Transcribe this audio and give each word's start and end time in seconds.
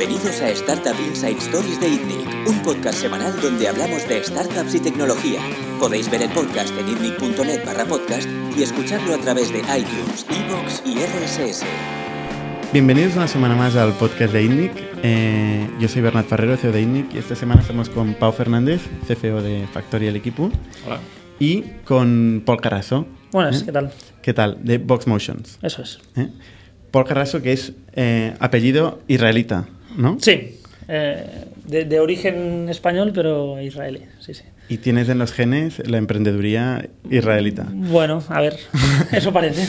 Bienvenidos 0.00 0.40
a 0.40 0.48
Startup 0.48 0.96
Inside 0.98 1.36
Stories 1.36 1.78
de 1.78 1.88
ITNIC, 1.88 2.48
un 2.48 2.62
podcast 2.62 3.00
semanal 3.00 3.38
donde 3.42 3.68
hablamos 3.68 4.08
de 4.08 4.24
startups 4.24 4.74
y 4.74 4.80
tecnología. 4.80 5.42
Podéis 5.78 6.10
ver 6.10 6.22
el 6.22 6.30
podcast 6.30 6.74
en 6.78 6.88
itnic.net 6.88 7.66
barra 7.66 7.84
podcast 7.84 8.26
y 8.56 8.62
escucharlo 8.62 9.14
a 9.14 9.18
través 9.18 9.52
de 9.52 9.58
iTunes, 9.58 10.24
iVoox 10.30 10.82
y 10.86 11.04
RSS. 11.04 11.66
Bienvenidos 12.72 13.14
una 13.14 13.28
semana 13.28 13.54
más 13.54 13.76
al 13.76 13.92
podcast 13.92 14.32
de 14.32 14.42
ITNIC. 14.42 14.72
Eh, 15.02 15.68
yo 15.78 15.86
soy 15.86 16.00
Bernat 16.00 16.24
Ferrero, 16.24 16.56
CEO 16.56 16.72
de 16.72 16.80
ITNIC, 16.80 17.14
y 17.16 17.18
esta 17.18 17.36
semana 17.36 17.60
estamos 17.60 17.90
con 17.90 18.14
Pau 18.14 18.32
Fernández, 18.32 18.80
CFO 19.06 19.42
de 19.42 19.66
Factorial 19.70 20.16
Equipo. 20.16 20.50
Hola. 20.86 20.98
Y 21.38 21.60
con 21.84 22.42
Paul 22.46 22.62
Carraso. 22.62 23.06
Buenas, 23.32 23.60
¿eh? 23.60 23.64
¿qué 23.66 23.72
tal? 23.72 23.92
¿Qué 24.22 24.32
tal? 24.32 24.64
De 24.64 24.78
Vox 24.78 25.06
Motions. 25.06 25.58
Eso 25.60 25.82
es. 25.82 25.98
¿eh? 26.16 26.28
Paul 26.90 27.04
Carraso, 27.04 27.42
que 27.42 27.52
es 27.52 27.74
eh, 27.92 28.34
apellido 28.40 29.02
israelita, 29.06 29.68
¿no? 30.00 30.16
Sí, 30.20 30.58
eh, 30.88 31.24
de, 31.66 31.84
de 31.84 32.00
origen 32.00 32.68
español, 32.68 33.12
pero 33.14 33.60
israelí, 33.60 34.00
sí, 34.20 34.34
sí. 34.34 34.42
Y 34.68 34.78
tienes 34.78 35.08
en 35.08 35.18
los 35.18 35.32
genes 35.32 35.80
la 35.88 35.98
emprendeduría 35.98 36.88
israelita. 37.10 37.66
Bueno, 37.72 38.22
a 38.28 38.40
ver, 38.40 38.56
eso 39.12 39.32
parece. 39.32 39.68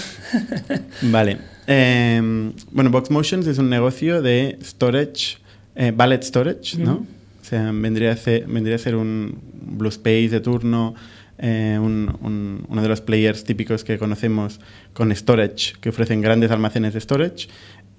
Vale. 1.01 1.37
Eh, 1.67 2.51
bueno, 2.71 2.89
Vox 2.91 3.09
Motions 3.09 3.47
es 3.47 3.57
un 3.57 3.69
negocio 3.69 4.21
de 4.21 4.57
storage, 4.63 5.37
eh, 5.75 5.91
ballet 5.95 6.21
storage, 6.23 6.77
¿no? 6.77 7.05
O 7.41 7.43
sea, 7.43 7.71
vendría 7.73 8.11
a 8.11 8.17
ser, 8.17 8.45
vendría 8.47 8.75
a 8.75 8.79
ser 8.79 8.95
un 8.95 9.39
Blue 9.53 9.89
Space 9.89 10.29
de 10.29 10.39
turno, 10.39 10.93
eh, 11.39 11.77
un- 11.81 12.15
un- 12.21 12.65
uno 12.69 12.81
de 12.81 12.87
los 12.87 13.01
players 13.01 13.43
típicos 13.43 13.83
que 13.83 13.97
conocemos 13.97 14.59
con 14.93 15.13
storage, 15.15 15.73
que 15.81 15.89
ofrecen 15.89 16.21
grandes 16.21 16.51
almacenes 16.51 16.93
de 16.93 17.01
storage. 17.01 17.47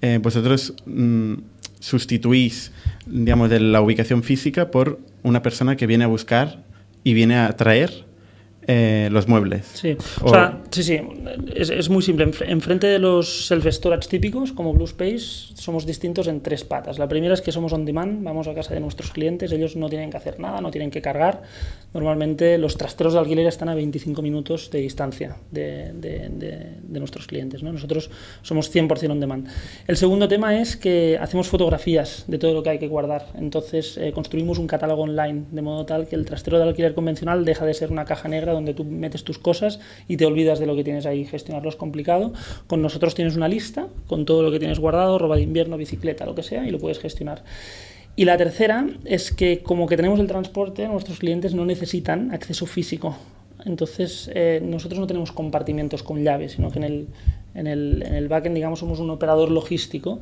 Eh, 0.01 0.19
vosotros 0.21 0.73
mm, 0.85 1.33
sustituís, 1.83 2.71
digamos, 3.05 3.49
de 3.49 3.59
la 3.59 3.81
ubicación 3.81 4.23
física 4.23 4.71
por 4.71 5.01
una 5.21 5.41
persona 5.41 5.75
que 5.75 5.85
viene 5.85 6.05
a 6.05 6.07
buscar 6.07 6.63
y 7.03 7.13
viene 7.13 7.35
a 7.35 7.51
traer 7.57 8.05
eh, 8.67 9.09
los 9.11 9.27
muebles. 9.27 9.65
Sí, 9.73 9.95
O- 10.21 10.25
o 10.25 10.29
sea, 10.29 10.61
sí, 10.71 10.83
sí, 10.83 10.99
es, 11.55 11.69
es 11.69 11.89
muy 11.89 12.01
simple. 12.01 12.27
Enf- 12.27 12.43
Enfrente 12.47 12.87
de 12.87 12.99
los 12.99 13.49
self-storage 13.51 14.07
típicos, 14.07 14.51
como 14.53 14.73
Blue 14.73 14.85
Space, 14.85 15.53
somos 15.55 15.85
distintos 15.85 16.27
en 16.27 16.41
tres 16.41 16.63
patas. 16.63 16.99
La 16.99 17.07
primera 17.07 17.33
es 17.33 17.41
que 17.41 17.51
somos 17.51 17.73
on 17.73 17.85
demand, 17.85 18.23
vamos 18.23 18.47
a 18.47 18.53
casa 18.53 18.73
de 18.73 18.79
nuestros 18.79 19.11
clientes, 19.11 19.51
ellos 19.51 19.75
no 19.75 19.89
tienen 19.89 20.09
que 20.11 20.17
hacer 20.17 20.39
nada, 20.39 20.61
no 20.61 20.71
tienen 20.71 20.91
que 20.91 21.01
cargar. 21.01 21.41
Normalmente 21.93 22.57
los 22.57 22.75
trasteros 22.77 23.13
de 23.13 23.19
alquiler 23.19 23.45
están 23.45 23.69
a 23.69 23.75
25 23.75 24.21
minutos 24.21 24.71
de 24.71 24.79
distancia 24.79 25.35
de, 25.51 25.91
de- 25.93 26.29
de- 26.29 26.67
de 26.81 26.99
nuestros 26.99 27.27
clientes. 27.27 27.61
¿no? 27.61 27.71
Nosotros 27.71 28.09
somos 28.41 28.73
100% 28.73 29.11
on 29.11 29.19
demand. 29.19 29.47
El 29.87 29.97
segundo 29.97 30.27
tema 30.27 30.59
es 30.59 30.75
que 30.75 31.17
hacemos 31.21 31.47
fotografías 31.47 32.25
de 32.27 32.37
todo 32.39 32.53
lo 32.53 32.63
que 32.63 32.71
hay 32.71 32.79
que 32.79 32.87
guardar. 32.87 33.27
Entonces 33.35 33.97
eh, 33.97 34.11
construimos 34.11 34.57
un 34.57 34.67
catálogo 34.67 35.03
online, 35.03 35.43
de 35.51 35.61
modo 35.61 35.85
tal 35.85 36.07
que 36.07 36.15
el 36.15 36.25
trastero 36.25 36.57
de 36.57 36.63
alquiler 36.63 36.93
convencional 36.95 37.45
deja 37.45 37.65
de 37.65 37.73
ser 37.73 37.91
una 37.91 38.05
caja 38.05 38.27
negra 38.27 38.52
donde 38.53 38.73
tú 38.73 38.85
metes 38.85 39.23
tus 39.23 39.37
cosas 39.37 39.79
y 40.07 40.17
te 40.17 40.25
olvidas 40.25 40.59
de 40.59 40.65
lo 40.65 40.75
que 40.75 40.83
tienes 40.83 41.05
ahí. 41.05 41.25
Gestionarlo 41.25 41.69
es 41.69 41.75
complicado. 41.75 42.33
Con 42.67 42.81
nosotros 42.81 43.15
tienes 43.15 43.35
una 43.35 43.47
lista 43.47 43.87
con 44.07 44.25
todo 44.25 44.43
lo 44.43 44.51
que 44.51 44.59
tienes 44.59 44.79
guardado, 44.79 45.17
ropa 45.19 45.35
de 45.35 45.41
invierno, 45.41 45.77
bicicleta, 45.77 46.25
lo 46.25 46.35
que 46.35 46.43
sea, 46.43 46.67
y 46.67 46.71
lo 46.71 46.79
puedes 46.79 46.99
gestionar. 46.99 47.43
Y 48.15 48.25
la 48.25 48.37
tercera 48.37 48.87
es 49.05 49.31
que 49.31 49.59
como 49.59 49.87
que 49.87 49.97
tenemos 49.97 50.19
el 50.19 50.27
transporte, 50.27 50.87
nuestros 50.87 51.19
clientes 51.19 51.55
no 51.55 51.65
necesitan 51.65 52.31
acceso 52.31 52.65
físico. 52.67 53.17
Entonces, 53.65 54.29
eh, 54.35 54.61
nosotros 54.63 54.99
no 54.99 55.07
tenemos 55.07 55.31
compartimientos 55.31 56.03
con 56.03 56.23
llaves, 56.23 56.53
sino 56.53 56.69
que 56.69 56.79
en 56.79 56.83
el, 56.83 57.07
en 57.55 57.67
el, 57.67 58.03
en 58.05 58.13
el 58.13 58.27
backend, 58.27 58.55
digamos, 58.55 58.79
somos 58.79 58.99
un 58.99 59.09
operador 59.09 59.49
logístico 59.49 60.19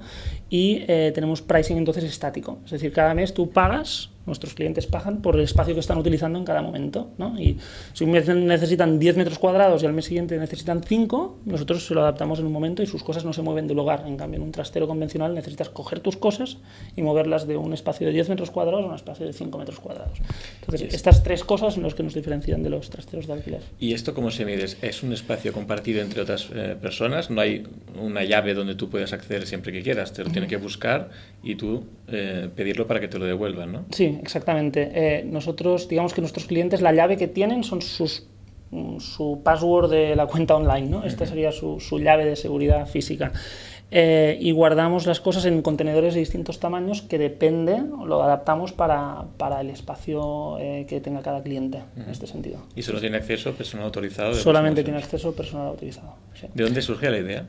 y 0.50 0.84
eh, 0.88 1.12
tenemos 1.14 1.42
pricing 1.42 1.78
entonces 1.78 2.04
estático. 2.04 2.60
Es 2.66 2.72
decir, 2.72 2.94
cada 2.94 3.14
mes 3.14 3.34
tú 3.34 3.50
pagas, 3.50 4.11
nuestros 4.26 4.54
clientes 4.54 4.88
pagan 4.88 5.22
por 5.22 5.36
el 5.36 5.42
espacio 5.42 5.74
que 5.74 5.80
están 5.80 5.98
utilizando 5.98 6.38
en 6.38 6.46
cada 6.46 6.62
momento. 6.62 7.10
¿no? 7.18 7.40
Y 7.40 7.58
si 7.94 8.04
un 8.04 8.12
mes 8.12 8.28
necesitan 8.28 9.00
10 9.00 9.18
metros 9.18 9.40
cuadrados 9.40 9.84
y 9.84 9.86
al 9.86 9.94
mes 9.94 10.06
siguiente 10.06 10.38
necesitan 10.38 10.84
5, 10.84 11.40
nosotros 11.46 11.86
se 11.86 11.94
lo 11.94 12.02
adaptamos 12.02 12.40
en 12.40 12.46
un 12.46 12.52
momento 12.52 12.84
y 12.84 12.88
sus 12.88 13.04
cosas 13.04 13.26
no 13.26 13.34
se 13.34 13.42
mueven 13.42 13.68
del 13.68 13.78
lugar. 13.78 14.04
En 14.06 14.18
cambio, 14.18 14.38
en 14.38 14.44
un 14.44 14.52
trastero 14.52 14.88
convencional 14.88 15.34
necesitas 15.34 15.70
coger 15.70 16.00
tus 16.00 16.18
cosas 16.18 16.58
y 16.96 17.02
moverlas 17.02 17.48
de 17.48 17.58
un 17.58 17.74
espacio 17.74 18.08
de 18.08 18.14
10 18.14 18.30
metros 18.30 18.52
cuadrados 18.52 18.84
a 18.84 18.88
un 18.88 18.96
espacio 18.96 19.26
de 19.26 19.34
5 19.34 19.58
metros 19.58 19.80
cuadrados. 19.80 20.20
Entonces, 20.60 20.94
estas 20.94 21.24
tres 21.24 21.44
cosas 21.44 21.74
son 21.74 21.84
las 21.84 21.94
que 21.94 22.04
nos 22.04 22.14
diferencian 22.14 22.64
de 22.64 22.70
los 22.70 22.90
trasteros 22.90 23.28
de 23.28 23.34
alquiler. 23.34 23.62
¿Y 23.80 23.94
esto 23.94 24.14
cómo 24.14 24.32
se 24.32 24.46
mide? 24.46 24.66
¿Es 24.82 25.04
un 25.04 25.14
espacio 25.14 25.54
compartido 25.54 26.02
entre 26.02 26.22
otras 26.22 26.50
eh, 26.54 26.76
personas? 26.80 27.30
¿No 27.30 27.42
hay 27.42 27.64
una 28.00 28.24
llave 28.24 28.54
donde 28.54 28.76
tú 28.76 28.90
puedas 28.90 29.14
acceder 29.14 29.48
siempre 29.48 29.72
que 29.72 29.82
quieras? 29.82 30.14
Te 30.14 30.24
lo 30.24 30.30
tiene 30.30 30.48
que 30.48 30.58
buscar 30.58 31.10
y 31.44 31.56
tú 31.56 31.86
eh, 32.08 32.50
pedirlo 32.56 32.88
para 32.88 33.00
que 33.00 33.08
te 33.08 33.18
lo 33.18 33.26
devuelvan, 33.26 33.72
¿no? 33.72 33.86
Sí, 33.92 34.11
exactamente. 34.22 34.92
Eh, 34.94 35.24
nosotros, 35.24 35.88
digamos 35.88 36.14
que 36.14 36.22
nuestros 36.22 36.46
clientes, 36.46 36.82
la 36.82 36.94
llave 36.94 37.18
que 37.18 37.28
tienen 37.28 37.64
son 37.64 37.82
sus 37.82 38.28
mm, 38.72 39.00
su 39.00 39.42
password 39.44 39.90
de 39.90 40.16
la 40.16 40.28
cuenta 40.28 40.56
online, 40.56 40.88
¿no? 40.88 41.04
Esta 41.04 41.26
sería 41.26 41.52
su, 41.52 41.80
su 41.80 42.00
llave 42.00 42.26
de 42.26 42.36
seguridad 42.36 42.88
física. 42.88 43.32
Eh, 43.94 44.38
y 44.40 44.52
guardamos 44.52 45.06
las 45.06 45.20
cosas 45.20 45.44
en 45.44 45.62
contenedores 45.62 46.14
de 46.14 46.22
distintos 46.22 46.62
tamaños 46.62 47.02
que 47.02 47.18
depende, 47.18 47.84
lo 48.06 48.24
adaptamos 48.24 48.72
para, 48.72 49.26
para 49.38 49.60
el 49.60 49.70
espacio 49.70 50.58
eh, 50.60 50.86
que 50.88 51.02
tenga 51.02 51.22
cada 51.22 51.44
cliente, 51.44 51.80
en 51.98 52.10
este 52.10 52.26
sentido. 52.26 52.62
Y 52.74 52.84
solo 52.84 53.02
tiene 53.02 53.18
acceso 53.18 53.52
personal 53.52 53.88
autorizado. 53.88 54.34
Solamente 54.34 54.84
tiene 54.86 55.00
acceso 55.00 55.34
personal 55.34 55.68
autorizado. 55.68 56.16
sí. 56.34 56.48
¿De 56.54 56.64
dónde 56.64 56.82
surge 56.82 57.10
la 57.10 57.18
idea? 57.18 57.46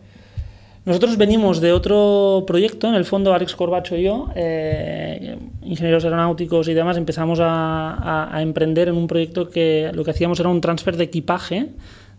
Nosotros 0.84 1.16
venimos 1.16 1.60
de 1.60 1.72
otro 1.72 2.42
proyecto, 2.44 2.88
en 2.88 2.96
el 2.96 3.04
fondo 3.04 3.32
Alex 3.32 3.54
Corbacho 3.54 3.96
y 3.96 4.02
yo, 4.02 4.30
eh, 4.34 5.36
ingenieros 5.62 6.04
aeronáuticos 6.04 6.66
y 6.68 6.74
demás, 6.74 6.96
empezamos 6.96 7.38
a, 7.38 7.92
a- 7.94 8.36
a 8.36 8.42
emprender 8.42 8.88
en 8.88 8.96
un 8.96 9.06
proyecto 9.06 9.48
que 9.48 9.90
lo 9.94 10.02
que 10.02 10.10
hacíamos 10.10 10.40
era 10.40 10.48
un 10.48 10.60
transfer 10.60 10.96
de 10.96 11.04
equipaje 11.04 11.68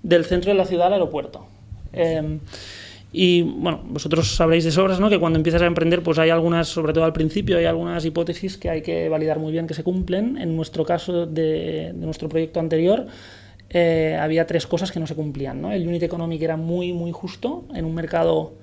del 0.01 0.23
centro 0.23 0.51
de 0.51 0.57
la 0.57 0.65
ciudad 0.65 0.87
al 0.87 0.93
aeropuerto. 0.93 1.45
Eh, 1.91 2.39
y 3.11 3.41
bueno, 3.41 3.81
vosotros 3.85 4.33
sabréis 4.33 4.63
de 4.63 4.71
sobras 4.71 4.99
¿no? 4.99 5.09
que 5.09 5.19
cuando 5.19 5.37
empiezas 5.37 5.61
a 5.61 5.65
emprender, 5.65 6.01
pues 6.01 6.17
hay 6.17 6.29
algunas, 6.29 6.69
sobre 6.69 6.93
todo 6.93 7.03
al 7.03 7.13
principio, 7.13 7.57
hay 7.57 7.65
algunas 7.65 8.03
hipótesis 8.05 8.57
que 8.57 8.69
hay 8.69 8.81
que 8.81 9.09
validar 9.09 9.39
muy 9.39 9.51
bien 9.51 9.67
que 9.67 9.73
se 9.73 9.83
cumplen. 9.83 10.37
En 10.37 10.55
nuestro 10.55 10.85
caso 10.85 11.25
de, 11.25 11.91
de 11.93 12.05
nuestro 12.05 12.29
proyecto 12.29 12.59
anterior, 12.61 13.05
eh, 13.73 14.17
había 14.21 14.45
tres 14.45 14.67
cosas 14.67 14.91
que 14.91 14.99
no 14.99 15.07
se 15.07 15.15
cumplían. 15.15 15.61
¿no? 15.61 15.71
El 15.71 15.87
unit 15.87 16.03
economic 16.03 16.41
era 16.41 16.57
muy, 16.57 16.93
muy 16.93 17.11
justo 17.11 17.65
en 17.73 17.85
un 17.85 17.95
mercado 17.95 18.53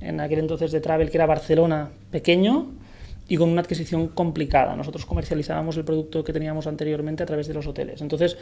en 0.00 0.20
aquel 0.20 0.40
entonces 0.40 0.70
de 0.70 0.80
travel 0.80 1.10
que 1.10 1.16
era 1.16 1.26
Barcelona 1.26 1.90
pequeño 2.10 2.68
y 3.26 3.38
con 3.38 3.48
una 3.48 3.62
adquisición 3.62 4.08
complicada. 4.08 4.76
Nosotros 4.76 5.06
comercializábamos 5.06 5.78
el 5.78 5.84
producto 5.84 6.22
que 6.22 6.32
teníamos 6.32 6.66
anteriormente 6.66 7.22
a 7.22 7.26
través 7.26 7.48
de 7.48 7.54
los 7.54 7.66
hoteles. 7.66 8.02
Entonces, 8.02 8.36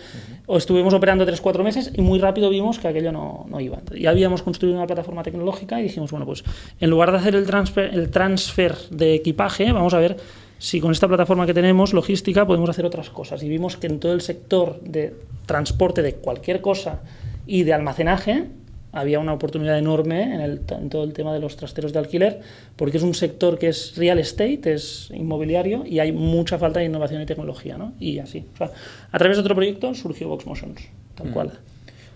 o 0.46 0.56
estuvimos 0.56 0.92
operando 0.92 1.24
3-4 1.24 1.62
meses 1.62 1.92
y 1.94 2.02
muy 2.02 2.18
rápido 2.18 2.50
vimos 2.50 2.80
que 2.80 2.88
aquello 2.88 3.12
no, 3.12 3.46
no 3.48 3.60
iba. 3.60 3.78
Ya 3.96 4.10
habíamos 4.10 4.42
construido 4.42 4.76
una 4.76 4.88
plataforma 4.88 5.22
tecnológica 5.22 5.78
y 5.78 5.84
dijimos, 5.84 6.10
bueno, 6.10 6.26
pues 6.26 6.42
en 6.80 6.90
lugar 6.90 7.12
de 7.12 7.18
hacer 7.18 7.36
el 7.36 7.46
transfer, 7.46 7.94
el 7.94 8.10
transfer 8.10 8.74
de 8.90 9.14
equipaje, 9.14 9.70
vamos 9.70 9.94
a 9.94 9.98
ver 9.98 10.16
si 10.62 10.80
con 10.80 10.92
esta 10.92 11.08
plataforma 11.08 11.44
que 11.44 11.54
tenemos, 11.54 11.92
logística, 11.92 12.46
podemos 12.46 12.70
hacer 12.70 12.84
otras 12.86 13.10
cosas. 13.10 13.42
Y 13.42 13.48
vimos 13.48 13.76
que 13.76 13.88
en 13.88 13.98
todo 13.98 14.12
el 14.12 14.20
sector 14.20 14.80
de 14.82 15.12
transporte 15.44 16.02
de 16.02 16.14
cualquier 16.14 16.60
cosa 16.60 17.00
y 17.48 17.64
de 17.64 17.72
almacenaje, 17.72 18.44
había 18.92 19.18
una 19.18 19.32
oportunidad 19.32 19.76
enorme 19.76 20.22
en, 20.22 20.40
el- 20.40 20.60
en 20.68 20.88
todo 20.88 21.02
el 21.02 21.12
tema 21.14 21.32
de 21.34 21.40
los 21.40 21.56
trasteros 21.56 21.92
de 21.92 21.98
alquiler, 21.98 22.40
porque 22.76 22.98
es 22.98 23.02
un 23.02 23.14
sector 23.14 23.58
que 23.58 23.68
es 23.68 23.96
real 23.96 24.20
estate, 24.20 24.72
es 24.72 25.10
inmobiliario, 25.12 25.84
y 25.84 25.98
hay 25.98 26.12
mucha 26.12 26.58
falta 26.58 26.78
de 26.78 26.86
innovación 26.86 27.20
y 27.22 27.26
tecnología, 27.26 27.76
¿no? 27.76 27.94
Y 27.98 28.20
así. 28.20 28.44
O 28.54 28.56
sea, 28.58 28.70
a 29.10 29.18
través 29.18 29.38
de 29.38 29.40
otro 29.40 29.56
proyecto 29.56 29.94
surgió 29.96 30.28
Vox 30.28 30.46
Motions, 30.46 30.80
tal 31.16 31.28
Mm. 31.30 31.32
cual. 31.32 31.52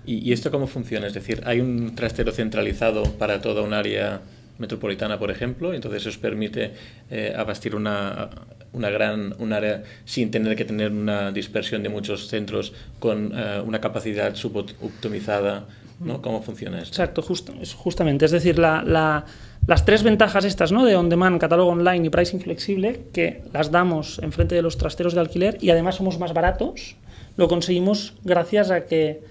¿Y, 0.06 0.19
y 0.29 0.33
esto 0.33 0.53
cómo 0.53 0.69
funciona? 0.69 1.09
Es 1.09 1.15
decir, 1.15 1.41
¿hay 1.47 1.61
un 1.61 1.97
trastero 1.97 2.31
centralizado 2.31 3.03
para 3.19 3.41
toda 3.41 3.62
un 3.62 3.73
área 3.73 4.20
metropolitana, 4.58 5.19
por 5.19 5.31
ejemplo? 5.31 5.75
Entonces 5.75 6.06
eso 6.06 6.20
permite 6.20 6.73
eh, 7.11 7.32
abastir 7.37 7.75
una, 7.75 8.31
una 8.73 8.91
gran 8.91 9.35
un 9.38 9.53
área 9.53 9.82
sin 10.05 10.31
tener 10.31 10.56
que 10.56 10.64
tener 10.64 10.91
una 10.93 11.31
dispersión 11.32 11.82
de 11.82 11.88
muchos 11.88 12.29
centros 12.29 12.73
con 12.99 13.32
eh, 13.35 13.61
una 13.64 13.81
capacidad 13.81 14.35
suboptimizada. 14.35 15.67
¿no? 15.99 16.20
¿Cómo 16.20 16.43
funciona 16.43 16.76
esto? 16.79 16.91
Exacto, 17.03 17.23
justamente. 17.23 18.26
Es 18.26 18.31
decir, 18.31 18.58
la- 18.58 18.82
la- 18.82 19.25
las 19.67 19.87
tres 19.87 20.03
ventajas 20.03 20.44
estas, 20.44 20.70
¿no? 20.70 20.85
De 20.85 20.94
on-demand, 20.94 21.41
catálogo 21.41 21.70
online 21.70 22.06
y 22.06 22.11
pricing 22.11 22.38
flexible, 22.41 23.00
que 23.14 23.43
las 23.55 23.70
damos 23.70 24.19
enfrente 24.23 24.55
de 24.55 24.61
los 24.62 24.76
trasteros 24.76 25.14
de 25.14 25.20
alquiler 25.20 25.56
y 25.62 25.70
además 25.70 25.94
somos 25.94 26.19
más 26.19 26.35
baratos, 26.35 26.97
lo 27.38 27.49
conseguimos 27.49 28.12
gracias 28.25 28.70
a 28.70 28.85
que 28.85 29.23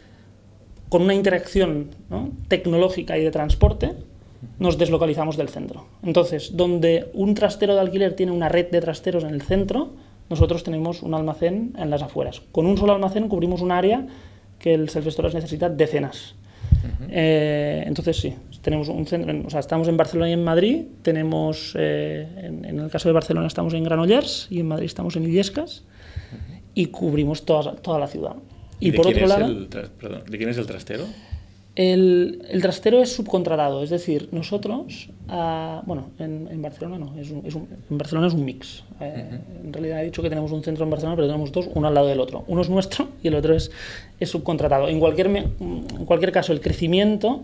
con 0.90 1.04
una 1.04 1.14
interacción 1.14 1.92
¿no? 2.10 2.32
tecnológica 2.48 3.16
y 3.18 3.24
de 3.24 3.30
transporte 3.32 3.94
nos 4.60 4.78
deslocalizamos 4.78 5.38
del 5.38 5.50
centro. 5.50 5.86
Entonces, 6.04 6.56
donde 6.56 7.10
un 7.14 7.34
trastero 7.36 7.74
de 7.76 7.82
alquiler 7.82 8.14
tiene 8.14 8.32
una 8.32 8.50
red 8.50 8.70
de 8.72 8.82
trasteros 8.82 9.24
en 9.24 9.32
el 9.32 9.42
centro, 9.42 9.94
nosotros 10.30 10.64
tenemos 10.64 11.04
un 11.04 11.14
almacén 11.14 11.74
en 11.78 11.90
las 11.90 12.02
afueras. 12.02 12.42
Con 12.52 12.66
un 12.66 12.78
solo 12.78 12.94
almacén 12.94 13.28
cubrimos 13.28 13.62
un 13.62 13.72
área 13.72 14.08
que 14.60 14.74
el 14.74 14.90
self-storage 14.90 15.34
necesita 15.34 15.70
decenas. 15.70 16.36
Eh, 17.10 17.84
entonces 17.86 18.18
sí, 18.18 18.34
tenemos 18.62 18.90
un 18.90 19.06
centro, 19.06 19.34
o 19.46 19.50
sea, 19.50 19.60
estamos 19.60 19.88
en 19.88 19.98
Barcelona 19.98 20.30
y 20.30 20.34
en 20.34 20.44
Madrid, 20.44 20.84
tenemos, 21.02 21.74
eh, 21.78 22.28
en, 22.38 22.66
en, 22.66 22.80
el 22.80 22.90
caso 22.90 23.10
de 23.10 23.14
Barcelona 23.14 23.48
estamos 23.48 23.74
en 23.74 23.84
Granollers 23.84 24.48
y 24.50 24.60
en 24.60 24.68
Madrid 24.68 24.86
estamos 24.86 25.16
en 25.16 25.24
Illescas 25.24 25.84
y 26.74 26.88
cubrimos 26.88 27.46
toda, 27.46 27.76
toda 27.76 28.00
la 28.00 28.08
ciudad. 28.08 28.36
Y, 28.80 28.92
por 28.92 29.08
otro 29.08 29.26
lado... 29.26 29.46
El 29.46 29.68
perdón, 29.68 30.24
¿De 30.30 30.38
quién 30.38 30.50
es 30.50 30.58
el 30.58 30.66
trastero? 30.66 31.06
El, 31.76 32.46
el, 32.50 32.62
trastero 32.62 33.02
es 33.02 33.14
subcontratado, 33.14 33.84
es 33.84 33.90
decir, 33.90 34.30
nosotros, 34.32 35.10
uh, 35.28 35.86
bueno, 35.86 36.12
en, 36.20 36.48
en, 36.50 36.62
Barcelona 36.62 36.98
no, 36.98 37.20
es 37.20 37.32
un, 37.32 37.46
es 37.46 37.54
un, 37.54 37.68
en 37.90 37.98
Barcelona 37.98 38.28
es 38.28 38.34
un 38.34 38.46
mix. 38.46 38.86
Eh, 39.02 39.04
uh 39.04 39.34
-huh. 39.34 39.66
En 39.66 39.74
realidad 39.74 40.02
he 40.02 40.06
dicho 40.06 40.22
que 40.22 40.30
tenemos 40.30 40.54
un 40.54 40.64
centro 40.64 40.86
en 40.86 40.90
Barcelona, 40.90 41.18
pero 41.18 41.28
tenemos 41.28 41.52
dos, 41.52 41.70
uno 41.74 41.88
al 41.88 41.94
lado 41.94 42.08
del 42.08 42.22
otro. 42.22 42.46
Uno 42.48 42.62
es 42.62 42.70
nuestro 42.70 43.10
y 43.22 43.28
el 43.28 43.36
otro 43.36 43.54
es, 43.54 43.72
es 44.20 44.30
subcontratado. 44.30 44.88
En 44.88 45.00
cualquier, 45.02 45.28
en 45.28 46.06
cualquier 46.06 46.32
caso, 46.32 46.54
el 46.54 46.62
crecimiento 46.62 47.44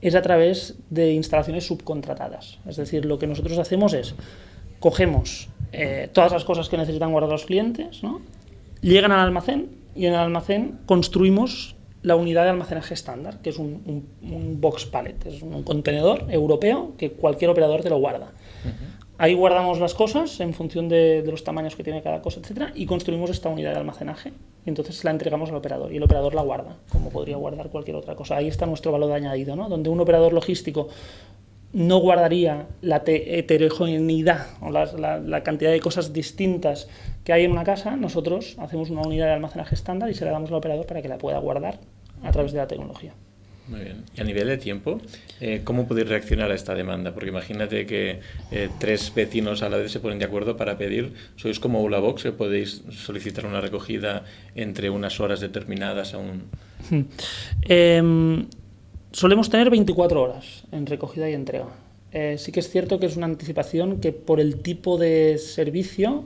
es 0.00 0.14
a 0.14 0.22
través 0.22 0.76
de 0.90 1.12
instalaciones 1.14 1.66
subcontratadas. 1.66 2.58
Es 2.68 2.76
decir, 2.76 3.04
lo 3.04 3.18
que 3.18 3.26
nosotros 3.26 3.58
hacemos 3.58 3.94
es, 3.94 4.14
cogemos 4.78 5.48
eh, 5.72 6.08
todas 6.12 6.32
las 6.32 6.44
cosas 6.44 6.68
que 6.68 6.76
necesitan 6.76 7.10
guardar 7.10 7.32
los 7.32 7.46
clientes, 7.46 8.02
¿no? 8.02 8.20
llegan 8.82 9.12
al 9.12 9.20
almacén 9.20 9.70
y 9.94 10.06
en 10.06 10.12
el 10.12 10.18
almacén 10.18 10.78
construimos 10.86 11.76
la 12.02 12.16
unidad 12.16 12.44
de 12.44 12.50
almacenaje 12.50 12.94
estándar, 12.94 13.38
que 13.42 13.50
es 13.50 13.58
un, 13.58 13.82
un, 13.86 14.32
un, 14.32 14.60
box 14.60 14.86
pallet, 14.86 15.16
es 15.26 15.42
un 15.42 15.62
contenedor 15.62 16.26
europeo 16.30 16.92
que 16.98 17.12
cualquier 17.12 17.50
operador 17.50 17.82
te 17.82 17.90
lo 17.90 17.98
guarda. 17.98 18.32
Uh 18.64 18.68
-huh. 18.68 19.02
Ahí 19.18 19.34
guardamos 19.34 19.78
las 19.78 19.94
cosas 19.94 20.40
en 20.40 20.52
función 20.52 20.88
de, 20.88 21.22
de, 21.22 21.30
los 21.30 21.44
tamaños 21.44 21.76
que 21.76 21.84
tiene 21.84 22.02
cada 22.02 22.20
cosa, 22.22 22.40
etcétera, 22.40 22.72
y 22.74 22.86
construimos 22.86 23.30
esta 23.30 23.48
unidad 23.48 23.72
de 23.72 23.78
almacenaje. 23.78 24.32
Y 24.66 24.68
entonces 24.68 25.04
la 25.04 25.12
entregamos 25.12 25.50
al 25.50 25.56
operador 25.56 25.92
y 25.92 25.96
el 25.96 26.02
operador 26.02 26.34
la 26.34 26.42
guarda, 26.42 26.76
como 26.90 27.10
podría 27.10 27.36
guardar 27.36 27.68
cualquier 27.70 27.96
otra 27.96 28.16
cosa. 28.16 28.36
Ahí 28.36 28.48
está 28.48 28.66
nuestro 28.66 28.90
valor 28.90 29.12
añadido, 29.12 29.54
¿no? 29.54 29.68
Donde 29.68 29.90
un 29.90 30.00
operador 30.00 30.32
logístico 30.32 30.88
no 31.72 31.98
guardaría 31.98 32.66
la 32.80 33.02
heterogeneidad 33.06 34.46
o 34.60 34.70
la, 34.70 34.86
la, 34.86 35.18
la, 35.18 35.42
cantidad 35.42 35.70
de 35.70 35.80
cosas 35.80 36.12
distintas 36.12 36.88
que 37.24 37.32
hay 37.32 37.44
en 37.44 37.52
una 37.52 37.64
casa, 37.64 37.96
nosotros 37.96 38.56
hacemos 38.58 38.90
una 38.90 39.02
unidad 39.02 39.26
de 39.26 39.32
almacenaje 39.32 39.74
estándar 39.74 40.10
y 40.10 40.14
se 40.14 40.24
la 40.24 40.32
damos 40.32 40.50
al 40.50 40.56
operador 40.56 40.86
para 40.86 41.02
que 41.02 41.08
la 41.08 41.18
pueda 41.18 41.38
guardar 41.38 41.78
a 42.22 42.30
través 42.32 42.52
de 42.52 42.58
la 42.58 42.66
tecnología. 42.66 43.14
Muy 43.68 43.80
bien. 43.80 44.04
Y 44.16 44.20
a 44.20 44.24
nivel 44.24 44.48
de 44.48 44.58
tiempo, 44.58 45.00
eh, 45.40 45.60
¿cómo 45.62 45.86
podéis 45.86 46.08
reaccionar 46.08 46.50
a 46.50 46.54
esta 46.54 46.74
demanda? 46.74 47.14
Porque 47.14 47.28
imagínate 47.28 47.86
que 47.86 48.18
eh, 48.50 48.68
tres 48.78 49.12
vecinos 49.14 49.62
a 49.62 49.68
la 49.68 49.76
vez 49.76 49.92
se 49.92 50.00
ponen 50.00 50.18
de 50.18 50.24
acuerdo 50.24 50.56
para 50.56 50.76
pedir, 50.76 51.14
sois 51.36 51.60
como 51.60 51.80
Ulabox, 51.80 52.24
que 52.24 52.32
podéis 52.32 52.82
solicitar 52.90 53.46
una 53.46 53.60
recogida 53.60 54.24
entre 54.56 54.90
unas 54.90 55.20
horas 55.20 55.40
determinadas 55.40 56.14
a 56.14 56.18
un... 56.18 56.44
Eh, 57.68 58.46
solemos 59.12 59.48
tener 59.48 59.70
24 59.70 60.20
horas 60.20 60.64
en 60.72 60.86
recogida 60.86 61.30
y 61.30 61.34
entrega. 61.34 61.68
Eh, 62.12 62.36
sí 62.38 62.52
que 62.52 62.60
es 62.60 62.68
cierto 62.70 62.98
que 62.98 63.06
es 63.06 63.16
una 63.16 63.26
anticipación 63.26 64.00
que 64.00 64.12
por 64.12 64.40
el 64.40 64.60
tipo 64.60 64.98
de 64.98 65.38
servicio 65.38 66.24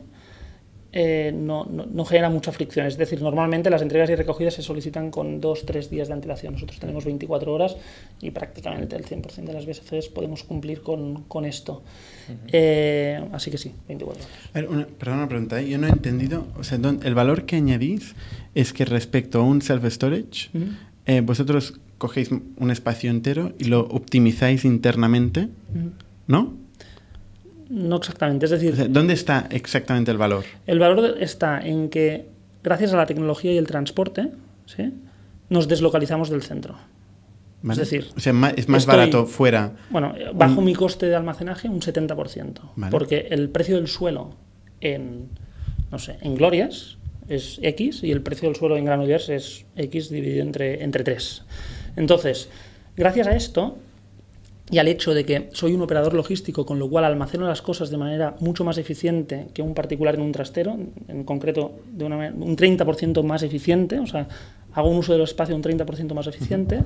eh, 0.98 1.30
no, 1.30 1.66
no, 1.66 1.84
no, 1.84 2.04
genera 2.06 2.30
mucha 2.30 2.52
fricción. 2.52 2.86
Es 2.86 2.96
decir, 2.96 3.20
normalmente 3.20 3.68
las 3.68 3.82
entregas 3.82 4.08
y 4.08 4.14
recogidas 4.14 4.54
se 4.54 4.62
solicitan 4.62 5.10
con 5.10 5.42
dos, 5.42 5.66
tres 5.66 5.90
días 5.90 6.08
de 6.08 6.14
antelación. 6.14 6.54
Nosotros 6.54 6.80
tenemos 6.80 7.04
24 7.04 7.52
horas 7.52 7.76
y 8.22 8.30
prácticamente 8.30 8.96
el 8.96 9.04
100% 9.04 9.44
de 9.44 9.52
las 9.52 9.66
veces 9.66 10.08
podemos 10.08 10.42
cumplir 10.42 10.80
con, 10.80 11.24
con 11.24 11.44
esto. 11.44 11.82
Uh 12.28 12.32
-huh. 12.32 12.36
eh, 12.50 13.28
así 13.32 13.50
que 13.50 13.58
sí, 13.58 13.72
24 13.88 14.24
horas. 14.24 14.38
A 14.54 14.60
ver, 14.60 14.70
una, 14.70 14.86
perdón, 14.86 15.18
una 15.18 15.28
pregunta. 15.28 15.60
¿eh? 15.60 15.68
Yo 15.68 15.76
no 15.76 15.86
he 15.86 15.90
entendido. 15.90 16.46
O 16.58 16.64
sea, 16.64 16.78
el 17.02 17.14
valor 17.14 17.44
que 17.44 17.56
añadís 17.56 18.14
es 18.54 18.72
que 18.72 18.86
respecto 18.86 19.40
a 19.40 19.42
un 19.42 19.60
self-storage, 19.60 20.48
uh 20.54 20.58
-huh. 20.58 21.26
vosotros 21.26 21.74
cogéis 21.98 22.30
un 22.30 22.70
espacio 22.70 23.10
entero 23.10 23.52
y 23.58 23.64
lo 23.64 23.80
optimizáis 23.80 24.64
internamente, 24.64 25.40
uh 25.40 25.76
-huh. 25.76 25.90
¿no? 26.26 26.65
No 27.68 27.96
exactamente, 27.96 28.46
es 28.46 28.50
decir... 28.50 28.90
¿Dónde 28.90 29.14
está 29.14 29.48
exactamente 29.50 30.10
el 30.10 30.18
valor? 30.18 30.44
El 30.66 30.78
valor 30.78 31.16
está 31.20 31.60
en 31.60 31.88
que, 31.88 32.26
gracias 32.62 32.92
a 32.92 32.96
la 32.96 33.06
tecnología 33.06 33.52
y 33.52 33.58
el 33.58 33.66
transporte, 33.66 34.30
¿sí? 34.66 34.92
nos 35.48 35.68
deslocalizamos 35.68 36.30
del 36.30 36.42
centro. 36.42 36.76
¿Vale? 37.62 37.82
Es 37.82 37.90
decir, 37.90 38.08
o 38.16 38.20
sea, 38.20 38.32
es 38.56 38.68
más 38.68 38.82
estoy, 38.82 38.96
barato 38.96 39.26
fuera. 39.26 39.72
Bueno, 39.90 40.14
bajo 40.34 40.60
un... 40.60 40.64
mi 40.64 40.74
coste 40.74 41.06
de 41.06 41.16
almacenaje 41.16 41.68
un 41.68 41.80
70%. 41.80 42.60
¿Vale? 42.76 42.90
Porque 42.90 43.28
el 43.30 43.48
precio 43.48 43.76
del 43.76 43.88
suelo 43.88 44.34
en, 44.80 45.28
no 45.90 45.98
sé, 45.98 46.18
en 46.20 46.36
Glorias 46.36 46.98
es 47.28 47.58
X 47.62 48.02
y 48.04 48.12
el 48.12 48.22
precio 48.22 48.48
del 48.48 48.56
suelo 48.56 48.76
en 48.76 48.84
Granollers 48.84 49.28
es 49.30 49.66
X 49.74 50.10
dividido 50.10 50.42
entre, 50.42 50.84
entre 50.84 51.02
3. 51.02 51.42
Entonces, 51.96 52.48
gracias 52.96 53.26
a 53.26 53.34
esto, 53.34 53.78
y 54.70 54.78
al 54.78 54.88
hecho 54.88 55.14
de 55.14 55.24
que 55.24 55.48
soy 55.52 55.74
un 55.74 55.82
operador 55.82 56.14
logístico, 56.14 56.66
con 56.66 56.78
lo 56.78 56.88
cual 56.88 57.04
almaceno 57.04 57.46
las 57.46 57.62
cosas 57.62 57.90
de 57.90 57.98
manera 57.98 58.34
mucho 58.40 58.64
más 58.64 58.78
eficiente 58.78 59.48
que 59.54 59.62
un 59.62 59.74
particular 59.74 60.16
en 60.16 60.22
un 60.22 60.32
trastero, 60.32 60.76
en 61.06 61.24
concreto 61.24 61.76
de 61.92 62.04
una, 62.04 62.16
un 62.16 62.56
30% 62.56 63.22
más 63.22 63.42
eficiente, 63.44 64.00
o 64.00 64.06
sea, 64.06 64.26
hago 64.72 64.88
un 64.88 64.98
uso 64.98 65.12
del 65.12 65.22
espacio 65.22 65.54
un 65.54 65.62
30% 65.62 66.12
más 66.14 66.26
eficiente, 66.26 66.82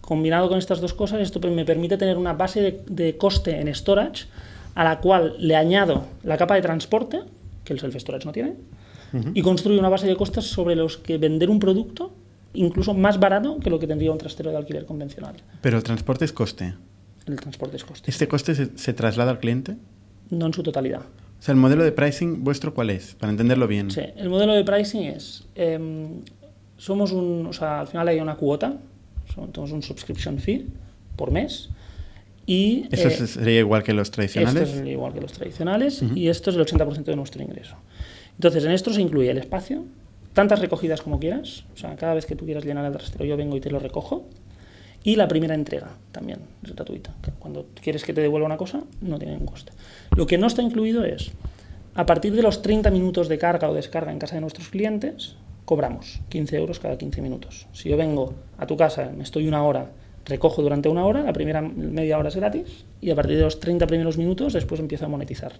combinado 0.00 0.48
con 0.48 0.58
estas 0.58 0.80
dos 0.80 0.94
cosas, 0.94 1.20
esto 1.20 1.40
me 1.50 1.64
permite 1.64 1.96
tener 1.96 2.16
una 2.16 2.32
base 2.32 2.60
de, 2.60 2.80
de, 2.88 3.16
coste 3.16 3.60
en 3.60 3.74
storage 3.74 4.26
a 4.76 4.84
la 4.84 5.00
cual 5.00 5.34
le 5.38 5.56
añado 5.56 6.04
la 6.22 6.36
capa 6.36 6.54
de 6.54 6.62
transporte, 6.62 7.22
que 7.64 7.72
el 7.72 7.80
self-storage 7.80 8.24
no 8.24 8.32
tiene, 8.32 8.50
uh 9.12 9.16
-huh. 9.16 9.32
y 9.34 9.42
construyo 9.42 9.80
una 9.80 9.88
base 9.88 10.06
de 10.06 10.14
costes 10.14 10.44
sobre 10.44 10.76
los 10.76 10.96
que 10.96 11.18
vender 11.18 11.50
un 11.50 11.58
producto 11.58 12.12
incluso 12.54 12.94
más 12.94 13.18
barato 13.18 13.58
que 13.58 13.68
lo 13.68 13.78
que 13.78 13.86
tendría 13.86 14.12
un 14.12 14.18
trastero 14.18 14.50
de 14.50 14.56
alquiler 14.56 14.86
convencional. 14.86 15.34
Pero 15.60 15.76
el 15.76 15.82
transporte 15.82 16.24
es 16.24 16.32
coste 16.32 16.74
el 17.26 17.36
transporte 17.40 17.76
es 17.76 17.84
coste. 17.84 18.10
¿Este 18.10 18.28
coste 18.28 18.54
se, 18.54 18.76
se, 18.76 18.92
traslada 18.92 19.30
al 19.30 19.40
cliente? 19.40 19.76
No 20.30 20.46
en 20.46 20.52
su 20.52 20.62
totalidad. 20.62 21.02
O 21.38 21.42
sea, 21.42 21.52
¿el 21.52 21.60
modelo 21.60 21.84
de 21.84 21.92
pricing 21.92 22.44
vuestro 22.44 22.72
cuál 22.74 22.90
es? 22.90 23.14
Para 23.14 23.30
entenderlo 23.30 23.66
bien. 23.66 23.90
Sí, 23.90 24.02
el 24.16 24.28
modelo 24.28 24.54
de 24.54 24.64
pricing 24.64 25.02
es, 25.02 25.46
eh, 25.54 26.08
somos 26.76 27.12
un, 27.12 27.46
o 27.46 27.52
sea, 27.52 27.80
al 27.80 27.88
final 27.88 28.08
hay 28.08 28.20
una 28.20 28.36
cuota, 28.36 28.76
tenemos 29.52 29.72
un 29.72 29.82
subscription 29.82 30.38
fee 30.38 30.66
por 31.16 31.30
mes, 31.30 31.70
y, 32.46 32.86
¿Eso 32.92 33.08
eh, 33.08 33.26
sería 33.26 33.58
igual 33.58 33.82
que 33.82 33.92
los 33.92 34.12
tradicionales? 34.12 34.68
Esto 34.68 34.82
es 34.82 34.88
igual 34.88 35.12
que 35.12 35.20
los 35.20 35.32
tradicionales, 35.32 36.00
uh 36.00 36.06
-huh. 36.06 36.16
y 36.16 36.28
esto 36.28 36.50
es 36.50 36.56
el 36.56 36.64
80% 36.64 37.04
de 37.04 37.16
nuestro 37.16 37.42
ingreso. 37.42 37.76
Entonces, 38.34 38.64
en 38.64 38.70
esto 38.70 38.92
se 38.92 39.02
incluye 39.02 39.30
el 39.30 39.38
espacio, 39.38 39.84
tantas 40.32 40.60
recogidas 40.60 41.02
como 41.02 41.18
quieras, 41.18 41.64
o 41.74 41.76
sea, 41.76 41.96
cada 41.96 42.14
vez 42.14 42.24
que 42.24 42.36
tú 42.36 42.44
quieras 42.44 42.64
llenar 42.64 42.84
el 42.84 42.92
trastero, 42.92 43.24
yo 43.24 43.36
vengo 43.36 43.56
y 43.56 43.60
te 43.60 43.70
lo 43.70 43.80
recojo, 43.80 44.28
y 45.06 45.14
la 45.14 45.28
primera 45.28 45.54
entrega 45.54 45.90
también 46.10 46.40
es 46.64 46.74
gratuita. 46.74 47.14
Cuando 47.38 47.68
quieres 47.80 48.02
que 48.02 48.12
te 48.12 48.20
devuelva 48.20 48.46
una 48.46 48.56
cosa, 48.56 48.82
no 49.00 49.18
tiene 49.18 49.34
ningún 49.34 49.46
coste. 49.46 49.70
Lo 50.16 50.26
que 50.26 50.36
no 50.36 50.48
está 50.48 50.62
incluido 50.62 51.04
es, 51.04 51.30
a 51.94 52.04
partir 52.04 52.34
de 52.34 52.42
los 52.42 52.60
30 52.60 52.90
minutos 52.90 53.28
de 53.28 53.38
carga 53.38 53.70
o 53.70 53.74
descarga 53.74 54.10
en 54.10 54.18
casa 54.18 54.34
de 54.34 54.40
nuestros 54.40 54.68
clientes, 54.68 55.36
cobramos 55.64 56.18
15 56.28 56.56
euros 56.56 56.80
cada 56.80 56.98
15 56.98 57.22
minutos. 57.22 57.68
Si 57.72 57.88
yo 57.88 57.96
vengo 57.96 58.34
a 58.58 58.66
tu 58.66 58.76
casa, 58.76 59.12
me 59.16 59.22
estoy 59.22 59.46
una 59.46 59.62
hora, 59.62 59.92
recojo 60.24 60.60
durante 60.60 60.88
una 60.88 61.04
hora, 61.04 61.22
la 61.22 61.32
primera 61.32 61.62
media 61.62 62.18
hora 62.18 62.30
es 62.30 62.34
gratis, 62.34 62.84
y 63.00 63.10
a 63.10 63.14
partir 63.14 63.36
de 63.36 63.44
los 63.44 63.60
30 63.60 63.86
primeros 63.86 64.18
minutos 64.18 64.54
después 64.54 64.80
empiezo 64.80 65.04
a 65.04 65.08
monetizar. 65.08 65.52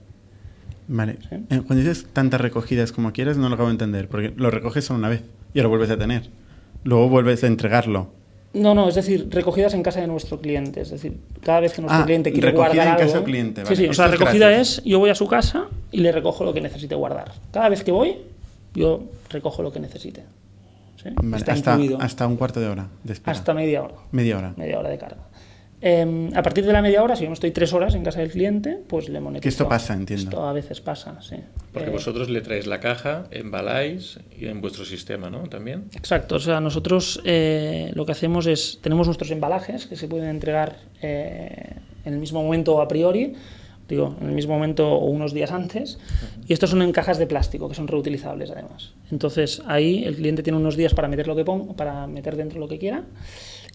Vale. 0.89 1.19
¿Sí? 1.31 1.37
Eh, 1.51 1.63
cuando 1.65 1.85
dices 1.85 2.09
tantas 2.13 2.41
recogidas 2.41 2.91
como 2.91 3.13
quieras, 3.13 3.37
no 3.37 3.49
lo 3.49 3.55
acabo 3.55 3.69
de 3.69 3.75
entender, 3.75 4.09
porque 4.09 4.33
lo 4.37 4.51
recoges 4.51 4.87
solo 4.87 4.99
una 4.99 5.09
vez 5.09 5.23
y 5.55 5.61
lo 5.61 5.69
vuelves 5.69 5.91
a 5.91 5.97
tener. 5.97 6.31
Luego 6.83 7.09
vuelves 7.09 7.45
a 7.45 7.47
entregarlo. 7.47 8.11
No, 8.57 8.75
no, 8.75 8.89
es 8.89 8.95
decir, 8.95 9.29
recogidas 9.31 9.75
en 9.75 9.83
casa 9.83 10.01
de 10.01 10.07
nuestro 10.07 10.41
cliente. 10.41 10.81
Es 10.81 10.91
decir, 10.91 11.19
cada 11.43 11.61
vez 11.61 11.73
que 11.73 11.83
nuestro 11.83 12.03
ah, 12.03 12.05
cliente 12.07 12.33
quiere 12.33 12.49
recogida 12.49 12.69
guardar 12.69 12.87
en 12.87 12.93
algo. 12.95 13.05
casa 13.07 13.17
del 13.17 13.25
cliente, 13.25 13.63
vale. 13.63 13.77
Sí, 13.77 13.83
sí, 13.83 13.89
o 13.89 13.95
sea, 13.95 14.09
recogida 14.09 14.53
es, 14.53 14.83
yo 14.85 14.99
voy 14.99 15.11
a 15.11 15.15
su 15.15 15.27
casa 15.27 15.67
y 15.93 16.01
le 16.01 16.11
recojo 16.13 16.45
lo 16.45 16.55
que 16.55 16.61
necesite 16.61 16.95
guardar. 16.95 17.33
Cada 17.53 17.69
vez 17.69 17.85
que 17.85 17.93
voy, 17.93 18.17
yo 18.75 19.05
recojo 19.31 19.63
lo 19.63 19.73
que 19.73 19.81
necesite. 19.81 20.25
¿Sí? 21.03 21.11
Vale, 21.15 21.37
Está 21.37 21.53
hasta, 21.53 21.73
incluido. 21.75 21.99
hasta 22.01 22.27
un 22.27 22.37
cuarto 22.37 22.61
de 22.61 22.69
hora 22.69 22.89
de 23.05 23.13
espera. 23.13 23.37
Hasta 23.37 23.53
media 23.53 23.83
hora. 23.83 23.95
Media 24.13 24.39
hora. 24.39 24.55
Media 24.57 24.79
hora 24.79 24.89
de 24.89 24.99
carga. 24.99 25.19
Eh, 25.83 26.31
a 26.35 26.43
partir 26.43 26.65
de 26.65 26.73
la 26.73 26.81
media 26.81 27.03
hora, 27.03 27.17
si 27.17 27.25
yo 27.25 27.29
no 27.29 27.35
estoy 27.35 27.51
tres 27.51 27.73
horas 27.73 27.95
en 27.95 28.03
casa 28.03 28.21
del 28.21 28.31
cliente, 28.31 28.79
pues 28.89 29.09
le 29.09 29.21
monetizo. 29.21 29.43
Que 29.43 29.49
esto 29.49 29.69
pasa, 29.69 29.95
entiendo. 29.95 30.31
Esto 30.31 30.47
a 30.47 30.53
veces 30.53 30.81
pasa, 30.81 31.21
sí. 31.21 31.37
Porque 31.73 31.91
eh, 31.91 31.93
vosotros 31.93 32.31
le 32.31 32.41
traéis 32.41 32.67
la 32.67 32.81
caja, 32.81 33.25
embaláis 33.31 34.19
y 34.39 34.47
en 34.47 34.61
vuestro 34.61 34.85
sistema, 34.85 35.29
¿no? 35.29 35.49
También. 35.49 35.85
Exacto, 35.95 36.37
o 36.37 36.41
sea, 36.41 36.61
nosotros 36.61 37.21
eh, 37.25 37.91
lo 37.95 38.07
que 38.07 38.13
hacemos 38.13 38.47
es, 38.47 38.79
tenemos 38.81 39.07
nuestros 39.07 39.31
embalajes 39.31 39.87
que 39.87 39.97
se 39.97 40.09
pueden 40.09 40.31
entregar 40.31 40.79
eh, 41.03 41.75
en 42.05 42.15
el 42.15 42.19
mismo 42.19 42.43
momento 42.43 42.81
a 42.81 42.89
priori, 42.89 43.35
digo, 43.89 44.17
en 44.21 44.29
el 44.29 44.35
mismo 44.35 44.55
momento 44.55 44.91
o 44.91 45.05
unos 45.07 45.35
días 45.35 45.53
antes, 45.53 45.99
y 46.49 46.53
estos 46.53 46.71
son 46.71 46.81
en 46.83 46.93
cajas 46.93 47.19
de 47.19 47.27
plástico, 47.27 47.69
que 47.69 47.75
son 47.75 47.87
reutilizables 47.87 48.51
además. 48.51 48.95
Entonces 49.11 49.63
ahí 49.67 50.05
el 50.05 50.17
cliente 50.17 50.43
tiene 50.43 50.59
unos 50.59 50.77
días 50.77 50.95
para 50.95 51.07
meter 51.07 51.29
lo 51.29 51.37
que 51.37 51.45
pongo, 51.45 51.77
para 51.77 52.07
meter 52.07 52.37
dentro 52.37 52.59
lo 52.59 52.67
que 52.67 52.79
quiera 52.79 53.05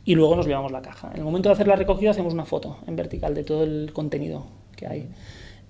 y 0.04 0.16
luego 0.16 0.36
nos 0.36 0.48
llevamos 0.48 0.72
la 0.72 0.82
caja. 0.82 1.10
En 1.12 1.20
el 1.20 1.24
momento 1.24 1.50
de 1.50 1.54
hacer 1.54 1.68
la 1.68 1.76
recogida 1.76 2.12
hacemos 2.12 2.34
una 2.34 2.46
foto 2.46 2.78
en 2.88 2.96
vertical 2.96 3.34
de 3.34 3.44
todo 3.44 3.64
el 3.64 3.92
contenido 3.94 4.46
que 4.76 4.88
hay. 4.88 5.10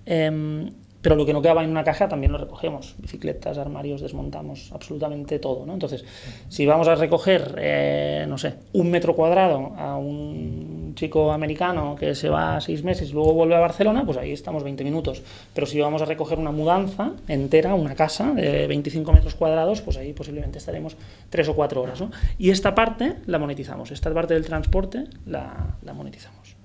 Eh, 0.05 0.71
pero 1.01 1.15
lo 1.15 1.25
que 1.25 1.33
no 1.33 1.41
quedaba 1.41 1.63
en 1.63 1.69
una 1.69 1.83
caja 1.83 2.07
también 2.07 2.31
lo 2.31 2.37
recogemos. 2.37 2.95
Bicicletas, 2.99 3.57
armarios, 3.57 4.01
desmontamos 4.01 4.71
absolutamente 4.71 5.39
todo. 5.39 5.65
¿no? 5.65 5.73
Entonces, 5.73 6.05
si 6.47 6.65
vamos 6.65 6.87
a 6.87 6.95
recoger, 6.95 7.55
eh, 7.57 8.25
no 8.27 8.37
sé, 8.37 8.55
un 8.73 8.91
metro 8.91 9.15
cuadrado 9.15 9.73
a 9.77 9.97
un 9.97 10.80
chico 10.95 11.31
americano 11.31 11.95
que 11.99 12.15
se 12.15 12.29
va 12.29 12.59
seis 12.61 12.83
meses 12.83 13.09
y 13.09 13.13
luego 13.13 13.33
vuelve 13.33 13.55
a 13.55 13.59
Barcelona, 13.59 14.05
pues 14.05 14.17
ahí 14.17 14.31
estamos 14.31 14.63
20 14.63 14.83
minutos. 14.83 15.21
Pero 15.53 15.67
si 15.67 15.79
vamos 15.79 16.01
a 16.01 16.05
recoger 16.05 16.37
una 16.39 16.51
mudanza 16.51 17.11
entera, 17.27 17.73
una 17.75 17.95
casa 17.95 18.31
de 18.33 18.67
25 18.67 19.11
metros 19.13 19.35
cuadrados, 19.35 19.81
pues 19.81 19.97
ahí 19.97 20.13
posiblemente 20.13 20.57
estaremos 20.57 20.95
tres 21.29 21.47
o 21.49 21.55
cuatro 21.55 21.81
horas. 21.81 21.99
¿no? 22.01 22.11
Y 22.37 22.49
esta 22.49 22.73
parte 22.75 23.15
la 23.25 23.39
monetizamos, 23.39 23.91
esta 23.91 24.13
parte 24.13 24.33
del 24.33 24.45
transporte 24.45 25.05
la, 25.25 25.75
la 25.83 25.93
monetizamos. 25.93 26.55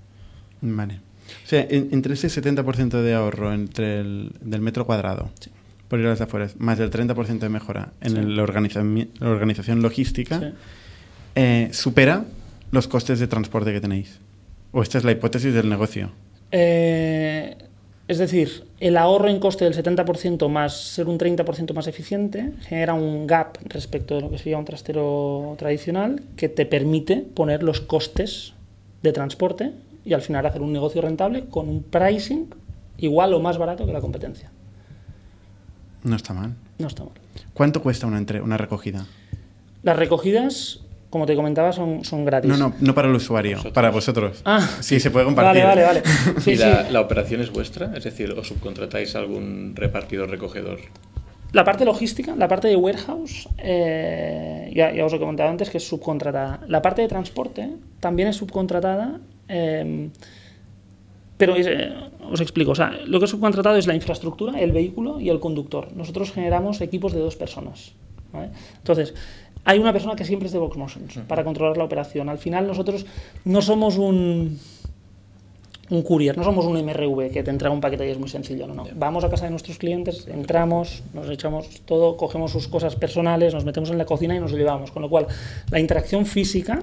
Vale. 0.61 1.01
O 1.45 1.47
sea, 1.49 1.67
en- 1.69 1.89
entre 1.93 2.15
ese 2.15 2.29
70% 2.29 3.03
de 3.03 3.15
ahorro 3.15 3.53
entre 3.53 4.01
el, 4.01 4.33
del 4.41 4.61
metro 4.61 4.87
cuadrado 4.87 5.31
Sí. 5.41 5.51
por 5.89 5.99
ir 6.01 6.07
a 6.07 6.11
las 6.11 6.21
afueras, 6.21 6.55
más 6.59 6.79
del 6.79 6.91
30% 6.91 7.39
de 7.47 7.49
mejora 7.49 7.93
en 8.01 8.13
Sí. 8.13 8.19
el- 8.19 8.37
la, 8.37 8.43
organiza- 8.43 8.83
la 9.19 9.29
organización 9.31 9.83
logística, 9.83 10.39
Sí. 10.41 10.47
eh, 11.35 11.69
supera 11.73 12.25
los 12.77 12.87
costes 12.89 13.19
de 13.19 13.27
transporte 13.27 13.73
que 13.73 13.81
tenéis. 13.81 14.19
O 14.73 14.83
esta 14.83 14.99
es 14.99 15.05
la 15.05 15.11
hipótesis 15.13 15.53
del 15.55 15.69
negocio. 15.69 16.11
Eh, 16.53 17.57
es 18.07 18.19
decir, 18.19 18.65
el 18.81 18.97
ahorro 18.99 19.29
en 19.29 19.41
coste 19.41 19.65
del 19.65 19.75
70% 19.75 20.49
más 20.49 20.77
ser 20.79 21.09
un 21.09 21.19
30% 21.19 21.73
más 21.73 21.87
eficiente 21.87 22.53
genera 22.69 22.93
un 22.95 23.27
gap 23.27 23.57
respecto 23.65 24.15
de 24.15 24.21
lo 24.21 24.31
que 24.31 24.37
sería 24.39 24.59
un 24.59 24.67
trastero 24.67 25.55
tradicional 25.59 26.23
que 26.37 26.49
te 26.51 26.67
permite 26.67 27.17
poner 27.17 27.63
los 27.63 27.81
costes 27.81 28.53
de 29.03 29.13
transporte 29.13 29.73
y 30.05 30.13
al 30.13 30.21
final 30.23 30.45
hacer 30.47 30.61
un 30.61 30.73
negocio 30.73 31.01
rentable 31.01 31.47
con 31.47 31.69
un 31.69 31.83
pricing 31.83 32.47
igual 32.99 33.33
o 33.35 33.41
más 33.41 33.57
barato 33.59 33.87
que 33.87 33.93
la 33.93 34.01
competencia. 34.03 34.51
No 36.05 36.15
está 36.15 36.35
mal. 36.35 36.55
No 36.79 36.87
está 36.89 37.03
mal. 37.05 37.15
¿Cuánto 37.55 37.83
cuesta 37.83 38.07
una, 38.07 38.19
entre- 38.19 38.43
una 38.43 38.57
recogida? 38.59 39.07
Las 39.83 39.97
recogidas, 39.97 40.81
como 41.11 41.27
te 41.27 41.35
comentaba, 41.37 41.73
son, 41.73 42.05
son 42.05 42.25
gratis. 42.25 42.51
No, 42.51 42.57
no, 42.57 42.75
no 42.81 42.95
para 42.95 43.09
el 43.09 43.15
usuario, 43.15 43.53
Vosotros. 43.57 43.75
para 43.75 43.91
vosotros. 43.91 44.43
Ah, 44.45 44.61
sí, 44.81 45.01
se 45.01 45.11
puede 45.11 45.25
compartir. 45.25 45.63
Vale, 45.65 45.83
vale, 45.85 46.01
vale. 46.01 46.03
Sí, 46.41 46.53
¿Y 46.53 46.57
sí. 46.57 46.63
la, 46.63 46.91
la 46.91 47.01
operación 47.01 47.41
es 47.41 47.51
vuestra? 47.51 47.97
Es 47.97 48.05
decir, 48.05 48.33
¿o 48.33 48.43
subcontratáis 48.45 49.15
a 49.17 49.21
algún 49.21 49.73
repartidor 49.77 50.29
recogedor? 50.31 50.79
La 51.53 51.65
parte 51.65 51.85
logística, 51.85 52.35
la 52.37 52.49
parte 52.49 52.69
de 52.69 52.77
warehouse, 52.77 53.49
eh, 53.59 54.71
ya, 54.75 54.93
ya 54.93 55.05
os 55.07 55.13
he 55.13 55.19
comentado 55.19 55.49
antes 55.49 55.71
que 55.71 55.79
es 55.79 55.87
subcontratada. 55.89 56.61
La 56.69 56.83
parte 56.83 57.03
de 57.03 57.09
transporte 57.09 57.71
también 58.01 58.29
es 58.29 58.37
subcontratada, 58.37 59.21
eh, 59.49 60.11
pero 61.39 61.55
es, 61.55 61.67
eh, 61.67 61.93
os 62.31 62.41
explico. 62.41 62.73
O 62.73 62.75
sea, 62.75 62.91
lo 63.07 63.19
que 63.21 63.27
es 63.27 63.31
subcontratado 63.31 63.77
es 63.77 63.87
la 63.87 63.95
infraestructura, 63.95 64.59
el 64.61 64.73
vehículo 64.73 65.21
y 65.21 65.29
el 65.31 65.39
conductor. 65.39 65.89
Nosotros 65.95 66.33
generamos 66.33 66.81
equipos 66.81 67.13
de 67.13 67.21
dos 67.21 67.37
personas. 67.37 67.93
¿vale? 68.33 68.51
Entonces, 68.79 69.15
hay 69.67 69.79
una 69.79 69.93
persona 69.93 70.15
que 70.15 70.25
siempre 70.25 70.47
es 70.47 70.53
de 70.53 70.61
Motions 70.61 71.19
para 71.29 71.45
controlar 71.45 71.77
la 71.77 71.85
operación. 71.85 72.29
Al 72.29 72.39
final, 72.39 72.67
nosotros 72.67 73.05
no 73.45 73.61
somos 73.61 73.99
un 73.99 74.59
un 75.89 76.03
courier, 76.03 76.37
no 76.37 76.43
somos 76.43 76.67
un 76.67 76.75
MRV 76.85 77.31
que 77.31 77.43
te 77.43 77.51
entrega 77.51 77.73
un 77.73 77.81
paquete 77.81 78.07
y 78.07 78.11
es 78.11 78.19
muy 78.19 78.29
sencillo, 78.29 78.67
no, 78.67 78.75
no. 78.75 78.87
Vamos 78.97 79.23
a 79.23 79.31
casa 79.31 79.45
de 79.45 79.51
nuestros 79.51 79.79
clientes, 79.79 80.27
entramos, 80.27 81.05
nos 81.15 81.31
echamos 81.31 81.83
todo, 81.85 82.17
cogemos 82.17 82.51
sus 82.51 82.67
cosas 82.67 82.97
personales, 82.97 83.55
nos 83.55 83.65
metemos 83.65 83.91
en 83.91 83.99
la 83.99 84.05
cocina 84.05 84.35
y 84.35 84.41
nos 84.41 84.51
lo 84.51 84.59
llevamos. 84.59 84.91
Con 84.91 85.03
lo 85.03 85.09
cual, 85.09 85.27
la 85.71 85.79
interacción 85.79 86.27
física 86.27 86.83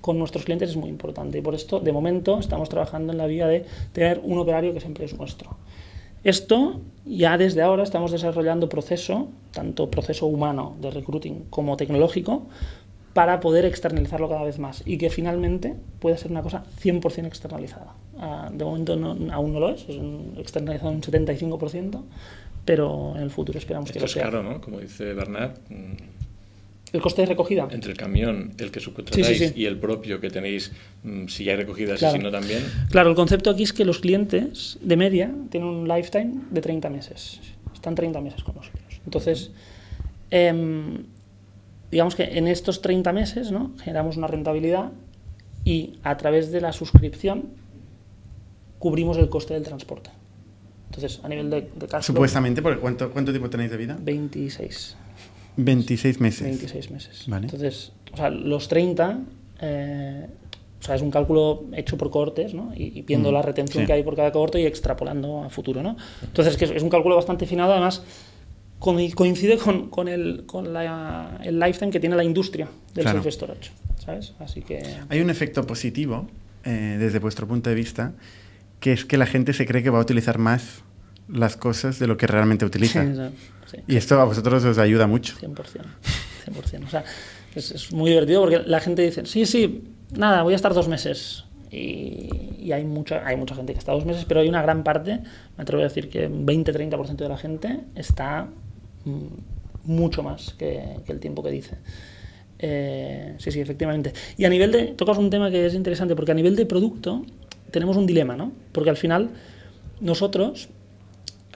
con 0.00 0.18
nuestros 0.18 0.44
clientes 0.44 0.70
es 0.70 0.76
muy 0.76 0.88
importante 0.88 1.38
y 1.38 1.42
por 1.42 1.54
esto, 1.54 1.80
de 1.80 1.92
momento, 1.92 2.38
estamos 2.38 2.68
trabajando 2.70 3.12
en 3.12 3.18
la 3.18 3.26
vía 3.26 3.46
de 3.46 3.66
tener 3.92 4.20
un 4.24 4.38
operario 4.38 4.72
que 4.72 4.80
siempre 4.80 5.04
es 5.04 5.16
nuestro. 5.18 5.56
Esto 6.24 6.80
ya 7.06 7.38
desde 7.38 7.62
ahora 7.62 7.82
estamos 7.82 8.12
desarrollando 8.12 8.68
proceso, 8.68 9.28
tanto 9.52 9.90
proceso 9.90 10.26
humano 10.26 10.76
de 10.80 10.90
recruiting 10.90 11.44
como 11.50 11.76
tecnológico, 11.76 12.42
para 13.14 13.40
poder 13.40 13.64
externalizarlo 13.64 14.28
cada 14.28 14.44
vez 14.44 14.58
más 14.58 14.82
y 14.86 14.96
que 14.98 15.10
finalmente 15.10 15.74
pueda 15.98 16.16
ser 16.16 16.30
una 16.30 16.42
cosa 16.42 16.64
100% 16.80 17.26
externalizada. 17.26 17.94
Ah, 18.18 18.50
de 18.52 18.64
momento 18.64 18.94
no- 18.96 19.16
aún 19.32 19.52
no 19.52 19.58
lo 19.60 19.70
es, 19.70 19.88
es 19.88 19.96
un- 19.96 20.34
externalizado 20.38 20.92
un 20.92 21.02
75%, 21.02 22.04
pero 22.64 23.14
en 23.16 23.22
el 23.22 23.30
futuro 23.30 23.58
esperamos 23.58 23.90
que 23.90 23.98
lo 23.98 24.04
es 24.04 24.12
sea. 24.12 24.24
caro, 24.24 24.42
¿no? 24.44 24.60
Como 24.60 24.78
dice 24.78 25.12
Bernard, 25.14 25.52
mm, 25.70 25.94
El 26.92 27.00
coste 27.00 27.22
de 27.22 27.26
recogida. 27.26 27.68
entre 27.70 27.92
el 27.92 27.96
camión, 27.96 28.52
el 28.58 28.70
que 28.70 28.80
subcontratáis 28.80 29.26
Sí, 29.26 29.34
sí, 29.34 29.48
sí. 29.48 29.60
y 29.60 29.66
el 29.66 29.78
propio 29.78 30.20
que 30.20 30.28
tenéis, 30.30 30.72
mm, 31.04 31.26
si 31.28 31.48
hay 31.48 31.56
recogidas 31.56 31.98
Claro. 32.00 32.16
y 32.16 32.18
si 32.18 32.24
no 32.24 32.30
también. 32.30 32.62
Claro, 32.90 33.10
el 33.10 33.16
concepto 33.16 33.50
aquí 33.50 33.62
es 33.62 33.72
que 33.72 33.84
los 33.84 34.00
clientes 34.00 34.78
de 34.82 34.96
media 34.96 35.32
tienen 35.50 35.68
un 35.68 35.86
lifetime 35.88 36.40
de 36.50 36.60
30 36.60 36.90
meses. 36.90 37.40
Están 37.72 37.94
30 37.94 38.20
meses 38.20 38.42
con 38.42 38.56
nosotros. 38.56 39.00
Entonces, 39.04 39.52
em, 40.30 41.04
digamos 41.90 42.14
que 42.14 42.24
en 42.24 42.46
estos 42.48 42.82
30 42.82 43.12
meses 43.12 43.50
¿no? 43.52 43.72
generamos 43.82 44.16
una 44.16 44.26
rentabilidad 44.26 44.92
y 45.64 45.98
a 46.02 46.16
través 46.16 46.50
de 46.52 46.60
la 46.60 46.72
suscripción 46.72 47.50
cubrimos 48.78 49.16
el 49.18 49.28
coste 49.28 49.54
del 49.54 49.62
transporte. 49.62 50.10
Entonces, 50.86 51.20
a 51.22 51.28
nivel 51.28 51.50
de, 51.50 51.60
de 51.62 51.86
cash 51.86 52.04
flow, 52.04 52.16
Supuestamente, 52.16 52.62
porque 52.62 52.80
¿cuánto, 52.80 53.10
¿cuánto 53.10 53.30
tiempo 53.30 53.48
tenéis 53.48 53.70
de 53.70 53.76
vida? 53.76 53.96
26. 54.00 54.96
26 55.64 56.20
meses. 56.20 56.42
26 56.42 56.90
meses. 56.90 57.24
Vale. 57.26 57.46
Entonces, 57.46 57.92
o 58.12 58.16
sea, 58.16 58.30
los 58.30 58.68
30, 58.68 59.20
eh, 59.60 60.26
o 60.80 60.82
sea, 60.82 60.94
es 60.94 61.02
un 61.02 61.10
cálculo 61.10 61.64
hecho 61.76 61.96
por 61.98 62.10
cohortes, 62.10 62.54
¿no? 62.54 62.72
Y, 62.74 62.98
y 62.98 63.02
viendo 63.02 63.30
Mm, 63.30 63.34
la 63.34 63.42
retención 63.42 63.82
sí. 63.84 63.86
que 63.86 63.92
hay 63.92 64.02
por 64.02 64.16
cada 64.16 64.32
cohorte 64.32 64.60
y 64.60 64.66
extrapolando 64.66 65.44
a 65.44 65.50
futuro, 65.50 65.82
¿no? 65.82 65.96
Entonces, 66.22 66.56
que 66.56 66.64
es, 66.64 66.70
es 66.70 66.82
un 66.82 66.88
cálculo 66.88 67.16
bastante 67.16 67.46
finado, 67.46 67.72
además 67.72 68.02
co- 68.78 68.96
coincide 69.14 69.58
con, 69.58 69.88
con, 69.90 70.08
el, 70.08 70.44
con 70.46 70.72
la- 70.72 71.38
el 71.44 71.58
lifetime 71.60 71.90
que 71.90 72.00
tiene 72.00 72.16
la 72.16 72.24
industria 72.24 72.68
del 72.94 73.04
Claro. 73.04 73.22
self-storage, 73.22 73.70
¿sabes? 74.04 74.32
Así 74.38 74.62
que... 74.62 74.80
Hay 75.08 75.20
un 75.20 75.28
efecto 75.30 75.66
positivo, 75.66 76.26
eh, 76.64 76.96
desde 76.98 77.18
vuestro 77.18 77.46
punto 77.46 77.68
de 77.70 77.76
vista, 77.76 78.12
que 78.80 78.92
es 78.92 79.04
que 79.04 79.18
la 79.18 79.26
gente 79.26 79.52
se 79.52 79.66
cree 79.66 79.82
que 79.82 79.90
va 79.90 79.98
a 79.98 80.02
utilizar 80.02 80.38
más 80.38 80.82
las 81.32 81.56
cosas 81.56 81.98
de 81.98 82.06
lo 82.06 82.16
que 82.16 82.26
realmente 82.26 82.64
utiliza. 82.64 83.04
Sí, 83.66 83.78
Y 83.86 83.96
esto 83.96 84.20
a 84.20 84.24
vosotros 84.24 84.64
os 84.64 84.78
ayuda 84.78 85.06
mucho. 85.06 85.36
100%. 85.36 85.54
100%. 86.46 86.86
O 86.86 86.90
sea, 86.90 87.04
es, 87.54 87.70
es 87.70 87.92
muy 87.92 88.10
divertido 88.10 88.40
porque 88.40 88.58
la 88.66 88.80
gente 88.80 89.02
dice, 89.02 89.26
sí, 89.26 89.46
sí, 89.46 89.84
nada, 90.16 90.42
voy 90.42 90.52
a 90.52 90.56
estar 90.56 90.74
dos 90.74 90.88
meses. 90.88 91.44
Y, 91.70 92.28
y 92.58 92.72
hay, 92.72 92.84
mucha, 92.84 93.26
hay 93.26 93.36
mucha 93.36 93.54
gente 93.54 93.72
que 93.72 93.78
está 93.78 93.92
dos 93.92 94.04
meses, 94.04 94.24
pero 94.26 94.40
hay 94.40 94.48
una 94.48 94.62
gran 94.62 94.82
parte, 94.82 95.20
me 95.56 95.62
atrevo 95.62 95.82
a 95.82 95.84
decir 95.84 96.08
que 96.08 96.26
un 96.26 96.46
20-30% 96.46 97.16
de 97.16 97.28
la 97.28 97.36
gente 97.36 97.80
está 97.94 98.48
mm, 99.04 99.26
mucho 99.84 100.22
más 100.22 100.54
que, 100.58 100.96
que 101.06 101.12
el 101.12 101.20
tiempo 101.20 101.42
que 101.42 101.50
dice. 101.50 101.78
Eh, 102.58 103.34
sí, 103.38 103.50
sí, 103.50 103.60
efectivamente. 103.60 104.12
Y 104.36 104.44
a 104.44 104.48
nivel 104.48 104.70
de, 104.72 104.86
tocas 104.88 105.16
un 105.16 105.30
tema 105.30 105.50
que 105.50 105.66
es 105.66 105.74
interesante, 105.74 106.14
porque 106.14 106.32
a 106.32 106.34
nivel 106.34 106.56
de 106.56 106.66
producto 106.66 107.24
tenemos 107.70 107.96
un 107.96 108.06
dilema, 108.06 108.36
¿no? 108.36 108.52
Porque 108.72 108.90
al 108.90 108.96
final 108.96 109.30
nosotros 110.00 110.68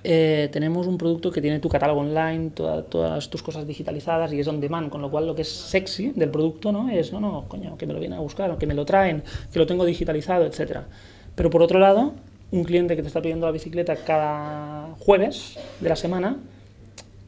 eh, 0.05 0.49
tenemos 0.53 0.87
un 0.87 0.99
producto 0.99 1.31
que 1.31 1.41
tiene 1.41 1.59
tu 1.61 1.69
catálogo 1.69 2.01
online, 2.01 2.51
toda- 2.51 2.83
todas 2.85 3.29
tus 3.31 3.43
cosas 3.43 3.67
digitalizadas 3.67 4.33
y 4.33 4.41
es 4.41 4.47
on 4.47 4.61
demand, 4.61 4.91
con 4.91 5.01
lo 5.01 5.11
cual 5.11 5.27
lo 5.27 5.35
que 5.35 5.43
es 5.43 5.49
sexy 5.49 6.13
del 6.15 6.29
producto 6.31 6.71
no 6.73 6.91
es, 6.91 7.11
no, 7.13 7.21
no, 7.21 7.47
coño, 7.49 7.77
que 7.79 7.87
me 7.87 7.95
lo 7.95 7.99
vienen 8.01 8.19
a 8.19 8.23
buscar, 8.23 8.51
o 8.51 8.59
que 8.59 8.67
me 8.67 8.75
lo 8.75 8.85
traen, 8.85 9.23
que 9.53 9.59
lo 9.59 9.67
tengo 9.67 9.85
digitalizado, 9.85 10.45
etcétera. 10.45 10.87
Pero 11.35 11.49
por 11.51 11.63
otro 11.63 11.79
lado, 11.79 12.13
un 12.53 12.65
cliente 12.65 12.95
que 12.97 13.03
te 13.03 13.09
está 13.09 13.21
pidiendo 13.23 13.47
la 13.47 13.53
bicicleta 13.53 13.97
cada 13.97 14.95
jueves 15.01 15.59
de 15.81 15.89
la 15.89 15.97
semana 15.97 16.37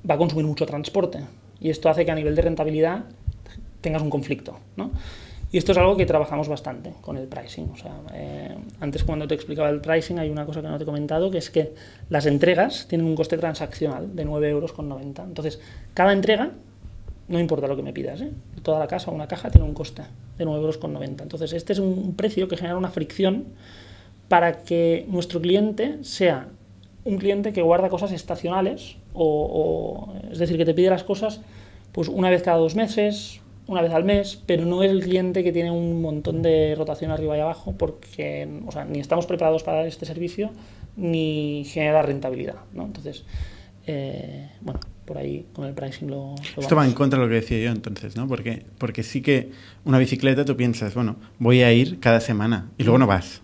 va 0.08 0.14
a 0.14 0.18
consumir 0.18 0.46
mucho 0.46 0.66
transporte 0.66 1.20
y 1.60 1.70
esto 1.70 1.88
hace 1.88 2.04
que 2.04 2.12
a 2.12 2.14
nivel 2.14 2.36
de 2.36 2.42
rentabilidad 2.42 3.04
tengas 3.80 4.02
un 4.02 4.10
conflicto, 4.10 4.58
¿no? 4.76 4.90
Y 5.52 5.58
esto 5.58 5.72
es 5.72 5.78
algo 5.78 5.96
que 5.96 6.06
trabajamos 6.06 6.48
bastante 6.48 6.92
con 7.00 7.16
el 7.16 7.28
pricing. 7.28 7.70
O 7.72 7.76
sea, 7.76 7.92
eh, 8.12 8.54
antes 8.80 9.04
cuando 9.04 9.28
te 9.28 9.34
explicaba 9.34 9.68
el 9.70 9.80
pricing 9.80 10.18
hay 10.18 10.28
una 10.28 10.44
cosa 10.44 10.60
que 10.60 10.68
no 10.68 10.76
te 10.76 10.82
he 10.82 10.86
comentado, 10.86 11.30
que 11.30 11.38
es 11.38 11.50
que 11.50 11.72
las 12.10 12.26
entregas 12.26 12.86
tienen 12.88 13.06
un 13.06 13.14
coste 13.14 13.38
transaccional 13.38 14.14
de 14.16 14.26
9,90 14.26 14.48
euros. 14.48 14.74
Entonces, 15.18 15.60
cada 15.94 16.12
entrega, 16.12 16.50
no 17.28 17.38
importa 17.38 17.68
lo 17.68 17.76
que 17.76 17.82
me 17.82 17.92
pidas, 17.92 18.20
¿eh? 18.22 18.30
toda 18.62 18.78
la 18.80 18.86
casa 18.88 19.10
o 19.10 19.14
una 19.14 19.28
caja 19.28 19.50
tiene 19.50 19.66
un 19.66 19.74
coste 19.74 20.02
de 20.36 20.44
9,90 20.44 20.56
euros. 20.56 20.78
Entonces, 21.22 21.52
este 21.52 21.72
es 21.74 21.78
un 21.78 22.14
precio 22.16 22.48
que 22.48 22.56
genera 22.56 22.76
una 22.76 22.90
fricción 22.90 23.44
para 24.28 24.64
que 24.64 25.06
nuestro 25.08 25.40
cliente 25.40 26.02
sea 26.02 26.48
un 27.04 27.18
cliente 27.18 27.52
que 27.52 27.62
guarda 27.62 27.88
cosas 27.88 28.10
estacionales, 28.10 28.96
o, 29.14 30.08
o- 30.12 30.30
es 30.32 30.38
decir, 30.38 30.56
que 30.56 30.64
te 30.64 30.74
pide 30.74 30.90
las 30.90 31.04
cosas 31.04 31.40
pues 31.92 32.08
una 32.08 32.28
vez 32.30 32.42
cada 32.42 32.58
dos 32.58 32.74
meses, 32.74 33.40
una 33.68 33.82
vez 33.82 33.92
al 33.92 34.04
mes, 34.04 34.40
pero 34.46 34.64
no 34.64 34.82
es 34.82 34.90
el 34.90 35.02
cliente 35.02 35.42
que 35.42 35.52
tiene 35.52 35.70
un 35.70 36.00
montón 36.00 36.40
de 36.42 36.74
rotación 36.76 37.10
arriba 37.10 37.36
y 37.36 37.40
abajo, 37.40 37.74
porque 37.76 38.48
o 38.66 38.70
sea, 38.72 38.84
ni 38.84 39.00
estamos 39.00 39.26
preparados 39.26 39.62
para 39.64 39.78
dar 39.78 39.86
este 39.86 40.06
servicio, 40.06 40.50
ni 40.96 41.64
genera 41.66 42.02
rentabilidad. 42.02 42.56
¿no? 42.72 42.84
Entonces, 42.84 43.24
eh, 43.86 44.50
bueno, 44.60 44.80
por 45.04 45.18
ahí 45.18 45.46
con 45.52 45.64
el 45.66 45.74
pricing 45.74 46.08
lo, 46.08 46.34
lo 46.34 46.42
Esto 46.42 46.74
va 46.74 46.82
vamos. 46.82 46.86
en 46.88 46.94
contra 46.94 47.18
de 47.18 47.24
lo 47.24 47.28
que 47.28 47.36
decía 47.36 47.58
yo 47.60 47.70
entonces, 47.70 48.16
¿no? 48.16 48.26
Porque, 48.26 48.64
porque 48.78 49.02
sí 49.02 49.22
que 49.22 49.50
una 49.84 49.98
bicicleta 49.98 50.44
tú 50.44 50.56
piensas, 50.56 50.94
bueno, 50.94 51.16
voy 51.38 51.62
a 51.62 51.72
ir 51.72 52.00
cada 52.00 52.20
semana 52.20 52.70
y 52.78 52.84
luego 52.84 52.98
no 52.98 53.06
vas. 53.06 53.42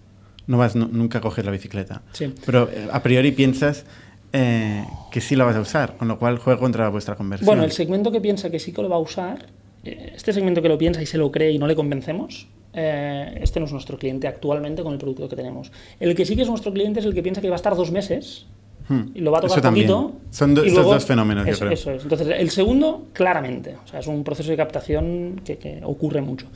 No 0.48 0.58
vas, 0.58 0.74
nu- 0.74 0.88
nunca 0.90 1.20
coges 1.20 1.44
la 1.44 1.52
bicicleta. 1.52 2.02
Sí. 2.12 2.32
Pero 2.44 2.68
eh, 2.72 2.88
a 2.92 3.00
priori 3.02 3.30
piensas, 3.30 3.86
eh, 4.32 4.84
que 5.12 5.20
sí 5.20 5.36
lo 5.36 5.46
vas 5.46 5.54
a 5.54 5.60
usar, 5.60 5.96
con 5.96 6.08
lo 6.08 6.18
cual 6.18 6.38
juega 6.38 6.58
contra 6.58 6.88
vuestra 6.88 7.14
conversión. 7.14 7.46
Bueno, 7.46 7.62
el 7.62 7.70
segmento 7.70 8.10
que 8.10 8.20
piensa 8.20 8.50
que 8.50 8.58
sí 8.58 8.72
que 8.72 8.82
lo 8.82 8.88
va 8.88 8.96
a 8.96 9.00
usar, 9.00 9.46
este 9.84 10.32
segmento 10.32 10.62
que 10.62 10.68
lo 10.68 10.78
piensa 10.78 11.02
y 11.02 11.06
se 11.06 11.18
lo 11.18 11.30
cree 11.32 11.50
y 11.52 11.58
no 11.58 11.66
le 11.66 11.74
convencemos, 11.74 12.46
eh, 12.74 13.38
este 13.42 13.60
no 13.60 13.66
es 13.66 13.72
nuestro 13.72 13.98
cliente 13.98 14.26
actualmente 14.28 14.82
con 14.82 14.92
el 14.92 14.98
producto 14.98 15.28
que 15.28 15.36
tenemos. 15.36 15.72
El 16.00 16.14
que 16.14 16.24
sí 16.24 16.36
que 16.36 16.42
es 16.42 16.48
nuestro 16.48 16.72
cliente 16.72 17.00
es 17.00 17.06
el 17.06 17.14
que 17.14 17.22
piensa 17.22 17.40
que 17.40 17.48
va 17.48 17.54
a 17.54 17.56
estar 17.56 17.74
dos 17.76 17.90
meses 17.90 18.46
Hmm. 18.88 19.02
y 19.14 19.20
lo 19.20 19.30
va 19.30 19.38
a 19.38 19.40
tocar 19.42 19.62
poquito. 19.62 20.12
Son 20.30 20.54
do- 20.56 20.64
luego- 20.64 20.92
dos 20.94 21.04
fenómenos, 21.04 21.46
yo 21.46 21.52
eso, 21.52 21.60
creo. 21.60 21.72
eso 21.72 21.92
es. 21.92 22.02
Entonces, 22.02 22.26
el 22.36 22.50
segundo, 22.50 23.06
claramente. 23.12 23.76
O 23.84 23.86
sea, 23.86 24.00
es 24.00 24.08
un 24.08 24.24
proceso 24.24 24.50
de 24.50 24.56
captación 24.56 25.40
que, 25.44 25.56
que 25.56 25.80
ocurre 25.84 26.20
mucho. 26.20 26.48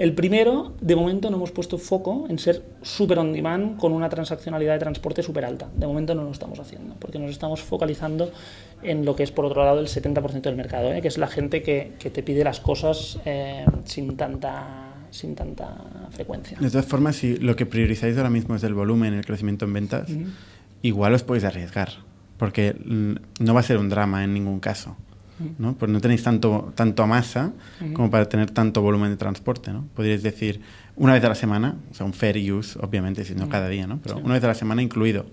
El 0.00 0.14
primero, 0.14 0.72
de 0.80 0.96
momento, 0.96 1.28
no 1.28 1.36
hemos 1.36 1.50
puesto 1.50 1.76
foco 1.76 2.24
en 2.30 2.38
ser 2.38 2.64
súper 2.80 3.18
on 3.18 3.34
demand 3.34 3.76
con 3.76 3.92
una 3.92 4.08
transaccionalidad 4.08 4.72
de 4.72 4.78
transporte 4.78 5.22
súper 5.22 5.44
alta. 5.44 5.68
De 5.76 5.86
momento 5.86 6.14
no 6.14 6.24
lo 6.24 6.30
estamos 6.30 6.58
haciendo, 6.58 6.94
porque 6.98 7.18
nos 7.18 7.30
estamos 7.30 7.60
focalizando 7.60 8.32
en 8.82 9.04
lo 9.04 9.14
que 9.14 9.24
es, 9.24 9.30
por 9.30 9.44
otro 9.44 9.62
lado, 9.62 9.78
el 9.78 9.88
70% 9.88 10.40
del 10.40 10.56
mercado, 10.56 10.90
¿eh? 10.90 11.02
que 11.02 11.08
es 11.08 11.18
la 11.18 11.26
gente 11.26 11.62
que, 11.62 11.92
que 11.98 12.08
te 12.08 12.22
pide 12.22 12.42
las 12.44 12.60
cosas 12.60 13.18
eh, 13.26 13.66
sin 13.84 14.16
tanta 14.16 14.86
sin 15.10 15.34
tanta 15.34 15.76
frecuencia. 16.12 16.56
De 16.58 16.70
todas 16.70 16.86
formas, 16.86 17.16
si 17.16 17.36
lo 17.36 17.54
que 17.54 17.66
priorizáis 17.66 18.16
ahora 18.16 18.30
mismo 18.30 18.54
es 18.54 18.62
el 18.62 18.72
volumen, 18.72 19.12
el 19.12 19.26
crecimiento 19.26 19.66
en 19.66 19.74
ventas, 19.74 20.08
igual 20.80 21.12
os 21.12 21.24
podéis 21.24 21.44
arriesgar, 21.44 21.90
porque 22.38 22.72
mm, 22.72 23.44
no 23.44 23.52
va 23.52 23.60
a 23.60 23.64
ser 23.64 23.76
un 23.76 23.90
drama 23.90 24.24
en 24.24 24.32
ningún 24.32 24.60
caso. 24.60 24.96
¿No? 25.58 25.74
Pues 25.74 25.90
no 25.90 26.00
tenéis 26.00 26.22
tanto, 26.22 26.72
tanto 26.74 27.06
masa 27.06 27.52
como 27.94 28.10
para 28.10 28.28
tener 28.28 28.50
tanto 28.50 28.82
volumen 28.82 29.10
de 29.10 29.16
transporte. 29.16 29.72
¿no? 29.72 29.86
Podríais 29.94 30.22
decir 30.22 30.60
una 30.96 31.14
vez 31.14 31.24
a 31.24 31.28
la 31.28 31.34
semana, 31.34 31.76
o 31.90 31.94
sea, 31.94 32.04
un 32.06 32.12
fair 32.12 32.36
use, 32.52 32.78
obviamente, 32.80 33.24
si 33.24 33.34
no 33.34 33.48
cada 33.48 33.68
día, 33.68 33.86
¿no? 33.86 33.98
pero 34.02 34.16
Sí. 34.16 34.22
una 34.24 34.34
vez 34.34 34.44
a 34.44 34.48
la 34.48 34.54
semana 34.54 34.82
incluido. 34.82 35.26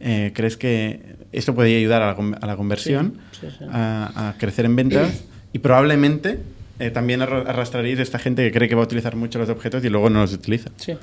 Eh, 0.00 0.32
¿Crees 0.34 0.56
que 0.56 1.16
esto 1.30 1.54
podría 1.54 1.76
ayudar 1.78 2.00
a 2.02 2.06
la, 2.08 2.16
con- 2.16 2.34
a 2.40 2.46
la 2.46 2.56
conversión, 2.56 3.18
Sí, 3.32 3.46
sí, 3.50 3.56
sí. 3.58 3.64
A, 3.70 4.30
a 4.30 4.38
crecer 4.38 4.64
en 4.64 4.74
ventas 4.74 5.24
y 5.52 5.58
probablemente 5.58 6.40
eh, 6.78 6.90
también 6.90 7.20
arra- 7.20 7.44
arrastraréis 7.46 7.98
a 7.98 8.02
esta 8.02 8.18
gente 8.18 8.42
que 8.42 8.50
cree 8.56 8.66
que 8.68 8.74
va 8.74 8.80
a 8.80 8.84
utilizar 8.84 9.14
mucho 9.14 9.38
los 9.38 9.50
objetos 9.50 9.84
y 9.84 9.90
luego 9.90 10.08
no 10.08 10.20
los 10.22 10.32
utiliza? 10.32 10.70
Sí, 10.76 10.94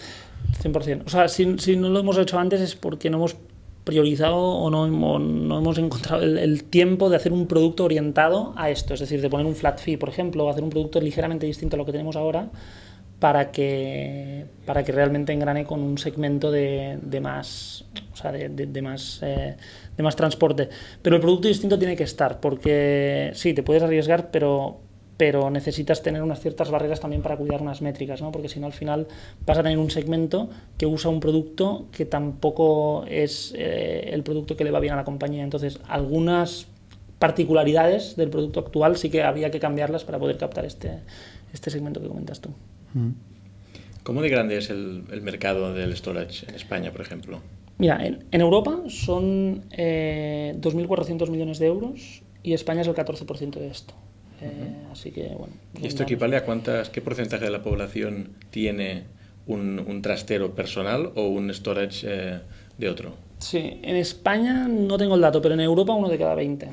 100%. 0.64 1.04
O 1.06 1.10
sea, 1.10 1.28
si, 1.28 1.58
si 1.60 1.76
no 1.78 1.90
lo 1.90 2.00
hemos 2.00 2.18
hecho 2.18 2.40
antes 2.40 2.60
es 2.62 2.76
porque 2.76 3.10
no 3.12 3.18
hemos 3.18 3.36
priorizado 3.88 4.38
o 4.38 4.70
no 4.70 4.88
no 4.88 5.58
hemos 5.58 5.78
encontrado 5.80 6.22
el, 6.22 6.66
tiempo 6.66 7.10
de 7.10 7.16
hacer 7.16 7.32
un 7.32 7.48
producto 7.48 7.86
orientado 7.86 8.54
a 8.58 8.70
esto, 8.70 8.94
es 8.94 9.00
decir, 9.00 9.22
de 9.22 9.30
poner 9.30 9.48
un 9.48 9.56
flat 9.56 9.80
fee, 9.80 9.98
por 9.98 10.10
ejemplo, 10.10 10.46
o 10.46 10.50
hacer 10.50 10.64
un 10.64 10.70
producto 10.70 11.00
ligeramente 11.00 11.46
distinto 11.46 11.76
a 11.76 11.80
lo 11.80 11.86
que 11.86 11.94
tenemos 11.94 12.16
ahora 12.16 12.50
para 13.20 13.52
que, 13.52 14.46
para 14.66 14.84
que 14.84 14.92
realmente 14.92 15.34
engrane 15.34 15.66
con 15.66 15.82
un 15.82 15.98
segmento 15.98 16.52
de, 16.52 17.00
de 17.02 17.20
más, 17.20 17.86
o 18.14 18.16
sea, 18.16 18.32
de 18.32 18.82
más, 18.82 19.20
eh, 19.24 19.56
de 19.96 20.04
más 20.04 20.16
transporte. 20.16 20.70
Pero 21.02 21.16
el 21.16 21.22
producto 21.22 21.48
distinto 21.48 21.80
tiene 21.80 21.96
que 21.96 22.04
estar, 22.04 22.40
porque 22.40 23.32
sí, 23.34 23.54
te 23.54 23.64
puedes 23.64 23.82
arriesgar, 23.82 24.30
pero, 24.30 24.82
pero 25.18 25.50
necesitas 25.50 26.04
tener 26.04 26.22
unas 26.22 26.40
ciertas 26.40 26.70
barreras 26.70 27.00
también 27.00 27.24
para 27.24 27.36
cuidar 27.36 27.62
unas 27.62 27.82
métricas, 27.82 28.22
¿no? 28.22 28.32
porque 28.32 28.50
si 28.50 28.60
no 28.60 28.68
al 28.68 28.74
final 28.74 29.08
vas 29.46 29.58
a 29.58 29.64
tener 29.64 29.80
un 29.80 29.90
segmento 29.90 30.50
que 30.78 30.86
usa 30.86 31.10
un 31.10 31.20
producto 31.20 31.88
que 31.92 32.06
tampoco 32.06 33.04
es 33.08 33.54
eh, 33.58 34.12
el 34.14 34.24
producto 34.24 34.56
que 34.56 34.64
le 34.64 34.72
va 34.72 34.80
bien 34.80 34.94
a 34.94 34.98
la 34.98 35.04
compañía. 35.04 35.44
Entonces, 35.44 35.80
algunas 35.88 36.68
particularidades 37.18 38.16
del 38.16 38.30
producto 38.30 38.60
actual 38.60 38.96
sí 38.96 39.10
que 39.10 39.24
habría 39.24 39.50
que 39.50 39.60
cambiarlas 39.60 40.04
para 40.04 40.20
poder 40.20 40.38
captar 40.38 40.66
este, 40.66 41.00
este 41.52 41.72
segmento 41.72 42.00
que 42.00 42.08
comentas 42.08 42.40
tú. 42.40 42.50
¿Cómo 44.04 44.22
de 44.22 44.30
grande 44.30 44.58
es 44.58 44.70
el, 44.70 45.04
el 45.12 45.22
mercado 45.22 45.74
del 45.74 45.96
storage 45.98 46.48
en 46.48 46.56
España, 46.56 46.92
por 46.92 47.02
ejemplo? 47.02 47.42
Mira, 47.80 48.06
en, 48.06 48.26
en 48.32 48.42
Europa 48.42 48.84
son 48.88 49.66
eh, 49.72 50.56
2.400 50.60 51.30
millones 51.30 51.60
de 51.60 51.68
euros 51.68 52.22
y 52.44 52.54
España 52.54 52.82
es 52.82 52.88
el 52.88 52.96
14% 52.96 53.52
de 53.56 53.68
esto. 53.68 53.94
Eh, 54.42 54.74
Así 54.92 55.12
que, 55.12 55.28
bueno. 55.38 55.54
¿Y 55.82 55.88
esto 55.88 56.04
equivale 56.04 56.38
a 56.38 56.46
cuántas, 56.46 56.90
qué 56.90 57.02
porcentaje 57.02 57.46
de 57.46 57.52
la 57.52 57.62
población 57.64 58.30
tiene 58.52 59.04
un, 59.46 59.80
un 59.80 60.02
trastero 60.02 60.54
personal 60.56 61.12
o 61.16 61.28
un 61.28 61.54
storage 61.54 62.06
eh, 62.10 62.40
de 62.78 62.90
otro? 62.90 63.14
Sí, 63.40 63.80
en 63.84 63.96
España 63.96 64.68
no 64.68 64.98
tengo 64.98 65.16
el 65.16 65.22
dato, 65.22 65.42
pero 65.42 65.54
en 65.54 65.62
Europa 65.62 65.94
uno 65.94 66.10
de 66.10 66.18
cada 66.18 66.36
20. 66.36 66.68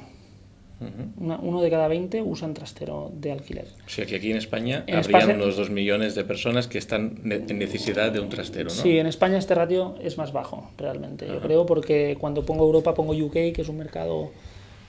Ujú. 0.80 1.24
Una- 1.24 1.38
uno 1.38 1.62
de 1.62 1.70
cada 1.70 1.86
20 1.88 2.20
usan 2.22 2.52
trastero 2.52 3.10
de 3.14 3.30
alquiler. 3.32 3.66
O 3.86 3.88
sea 3.88 4.04
que 4.06 4.16
aquí 4.16 4.30
en 4.30 4.36
España 4.38 4.84
En 4.86 4.96
habrían 4.96 5.20
España- 5.20 5.34
unos 5.42 5.56
dos 5.56 5.70
millones 5.70 6.14
de 6.14 6.24
personas 6.24 6.66
que 6.66 6.78
están 6.78 7.20
en 7.24 7.58
necesidad 7.58 8.10
de 8.12 8.20
un 8.20 8.28
trastero, 8.28 8.64
¿no? 8.64 8.70
Sí, 8.82 8.98
en 8.98 9.06
España 9.06 9.38
este 9.38 9.54
ratio 9.54 9.94
es 10.02 10.18
más 10.18 10.32
bajo, 10.32 10.70
realmente. 10.76 11.26
Yo 11.28 11.40
creo 11.40 11.64
porque 11.64 12.16
cuando 12.18 12.44
pongo 12.44 12.64
Europa 12.64 12.92
pongo 12.94 13.12
UK, 13.12 13.52
que 13.54 13.62
es 13.62 13.68
un 13.68 13.78
mercado 13.78 14.32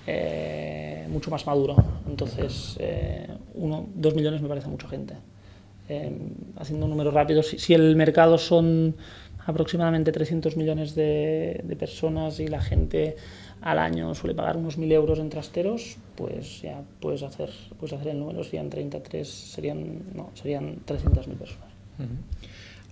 eh, 0.07 1.07
mucho 1.09 1.31
más 1.31 1.45
maduro. 1.45 1.75
Entonces, 2.07 2.77
eh, 2.79 3.27
uno, 3.55 3.87
dos 3.93 4.15
millones 4.15 4.41
me 4.41 4.47
parece 4.47 4.67
mucha 4.67 4.87
gente. 4.87 5.15
Eh, 5.87 6.11
haciendo 6.57 6.87
números 6.87 7.13
rápidos, 7.13 7.47
si, 7.47 7.59
si 7.59 7.73
el 7.73 7.95
mercado 7.95 8.37
son 8.37 8.95
aproximadamente 9.45 10.11
300 10.11 10.57
millones 10.57 10.95
de, 10.95 11.61
de 11.63 11.75
personas 11.75 12.39
y 12.39 12.47
la 12.47 12.61
gente 12.61 13.15
al 13.61 13.79
año 13.79 14.13
suele 14.15 14.35
pagar 14.35 14.57
unos 14.57 14.77
1.000 14.77 14.91
euros 14.91 15.19
en 15.19 15.29
trasteros, 15.29 15.97
pues 16.15 16.61
ya 16.61 16.81
puedes 16.99 17.23
hacer, 17.23 17.49
puedes 17.79 17.93
hacer 17.93 18.09
el 18.09 18.19
número, 18.19 18.43
serían 18.43 18.69
33, 18.69 19.27
serían, 19.27 20.01
no, 20.13 20.29
serían 20.33 20.77
300.000 20.85 21.35
personas. 21.35 21.69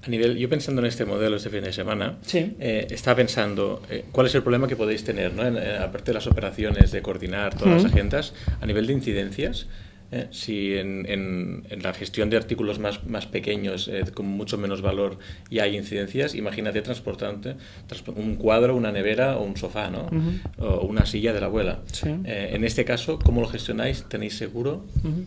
A 0.06 0.10
nivel, 0.10 0.38
yo 0.38 0.50
pensando 0.50 0.82
en 0.82 0.88
este 0.88 1.06
modelo 1.06 1.38
este 1.38 1.50
fin 1.50 1.63
de 1.63 1.72
semana, 1.72 2.18
Sí. 2.24 2.56
eh, 2.60 2.88
estaba 2.92 3.16
pensando 3.16 3.82
eh, 3.89 4.04
cuál 4.12 4.28
es 4.28 4.36
el 4.36 4.42
problema 4.44 4.68
que 4.68 4.76
podéis 4.76 5.04
tener, 5.06 5.34
¿no? 5.34 5.46
En, 5.46 5.56
eh, 5.58 5.78
aparte 5.78 6.12
de 6.12 6.16
las 6.16 6.28
operaciones, 6.28 6.92
de 6.92 7.02
coordinar 7.02 7.56
todas 7.58 7.82
las 7.84 7.92
agendas, 7.94 8.34
a 8.60 8.66
nivel 8.66 8.86
de 8.86 8.94
incidencias, 8.94 9.68
eh, 10.12 10.28
si 10.32 10.76
en, 10.76 11.06
en- 11.10 11.63
en 11.70 11.82
la 11.82 11.94
gestión 11.94 12.30
de 12.30 12.36
artículos 12.36 12.80
más, 12.80 13.06
más 13.08 13.28
pequeños, 13.28 13.88
eh, 13.88 14.04
con 14.13 14.28
mucho 14.28 14.58
menos 14.58 14.82
valor, 14.82 15.18
ya 15.50 15.63
hay 15.63 15.78
incidencias, 15.78 16.36
imagínate 16.36 16.82
transportante 16.82 17.56
transpo- 17.89 18.13
un 18.16 18.36
cuadro, 18.36 18.76
una 18.76 18.92
nevera 18.92 19.38
o 19.38 19.44
un 19.44 19.56
sofá, 19.56 19.89
¿no? 19.89 20.10
O 20.58 20.82
una 20.86 21.06
silla 21.06 21.32
de 21.32 21.39
la 21.39 21.46
abuela. 21.46 21.80
Sí. 21.94 22.10
Eh, 22.26 22.50
en 22.54 22.66
este 22.66 22.84
caso, 22.84 23.20
¿cómo 23.20 23.39
lo 23.39 23.48
gestionáis? 23.48 24.04
¿Tenéis 24.10 24.38
seguro? 24.38 24.84
Ujú. 25.04 25.26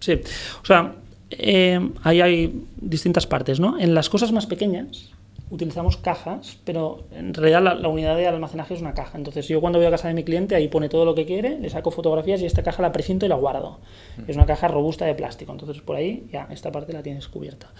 Sí, 0.00 0.20
o 0.62 0.64
sea, 0.66 0.94
eh, 1.38 1.90
ahí 2.02 2.20
hay 2.20 2.62
distintas 2.76 3.26
partes, 3.26 3.60
¿no? 3.60 3.78
En 3.78 3.94
las 3.94 4.08
cosas 4.08 4.32
más 4.32 4.46
pequeñas 4.46 5.10
utilizamos 5.50 5.96
cajas, 5.96 6.58
pero 6.64 7.04
en 7.12 7.32
realidad 7.32 7.62
la, 7.62 7.74
la 7.74 7.88
unidad 7.88 8.16
de 8.16 8.26
almacenaje 8.26 8.74
es 8.74 8.80
una 8.80 8.94
caja. 8.94 9.16
Entonces 9.16 9.46
yo 9.46 9.60
cuando 9.60 9.78
voy 9.78 9.86
a 9.86 9.90
casa 9.90 10.08
de 10.08 10.14
mi 10.14 10.24
cliente 10.24 10.54
ahí 10.54 10.68
pone 10.68 10.88
todo 10.88 11.04
lo 11.04 11.14
que 11.14 11.26
quiere, 11.26 11.58
le 11.58 11.70
saco 11.70 11.90
fotografías 11.90 12.40
y 12.42 12.46
esta 12.46 12.62
caja 12.62 12.82
la 12.82 12.92
precinto 12.92 13.24
y 13.26 13.28
la 13.28 13.36
guardo. 13.36 13.78
Es 14.26 14.36
una 14.36 14.46
caja 14.46 14.68
robusta 14.68 15.04
de 15.04 15.14
plástico, 15.14 15.52
entonces 15.52 15.80
por 15.80 15.96
ahí 15.96 16.26
ya 16.32 16.48
esta 16.50 16.72
parte 16.72 16.92
la 16.92 17.02
tienes 17.02 17.28
cubierta. 17.28 17.70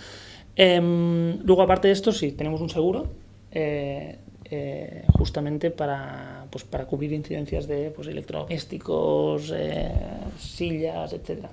Em, 0.56 1.40
luego 1.44 1.62
aparte 1.62 1.88
de 1.88 1.94
esto 1.94 2.12
sí, 2.12 2.32
tenemos 2.32 2.60
un 2.60 2.70
seguro. 2.70 3.08
eh, 3.50 4.18
eh, 4.56 5.04
justamente 5.18 5.70
para, 5.72 6.46
pues, 6.50 6.62
para 6.62 6.86
cubrir 6.86 7.12
incidencias 7.12 7.66
de 7.66 7.90
pues, 7.90 8.06
electrodomésticos, 8.06 9.52
eh, 9.52 9.90
sillas, 10.38 11.12
etcétera. 11.12 11.50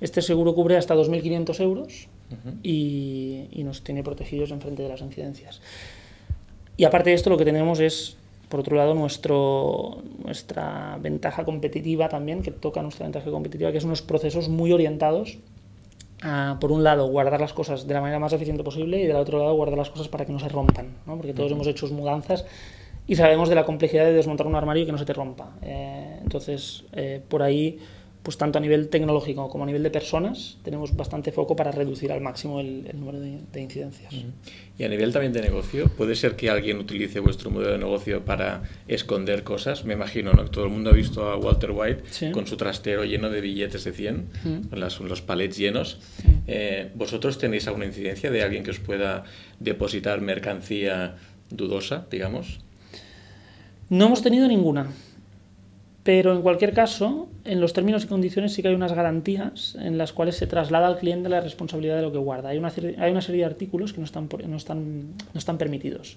Este 0.00 0.22
seguro 0.22 0.54
cubre 0.54 0.76
hasta 0.76 0.94
2.500 0.94 1.60
euros 1.60 2.08
y, 2.62 3.48
y 3.50 3.64
nos 3.64 3.82
tiene 3.82 4.04
protegidos 4.04 4.50
en 4.52 4.60
frente 4.60 4.82
de 4.82 4.88
las 4.88 5.00
incidencias. 5.00 5.60
Y 6.76 6.84
aparte 6.84 7.10
de 7.10 7.16
esto, 7.16 7.30
lo 7.30 7.38
que 7.38 7.44
tenemos 7.44 7.80
es, 7.80 8.16
por 8.48 8.60
otro 8.60 8.76
lado, 8.76 8.94
nuestro, 8.94 10.02
nuestra 10.22 10.98
ventaja 11.00 11.44
competitiva 11.44 12.08
también, 12.08 12.42
que 12.42 12.52
toca 12.52 12.82
nuestra 12.82 13.06
ventaja 13.06 13.30
competitiva, 13.30 13.72
que 13.72 13.78
es 13.78 13.84
unos 13.84 14.02
procesos 14.02 14.48
muy 14.48 14.72
orientados 14.72 15.38
a, 16.22 16.56
por 16.60 16.72
un 16.72 16.82
lado, 16.84 17.06
guardar 17.08 17.40
las 17.40 17.52
cosas 17.52 17.86
de 17.86 17.94
la 17.94 18.00
manera 18.00 18.18
más 18.18 18.32
eficiente 18.32 18.64
posible 18.64 19.00
y 19.00 19.06
del 19.06 19.16
otro 19.16 19.38
lado, 19.38 19.54
guardar 19.54 19.78
las 19.78 19.90
cosas 19.90 20.08
para 20.08 20.24
que 20.24 20.32
no 20.32 20.38
se 20.38 20.48
rompan, 20.48 20.96
¿no? 21.06 21.16
porque 21.16 21.32
todos 21.32 21.52
hemos 21.52 21.66
hecho 21.66 21.86
mudanzas 21.88 22.44
y 23.06 23.16
sabemos 23.16 23.48
de 23.48 23.54
la 23.54 23.64
complejidad 23.64 24.04
de 24.04 24.12
desmontar 24.12 24.46
un 24.46 24.54
armario 24.56 24.82
y 24.82 24.86
que 24.86 24.92
no 24.92 24.98
se 24.98 25.04
te 25.04 25.12
rompa. 25.12 25.56
Eh, 25.62 26.18
entonces, 26.22 26.84
eh, 26.92 27.22
por 27.28 27.42
ahí, 27.42 27.78
pues 28.26 28.36
tanto 28.38 28.58
a 28.58 28.60
nivel 28.60 28.88
tecnológico 28.88 29.48
como 29.48 29.62
a 29.62 29.66
nivel 29.68 29.84
de 29.84 29.90
personas, 29.90 30.58
tenemos 30.64 30.96
bastante 30.96 31.30
foco 31.30 31.54
para 31.54 31.70
reducir 31.70 32.10
al 32.10 32.20
máximo 32.20 32.58
el, 32.58 32.84
el 32.90 32.98
número 32.98 33.20
de, 33.20 33.38
de 33.52 33.60
incidencias. 33.60 34.12
Y 34.76 34.82
a 34.82 34.88
nivel 34.88 35.12
también 35.12 35.32
de 35.32 35.42
negocio, 35.42 35.86
¿puede 35.96 36.16
ser 36.16 36.34
que 36.34 36.50
alguien 36.50 36.78
utilice 36.78 37.20
vuestro 37.20 37.52
modelo 37.52 37.70
de 37.70 37.78
negocio 37.78 38.24
para 38.24 38.64
esconder 38.88 39.44
cosas? 39.44 39.84
Me 39.84 39.94
imagino, 39.94 40.32
¿no? 40.32 40.44
Todo 40.46 40.64
el 40.64 40.72
mundo 40.72 40.90
ha 40.90 40.92
visto 40.92 41.30
a 41.30 41.36
Walter 41.36 41.70
White 41.70 42.02
Sí. 42.10 42.32
con 42.32 42.48
su 42.48 42.56
trastero 42.56 43.04
lleno 43.04 43.30
de 43.30 43.40
billetes 43.40 43.84
de 43.84 43.92
100, 43.92 44.26
Mm. 44.42 44.60
con 44.70 44.80
las- 44.80 44.98
los 44.98 45.22
palets 45.22 45.56
llenos. 45.56 46.00
Eh, 46.48 46.90
¿Vosotros 46.96 47.38
tenéis 47.38 47.68
alguna 47.68 47.86
incidencia 47.86 48.32
de 48.32 48.42
alguien 48.42 48.64
que 48.64 48.72
os 48.72 48.80
pueda 48.80 49.22
depositar 49.60 50.20
mercancía 50.20 51.14
dudosa, 51.48 52.06
digamos? 52.10 52.58
No 53.88 54.06
hemos 54.06 54.20
tenido 54.20 54.48
ninguna. 54.48 54.90
Pero 56.06 56.32
en 56.32 56.40
cualquier 56.40 56.72
caso, 56.72 57.26
en 57.44 57.60
los 57.60 57.72
términos 57.72 58.04
y 58.04 58.06
condiciones 58.06 58.52
sí 58.52 58.62
que 58.62 58.68
hay 58.68 58.76
unas 58.76 58.92
garantías 58.92 59.76
en 59.80 59.98
las 59.98 60.12
cuales 60.12 60.36
se 60.36 60.46
traslada 60.46 60.86
al 60.86 60.98
cliente 60.98 61.28
la 61.28 61.40
responsabilidad 61.40 61.96
de 61.96 62.02
lo 62.02 62.12
que 62.12 62.18
guarda. 62.18 62.50
Hay 62.50 62.58
una, 62.58 62.72
hay 62.98 63.10
una 63.10 63.20
serie 63.20 63.40
de 63.40 63.46
artículos 63.46 63.92
que 63.92 63.98
no 63.98 64.04
están, 64.04 64.28
no 64.46 64.56
están, 64.56 65.08
no 65.34 65.38
están 65.38 65.58
permitidos. 65.58 66.16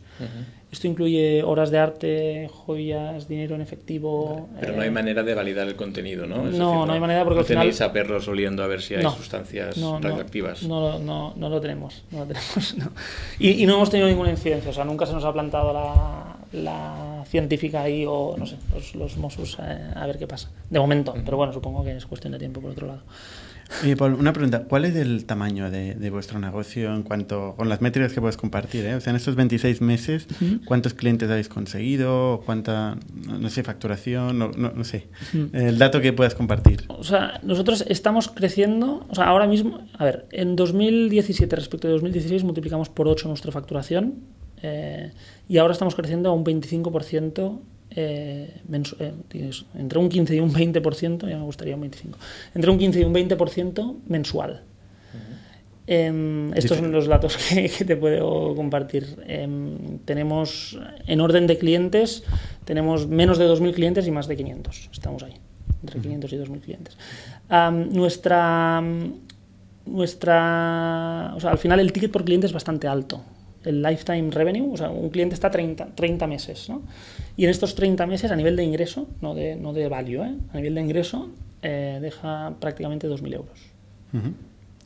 Esto 0.71 0.85
incluye 0.85 1.41
obras 1.41 1.71
de 1.71 1.79
arte, 1.79 2.49
joyas, 2.53 3.27
dinero 3.27 3.55
en 3.55 3.61
efectivo. 3.61 4.47
Pero 4.59 4.75
no 4.75 4.83
hay 4.83 4.89
eh, 4.89 4.91
manera 4.91 5.23
de 5.23 5.33
validar 5.33 5.67
el 5.67 5.75
contenido, 5.75 6.27
¿no? 6.27 6.43
no, 6.43 6.85
no, 6.85 6.93
hay 6.93 6.99
manera 6.99 7.23
porque 7.23 7.37
no 7.37 7.41
al 7.41 7.47
final... 7.47 7.61
tenéis 7.63 7.81
a 7.81 7.91
perros 7.91 8.27
oliendo 8.27 8.61
a 8.61 8.67
ver 8.67 8.83
si 8.83 8.93
hay 8.93 9.03
sustancias 9.05 9.75
no, 9.77 9.99
radioactivas. 9.99 10.61
No, 10.61 10.99
no, 10.99 11.33
no, 11.35 11.49
lo 11.49 11.59
tenemos. 11.59 12.03
No 12.11 12.19
lo 12.19 12.25
tenemos 12.27 12.75
y, 13.39 13.63
y, 13.63 13.65
no 13.65 13.73
hemos 13.73 13.89
tenido 13.89 14.07
ninguna 14.07 14.29
incidencia. 14.29 14.69
O 14.69 14.73
sea, 14.73 14.85
nunca 14.85 15.07
se 15.07 15.13
nos 15.13 15.25
ha 15.25 15.33
plantado 15.33 15.73
la, 15.73 16.38
la 16.51 17.23
científica 17.27 17.81
ahí 17.81 18.05
o, 18.07 18.35
no 18.37 18.45
sé, 18.45 18.57
los, 18.73 18.95
los 18.95 19.17
Mossos 19.17 19.57
eh, 19.59 19.91
a 19.95 20.05
ver 20.07 20.17
qué 20.17 20.27
pasa. 20.27 20.49
De 20.69 20.79
momento, 20.79 21.13
pero 21.25 21.37
bueno, 21.37 21.53
supongo 21.53 21.83
que 21.83 21.95
es 21.95 22.05
cuestión 22.05 22.33
de 22.33 22.39
tiempo 22.39 22.61
por 22.61 22.71
otro 22.71 22.87
lado. 22.87 23.01
Oye, 23.83 23.95
Paul, 23.95 24.15
una 24.15 24.33
pregunta. 24.33 24.63
¿Cuál 24.63 24.85
es 24.85 24.95
el 24.95 25.25
tamaño 25.25 25.69
de, 25.69 25.93
de, 25.93 26.09
vuestro 26.09 26.39
negocio 26.39 26.93
en 26.93 27.03
cuanto 27.03 27.53
con 27.55 27.69
las 27.69 27.81
métricas 27.81 28.11
que 28.11 28.19
puedes 28.19 28.35
compartir? 28.35 28.83
Eh? 28.85 28.95
O 28.95 28.99
sea, 28.99 29.11
en 29.11 29.17
estos 29.17 29.35
26 29.35 29.81
meses, 29.81 30.27
¿cuántos 30.65 30.95
clientes 30.95 31.29
habéis 31.29 31.49
conseguido? 31.49 32.41
¿Cuánta, 32.45 32.97
no 33.13 33.47
sé, 33.49 33.61
facturación? 33.63 34.39
No, 34.39 34.49
no, 34.57 34.71
no 34.71 34.83
sé. 34.83 35.07
El 35.53 35.77
dato 35.77 36.01
que 36.01 36.13
puedas 36.13 36.33
compartir. 36.33 36.85
O 36.87 37.03
sea, 37.03 37.39
nosotros 37.43 37.85
estamos 37.87 38.27
creciendo, 38.27 39.05
o 39.07 39.15
sea, 39.15 39.25
ahora 39.25 39.45
mismo, 39.45 39.87
a 39.97 40.03
ver, 40.03 40.25
en 40.31 40.55
2017 40.55 41.55
respecto 41.55 41.87
de 41.87 41.93
2016 41.93 42.43
multiplicamos 42.43 42.89
por 42.89 43.07
8 43.07 43.27
nuestra 43.27 43.51
facturación 43.51 44.15
eh, 44.61 45.11
y 45.49 45.57
ahora 45.57 45.73
estamos 45.73 45.95
creciendo 45.95 46.29
a 46.29 46.33
un 46.33 46.45
25% 46.45 47.59
eh, 47.95 48.61
eh, 48.99 49.51
entre 49.75 49.99
un 49.99 50.09
15 50.09 50.35
y 50.35 50.39
un 50.39 50.53
20%, 50.53 51.27
ya 51.27 51.37
me 51.37 51.43
gustaría 51.43 51.73
un 51.73 51.81
25, 51.81 52.19
entre 52.53 52.71
un 52.71 52.77
15 52.77 52.99
y 52.99 53.03
un 53.03 53.13
20% 53.13 53.95
mensual. 54.07 54.61
eh, 55.87 56.51
estos 56.55 56.77
son 56.77 56.91
los 56.91 57.07
datos 57.07 57.35
que, 57.49 57.67
que 57.67 57.83
te 57.83 57.97
puedo 57.97 58.53
compartir. 58.55 59.17
Eh, 59.27 59.47
tenemos, 60.05 60.79
en 61.07 61.19
orden 61.19 61.47
de 61.47 61.57
clientes, 61.57 62.23
tenemos 62.63 63.07
menos 63.07 63.39
de 63.39 63.49
2.000 63.49 63.73
clientes 63.73 64.07
y 64.07 64.11
más 64.11 64.27
de 64.27 64.37
500. 64.37 64.89
Estamos 64.93 65.23
ahí, 65.23 65.33
entre 65.81 65.99
500 65.99 66.31
y 66.31 66.35
2.000 66.37 66.59
clientes. 66.61 66.97
Um, 67.49 67.91
nuestra, 67.91 68.83
nuestra, 69.87 71.33
o 71.35 71.39
sea, 71.39 71.49
al 71.49 71.57
final 71.57 71.79
el 71.79 71.91
ticket 71.91 72.11
por 72.11 72.23
cliente 72.23 72.45
es 72.45 72.53
bastante 72.53 72.87
alto 72.87 73.23
el 73.63 73.81
lifetime 73.81 74.31
revenue, 74.31 74.71
o 74.71 74.77
sea, 74.77 74.89
un 74.89 75.09
cliente 75.09 75.35
está 75.35 75.51
30, 75.51 75.95
30 75.95 76.27
meses, 76.27 76.69
¿no? 76.69 76.81
Y 77.35 77.43
en 77.45 77.49
estos 77.49 77.75
30 77.75 78.05
meses, 78.07 78.31
a 78.31 78.35
nivel 78.35 78.55
de 78.55 78.63
ingreso, 78.63 79.07
no 79.21 79.35
de, 79.35 79.55
no 79.55 79.73
de 79.73 79.87
value, 79.87 80.23
¿eh? 80.23 80.35
a 80.53 80.57
nivel 80.57 80.75
de 80.75 80.81
ingreso, 80.81 81.29
eh, 81.61 81.99
deja 82.01 82.53
prácticamente 82.59 83.07
2.000 83.07 83.33
euros. 83.33 83.59
Uh 84.13 84.17
-huh. 84.17 84.33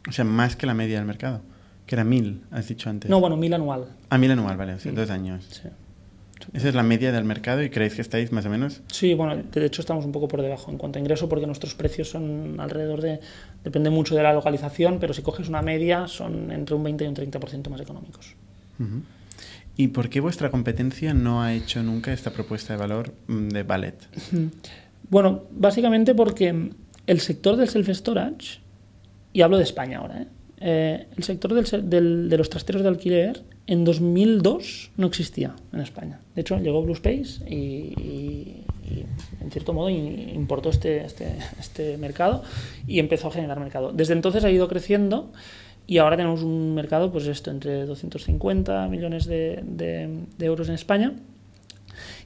O 0.09 0.11
sea, 0.11 0.25
más 0.25 0.55
que 0.55 0.65
la 0.65 0.73
media 0.73 0.97
del 0.97 1.05
mercado, 1.05 1.41
que 1.85 1.95
era 1.95 2.03
1.000, 2.03 2.41
has 2.51 2.67
dicho 2.67 2.89
antes. 2.89 3.09
No, 3.09 3.19
bueno, 3.19 3.37
1.000 3.37 3.55
anual. 3.55 3.85
Ah, 4.09 4.17
1.000 4.17 4.31
anual, 4.31 4.57
vale, 4.57 4.79
sea, 4.79 4.91
dos 4.91 5.09
años. 5.09 5.45
Sí. 5.49 5.69
¿Esa 6.51 6.69
es 6.69 6.75
la 6.75 6.83
media 6.83 7.11
del 7.11 7.23
mercado 7.23 7.63
y 7.63 7.69
creéis 7.69 7.95
que 7.95 8.01
estáis 8.01 8.31
más 8.31 8.45
o 8.45 8.49
menos? 8.49 8.81
Sí, 8.87 9.13
bueno, 9.13 9.41
de 9.41 9.65
hecho 9.65 9.81
estamos 9.81 10.03
un 10.03 10.11
poco 10.11 10.27
por 10.27 10.41
debajo 10.41 10.71
en 10.71 10.77
cuanto 10.77 10.99
a 10.99 11.01
ingreso 11.01 11.29
porque 11.29 11.47
nuestros 11.47 11.73
precios 11.73 12.09
son 12.09 12.59
alrededor 12.59 13.01
de, 13.01 13.21
depende 13.63 13.89
mucho 13.89 14.13
de 14.15 14.23
la 14.23 14.33
localización, 14.33 14.99
pero 14.99 15.13
si 15.13 15.21
coges 15.21 15.47
una 15.47 15.61
media 15.61 16.07
son 16.07 16.51
entre 16.51 16.75
un 16.75 16.83
20 16.83 17.05
y 17.05 17.07
un 17.07 17.15
30% 17.15 17.69
más 17.69 17.79
económicos. 17.79 18.35
¿Y 19.75 19.87
por 19.87 20.09
qué 20.09 20.19
vuestra 20.19 20.51
competencia 20.51 21.13
no 21.13 21.41
ha 21.41 21.53
hecho 21.53 21.81
nunca 21.81 22.13
esta 22.13 22.31
propuesta 22.31 22.73
de 22.73 22.79
valor 22.79 23.13
de 23.27 23.63
ballet? 23.63 23.95
Bueno, 25.09 25.43
básicamente 25.51 26.15
porque 26.15 26.71
el 27.07 27.19
sector 27.19 27.55
del 27.55 27.69
self-storage, 27.69 28.59
y 29.33 29.41
hablo 29.41 29.57
de 29.57 29.63
España 29.63 29.99
ahora, 29.99 30.21
¿eh? 30.21 30.27
Eh, 30.65 31.07
el 31.17 31.23
sector 31.23 31.53
del, 31.53 31.89
del, 31.89 32.29
de 32.29 32.37
los 32.37 32.49
trasteros 32.49 32.83
de 32.83 32.87
alquiler 32.87 33.43
en 33.67 33.83
2002 33.83 34.91
no 34.95 35.07
existía 35.07 35.53
en 35.73 35.81
España. 35.81 36.21
De 36.35 36.41
hecho, 36.41 36.57
llegó 36.57 36.81
Blue 36.81 36.93
Space 36.93 37.43
y, 37.49 37.93
y, 37.99 38.63
y 38.89 39.05
en 39.41 39.51
cierto 39.51 39.73
modo, 39.73 39.89
importó 39.89 40.69
este, 40.69 41.03
este, 41.03 41.35
este 41.59 41.97
mercado 41.97 42.43
y 42.87 42.99
empezó 42.99 43.27
a 43.27 43.31
generar 43.31 43.59
mercado. 43.59 43.91
Desde 43.91 44.13
entonces 44.13 44.45
ha 44.45 44.51
ido 44.51 44.69
creciendo 44.69 45.33
y 45.85 45.97
ahora 45.97 46.17
tenemos 46.17 46.41
un 46.43 46.73
mercado, 46.73 47.11
pues 47.11 47.27
esto, 47.27 47.51
entre 47.51 47.85
250 47.85 48.87
millones 48.87 49.25
de, 49.25 49.61
de, 49.63 50.25
de 50.37 50.45
euros 50.45 50.69
en 50.69 50.75
España. 50.75 51.13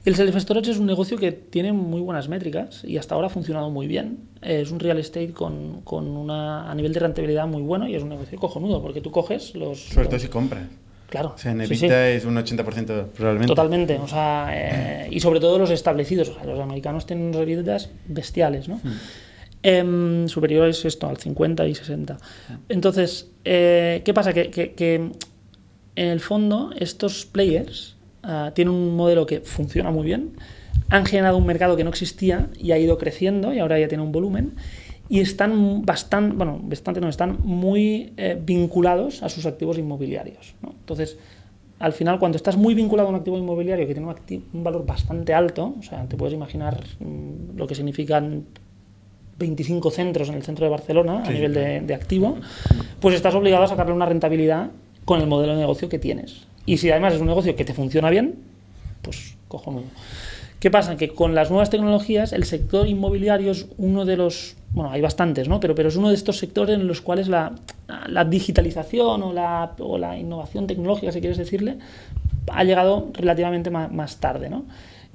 Y 0.04 0.08
el 0.08 0.16
self-storage 0.16 0.70
es 0.70 0.78
un 0.78 0.86
negocio 0.86 1.18
que 1.18 1.32
tiene 1.32 1.72
muy 1.72 2.00
buenas 2.00 2.28
métricas 2.28 2.84
y 2.84 2.96
hasta 2.96 3.14
ahora 3.14 3.26
ha 3.26 3.30
funcionado 3.30 3.70
muy 3.70 3.86
bien. 3.86 4.18
Es 4.40 4.70
un 4.70 4.80
real 4.80 4.98
estate 4.98 5.32
con, 5.32 5.82
con 5.82 6.08
una, 6.08 6.70
a 6.70 6.74
nivel 6.74 6.92
de 6.92 7.00
rentabilidad 7.00 7.46
muy 7.46 7.62
bueno 7.62 7.88
y 7.88 7.94
es 7.94 8.02
un 8.02 8.08
negocio 8.10 8.38
cojonudo 8.38 8.80
porque 8.80 9.00
tú 9.00 9.10
coges 9.10 9.54
los... 9.54 9.80
Sobre 9.80 10.08
todo 10.08 10.18
si 10.18 10.28
compras. 10.28 10.62
Claro. 11.08 11.32
O 11.34 11.38
sea, 11.38 11.52
en 11.52 11.62
Evita 11.62 11.74
sí, 11.74 11.88
sí. 11.88 11.94
es 11.94 12.24
un 12.24 12.36
80% 12.36 13.06
probablemente. 13.08 13.46
Totalmente. 13.46 13.98
O 13.98 14.06
sea, 14.06 14.48
eh, 14.52 15.08
y 15.10 15.20
sobre 15.20 15.40
todo 15.40 15.58
los 15.58 15.70
establecidos. 15.70 16.28
O 16.28 16.34
sea, 16.34 16.44
los 16.44 16.60
americanos 16.60 17.06
tienen 17.06 17.34
unas 17.34 17.90
bestiales, 18.06 18.68
¿no? 18.68 18.76
Mm. 18.76 18.92
Eh, 19.62 20.24
superiores 20.28 20.84
esto 20.84 21.08
al 21.08 21.16
50 21.16 21.66
y 21.66 21.74
60. 21.74 22.16
Entonces, 22.68 23.30
eh, 23.44 24.02
¿qué 24.04 24.14
pasa? 24.14 24.32
Que, 24.32 25.10
en 25.96 26.06
el 26.06 26.20
fondo 26.20 26.70
estos 26.78 27.26
players 27.26 27.96
uh, 28.22 28.52
tienen 28.52 28.72
un 28.72 28.94
modelo 28.94 29.26
que 29.26 29.40
funciona 29.40 29.90
muy 29.90 30.04
bien, 30.04 30.36
han 30.90 31.04
generado 31.04 31.36
un 31.36 31.44
mercado 31.46 31.76
que 31.76 31.82
no 31.82 31.90
existía 31.90 32.50
y 32.56 32.70
ha 32.70 32.78
ido 32.78 32.98
creciendo 32.98 33.52
y 33.52 33.58
ahora 33.58 33.80
ya 33.80 33.88
tiene 33.88 34.04
un 34.04 34.12
volumen 34.12 34.54
y 35.08 35.20
están 35.20 35.82
bastante, 35.82 36.36
bueno, 36.36 36.60
bastante 36.62 37.00
no, 37.00 37.08
están 37.08 37.38
muy 37.42 38.12
eh, 38.16 38.40
vinculados 38.40 39.22
a 39.22 39.28
sus 39.28 39.44
activos 39.46 39.76
inmobiliarios. 39.76 40.54
Entonces, 40.62 41.18
al 41.78 41.92
final, 41.92 42.18
cuando 42.18 42.36
estás 42.36 42.56
muy 42.56 42.74
vinculado 42.74 43.08
a 43.08 43.10
un 43.10 43.16
activo 43.16 43.38
inmobiliario 43.38 43.86
que 43.86 43.94
tiene 43.94 44.08
un, 44.08 44.62
valor 44.62 44.86
bastante 44.86 45.34
alto, 45.34 45.74
o 45.78 45.82
sea, 45.82 46.06
te 46.06 46.16
puedes 46.16 46.34
imaginar 46.34 46.84
mmm, 47.00 47.56
lo 47.56 47.66
que 47.66 47.74
significan 47.74 48.44
25 49.38 49.90
centros 49.90 50.28
en 50.28 50.34
el 50.34 50.42
centro 50.42 50.64
de 50.64 50.70
Barcelona 50.70 51.22
sí, 51.24 51.30
a 51.30 51.34
nivel 51.34 51.54
de, 51.54 51.80
de, 51.80 51.94
activo, 51.94 52.38
pues 53.00 53.14
estás 53.14 53.34
obligado 53.34 53.64
a 53.64 53.68
sacarle 53.68 53.92
una 53.92 54.06
rentabilidad 54.06 54.70
con 55.04 55.20
el 55.20 55.26
modelo 55.26 55.54
de 55.54 55.60
negocio 55.60 55.88
que 55.88 55.98
tienes. 55.98 56.46
Y 56.66 56.78
si 56.78 56.90
además 56.90 57.14
es 57.14 57.20
un 57.20 57.28
negocio 57.28 57.56
que 57.56 57.64
te 57.64 57.72
funciona 57.72 58.10
bien, 58.10 58.36
pues 59.02 59.36
cojonudo. 59.48 59.86
¿Qué 60.60 60.72
pasa? 60.72 60.96
Que 60.96 61.08
con 61.08 61.34
las 61.36 61.50
nuevas 61.50 61.70
tecnologías 61.70 62.32
el 62.32 62.44
sector 62.44 62.88
inmobiliario 62.88 63.52
es 63.52 63.66
uno 63.78 64.04
de 64.04 64.16
los, 64.16 64.56
bueno, 64.72 64.90
hay 64.90 65.00
bastantes, 65.00 65.48
¿no? 65.48 65.60
Pero, 65.60 65.76
pero 65.76 65.88
es 65.88 65.96
uno 65.96 66.08
de 66.08 66.16
estos 66.16 66.38
sectores 66.38 66.76
en 66.76 66.88
los 66.88 67.00
cuales 67.00 67.28
la, 67.28 67.52
la 68.08 68.24
digitalización 68.24 69.22
o 69.22 69.32
la, 69.32 69.76
o 69.78 69.98
la 69.98 70.18
innovación 70.18 70.66
tecnológica, 70.66 71.12
si 71.12 71.20
quieres 71.20 71.38
decirle, 71.38 71.78
ha 72.52 72.64
llegado 72.64 73.10
relativamente 73.14 73.70
más, 73.70 73.92
más 73.92 74.16
tarde, 74.16 74.50
¿no? 74.50 74.64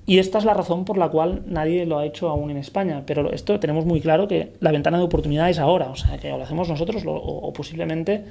Y 0.06 0.20
esta 0.20 0.38
es 0.38 0.46
la 0.46 0.54
razón 0.54 0.84
por 0.84 0.98
la 0.98 1.10
cual 1.10 1.44
nadie 1.48 1.86
lo 1.86 1.98
ha 1.98 2.06
hecho 2.06 2.30
aún 2.30 2.52
en 2.52 2.58
España. 2.58 3.04
Pero 3.06 3.32
esto 3.32 3.60
tenemos 3.60 3.86
muy 3.86 4.02
claro 4.02 4.28
que 4.28 4.54
la 4.60 4.72
ventana 4.72 4.98
de 4.98 5.04
oportunidad 5.04 5.50
es 5.50 5.60
ahora. 5.60 5.89
O 5.89 5.96
sea, 5.96 6.18
que 6.18 6.32
o 6.32 6.38
lo 6.38 6.44
hacemos 6.44 6.68
nosotros 6.68 7.04
o, 7.06 7.54
posiblemente 7.54 8.26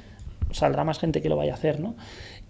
saldrá 0.50 0.84
más 0.84 0.98
gente 0.98 1.22
que 1.22 1.30
lo 1.30 1.36
vaya 1.36 1.52
a 1.52 1.54
hacer, 1.54 1.80
¿no? 1.80 1.94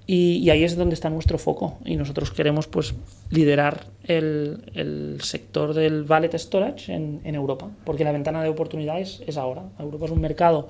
Y, 0.05 0.51
ahí 0.51 0.65
es 0.65 0.77
donde 0.77 0.95
está 0.95 1.09
nuestro 1.09 1.39
foco. 1.39 1.79
Y 1.85 1.95
nosotros 1.95 2.33
queremos 2.33 2.67
pues 2.67 2.95
liderar 3.31 3.85
el, 4.03 4.65
el 4.75 5.21
sector 5.21 5.73
del 5.73 6.03
valet 6.03 6.35
storage 6.37 6.93
en, 6.93 7.21
Europa. 7.25 7.71
Porque 7.85 8.03
la 8.03 8.11
ventana 8.11 8.43
de 8.43 8.49
oportunidad 8.49 9.01
es, 9.01 9.37
ahora. 9.37 9.63
Europa 9.79 10.07
es 10.07 10.11
un 10.11 10.21
mercado, 10.21 10.67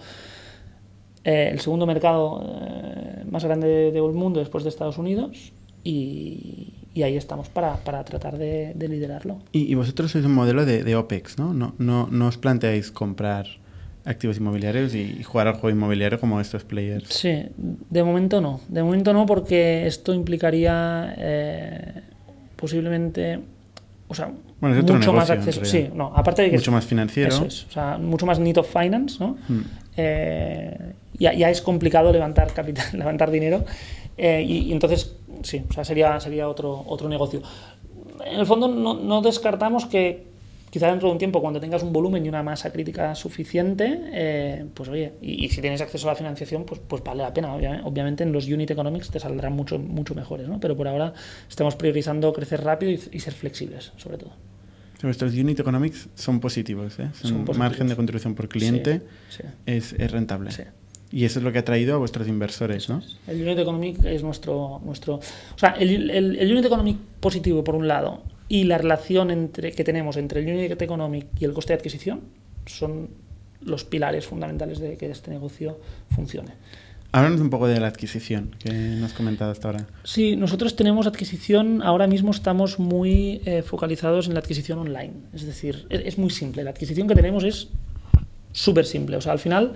eh, 1.24 1.48
el 1.50 1.60
segundo 1.60 1.86
mercado 1.86 2.44
eh, 2.44 3.24
más 3.30 3.42
grande 3.46 3.66
del 3.66 3.94
de 3.94 4.02
mundo 4.02 4.40
después 4.40 4.62
de 4.64 4.68
Estados 4.68 4.98
Unidos. 4.98 5.52
Y, 5.82 6.81
y 6.94 7.02
ahí 7.02 7.16
estamos 7.16 7.48
para, 7.48 7.76
para 7.76 8.04
tratar 8.04 8.38
de, 8.38 8.72
de 8.74 8.88
liderarlo. 8.88 9.38
Y, 9.52 9.70
y, 9.70 9.74
vosotros 9.74 10.10
sois 10.10 10.24
un 10.24 10.34
modelo 10.34 10.66
de, 10.66 10.84
de 10.84 10.96
OPEX, 10.96 11.38
¿no? 11.38 11.54
¿no? 11.54 11.74
No, 11.78 12.08
no 12.10 12.26
os 12.26 12.36
planteáis 12.36 12.90
comprar 12.90 13.46
activos 14.04 14.36
inmobiliarios 14.36 14.94
y 14.94 15.22
jugar 15.22 15.48
al 15.48 15.54
juego 15.54 15.70
inmobiliario 15.70 16.18
como 16.18 16.40
estos 16.40 16.64
players. 16.64 17.08
Sí, 17.08 17.46
de 17.56 18.02
momento 18.02 18.40
no. 18.40 18.60
De 18.68 18.82
momento 18.82 19.12
no 19.12 19.26
porque 19.26 19.86
esto 19.86 20.12
implicaría 20.12 21.14
eh, 21.16 22.02
posiblemente... 22.56 23.40
O 24.08 24.14
sea, 24.14 24.30
bueno, 24.60 24.76
mucho 24.76 24.92
negocio, 24.92 25.12
más 25.14 25.30
acceso. 25.30 25.64
Sí, 25.64 25.88
no, 25.94 26.12
aparte 26.14 26.42
de 26.42 26.50
que 26.50 26.56
mucho 26.56 26.70
es, 26.70 26.74
más 26.74 26.84
financiero. 26.84 27.30
Eso 27.30 27.46
es, 27.46 27.64
o 27.64 27.70
sea, 27.70 27.96
mucho 27.96 28.26
más 28.26 28.38
need 28.38 28.58
of 28.58 28.70
finance, 28.70 29.16
¿no? 29.18 29.38
Hmm. 29.48 29.62
Eh, 29.96 30.92
ya, 31.14 31.32
ya, 31.32 31.48
es 31.48 31.62
complicado 31.62 32.12
levantar 32.12 32.52
capital, 32.52 32.84
levantar 32.92 33.30
dinero 33.30 33.64
eh, 34.18 34.44
y, 34.46 34.68
y, 34.68 34.72
entonces 34.72 35.16
sí, 35.42 35.62
o 35.68 35.72
sea, 35.72 35.84
sería, 35.84 36.18
sería 36.20 36.48
otro, 36.48 36.84
otro 36.86 37.08
negocio. 37.08 37.42
En 38.24 38.40
el 38.40 38.46
fondo 38.46 38.68
no, 38.68 38.94
no, 38.94 39.20
descartamos 39.22 39.86
que 39.86 40.30
quizá 40.70 40.86
dentro 40.88 41.08
de 41.08 41.12
un 41.12 41.18
tiempo, 41.18 41.40
cuando 41.42 41.60
tengas 41.60 41.82
un 41.82 41.92
volumen 41.92 42.24
y 42.24 42.28
una 42.28 42.42
masa 42.42 42.72
crítica 42.72 43.14
suficiente, 43.14 44.00
eh, 44.12 44.64
pues 44.72 44.88
oye, 44.88 45.12
y, 45.20 45.44
y, 45.44 45.48
si 45.50 45.60
tienes 45.60 45.80
acceso 45.82 46.08
a 46.08 46.12
la 46.12 46.16
financiación, 46.16 46.64
pues, 46.64 46.80
pues 46.86 47.02
vale 47.04 47.22
la 47.22 47.34
pena. 47.34 47.54
Obviamente, 47.54 47.84
obviamente 47.86 48.22
en 48.24 48.32
los 48.32 48.46
unit 48.48 48.70
economics 48.70 49.10
te 49.10 49.20
saldrán 49.20 49.52
mucho, 49.54 49.78
mucho 49.78 50.14
mejores, 50.14 50.48
¿no? 50.48 50.58
Pero 50.60 50.76
por 50.76 50.88
ahora 50.88 51.12
estamos 51.48 51.76
priorizando 51.76 52.32
crecer 52.32 52.62
rápido 52.64 52.90
y, 52.92 53.00
y 53.12 53.20
ser 53.20 53.34
flexibles, 53.34 53.92
sobre 53.98 54.16
todo. 54.18 54.30
Vuestros 55.02 55.34
unit 55.34 55.58
economics 55.58 56.08
son 56.14 56.38
positivos, 56.38 56.98
¿eh? 57.00 57.08
Son 57.12 57.12
Son 57.12 57.30
positivos. 57.44 57.58
margen 57.58 57.88
de 57.88 57.96
contribución 57.96 58.34
por 58.36 58.48
cliente 58.48 59.02
Sí, 59.30 59.42
es, 59.66 59.94
es 59.94 60.10
rentable. 60.12 60.52
sí. 60.52 60.62
Y 61.12 61.24
eso 61.26 61.38
es 61.40 61.44
lo 61.44 61.52
que 61.52 61.58
ha 61.58 61.64
traído 61.64 61.94
a 61.94 61.98
vuestros 61.98 62.26
inversores, 62.26 62.88
¿no? 62.88 63.02
El 63.28 63.42
unit 63.42 63.58
economic 63.58 64.02
es 64.04 64.22
nuestro... 64.22 64.80
nuestro 64.84 65.16
o 65.16 65.58
sea, 65.58 65.70
el, 65.78 66.10
el- 66.10 66.36
el 66.38 66.52
unit 66.52 66.64
economic 66.64 66.96
positivo, 67.20 67.62
por 67.62 67.74
un 67.74 67.86
lado, 67.86 68.22
y 68.48 68.64
la 68.64 68.78
relación 68.78 69.30
entre, 69.30 69.72
que 69.72 69.84
tenemos 69.84 70.16
entre 70.16 70.40
el 70.40 70.46
unit 70.48 70.80
economic 70.80 71.26
y 71.38 71.44
el 71.44 71.52
coste 71.52 71.74
de 71.74 71.78
adquisición 71.78 72.20
son 72.66 73.10
los 73.60 73.84
pilares 73.84 74.26
fundamentales 74.26 74.80
de 74.80 74.96
que 74.96 75.10
este 75.10 75.30
negocio 75.30 75.78
funcione. 76.14 76.52
Háblanos 77.12 77.42
un 77.42 77.50
poco 77.50 77.66
de 77.68 77.78
la 77.78 77.88
adquisición 77.88 78.56
que 78.58 78.72
nos 78.72 79.10
has 79.10 79.12
comentado 79.12 79.52
hasta 79.52 79.68
ahora. 79.68 79.86
Sí, 80.02 80.34
nosotros 80.34 80.74
tenemos 80.76 81.06
adquisición, 81.06 81.82
ahora 81.82 82.06
mismo 82.06 82.30
estamos 82.30 82.78
muy 82.78 83.42
eh, 83.44 83.62
focalizados 83.62 84.28
en 84.28 84.34
la 84.34 84.40
adquisición 84.40 84.78
online. 84.78 85.12
Es 85.34 85.44
decir, 85.44 85.86
es, 85.90 86.00
es 86.06 86.18
muy 86.18 86.30
simple. 86.30 86.64
La 86.64 86.70
adquisición 86.70 87.06
que 87.06 87.14
tenemos 87.14 87.44
es 87.44 87.68
súper 88.52 88.86
simple. 88.86 89.18
O 89.18 89.20
sea, 89.20 89.32
al 89.32 89.38
final, 89.38 89.74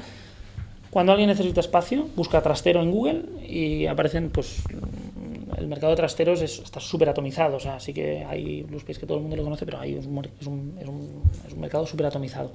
cuando 0.96 1.12
alguien 1.12 1.28
necesita 1.28 1.60
espacio, 1.60 2.08
busca 2.16 2.40
trastero 2.40 2.80
en 2.80 2.90
Google 2.90 3.20
y 3.46 3.84
aparecen, 3.84 4.30
pues, 4.30 4.62
el 5.58 5.66
mercado 5.66 5.90
de 5.90 5.96
trasteros 5.96 6.40
es- 6.40 6.58
está 6.60 6.80
súper 6.80 7.10
atomizado. 7.10 7.58
O 7.58 7.60
sea, 7.60 7.78
sí 7.80 7.92
que 7.92 8.24
hay 8.24 8.62
Blue 8.62 8.78
Space 8.78 8.98
que 9.00 9.04
todo 9.04 9.18
el 9.18 9.22
mundo 9.22 9.36
lo 9.36 9.44
conoce, 9.44 9.66
pero 9.66 9.78
hay 9.78 9.92
un, 9.92 9.98
es, 10.40 10.46
un, 10.46 10.74
es 10.80 10.88
un- 10.88 11.22
es 11.46 11.52
un 11.52 11.60
mercado 11.60 11.86
súper 11.86 12.06
atomizado. 12.06 12.50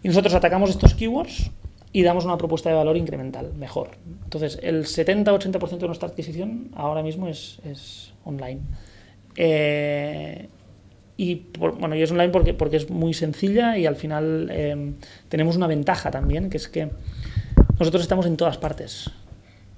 Y 0.00 0.06
nosotros 0.06 0.32
atacamos 0.32 0.70
estos 0.70 0.94
keywords 0.94 1.50
y 1.92 2.02
damos 2.04 2.24
una 2.24 2.38
propuesta 2.38 2.68
de 2.70 2.76
valor 2.76 2.96
incremental, 2.96 3.52
mejor. 3.54 3.88
Entonces, 4.22 4.60
el 4.62 4.86
70-80% 4.86 5.86
de 5.86 5.88
nuestra 5.88 6.08
adquisición 6.08 6.68
ahora 6.76 7.02
mismo 7.02 7.26
es, 7.26 7.58
es 7.64 8.12
online. 8.24 8.60
Eh, 9.34 10.46
y 11.16 11.34
por- 11.34 11.76
bueno, 11.80 11.96
y 11.96 12.02
es 12.02 12.12
online 12.12 12.28
porque, 12.30 12.54
porque 12.54 12.76
es 12.76 12.88
muy 12.90 13.12
sencilla 13.12 13.76
y 13.76 13.86
al 13.86 13.96
final 13.96 14.48
eh, 14.52 14.92
tenemos 15.28 15.56
una 15.56 15.66
ventaja 15.66 16.12
también, 16.12 16.48
que 16.48 16.58
es 16.58 16.68
que 16.68 16.90
nosotros 17.78 18.02
estamos 18.02 18.26
en 18.26 18.36
todas 18.36 18.58
partes. 18.58 19.10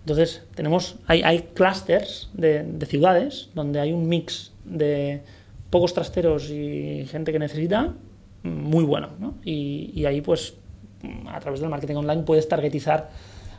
Entonces, 0.00 0.42
tenemos, 0.54 0.96
hay, 1.06 1.22
hay 1.22 1.40
clusters 1.54 2.28
de, 2.34 2.62
de 2.62 2.86
ciudades 2.86 3.48
donde 3.54 3.80
hay 3.80 3.92
un 3.92 4.08
mix 4.08 4.52
de 4.64 5.22
pocos 5.70 5.94
trasteros 5.94 6.50
y 6.50 7.06
gente 7.10 7.32
que 7.32 7.38
necesita 7.38 7.94
mm, 8.42 8.48
muy 8.48 8.84
bueno. 8.84 9.08
¿no? 9.18 9.34
Y, 9.44 9.92
y 9.94 10.04
ahí, 10.04 10.20
pues, 10.20 10.54
mm, 11.02 11.28
a 11.28 11.40
través 11.40 11.60
del 11.60 11.70
marketing 11.70 11.96
online 11.96 12.22
puedes 12.22 12.48
targetizar 12.48 13.10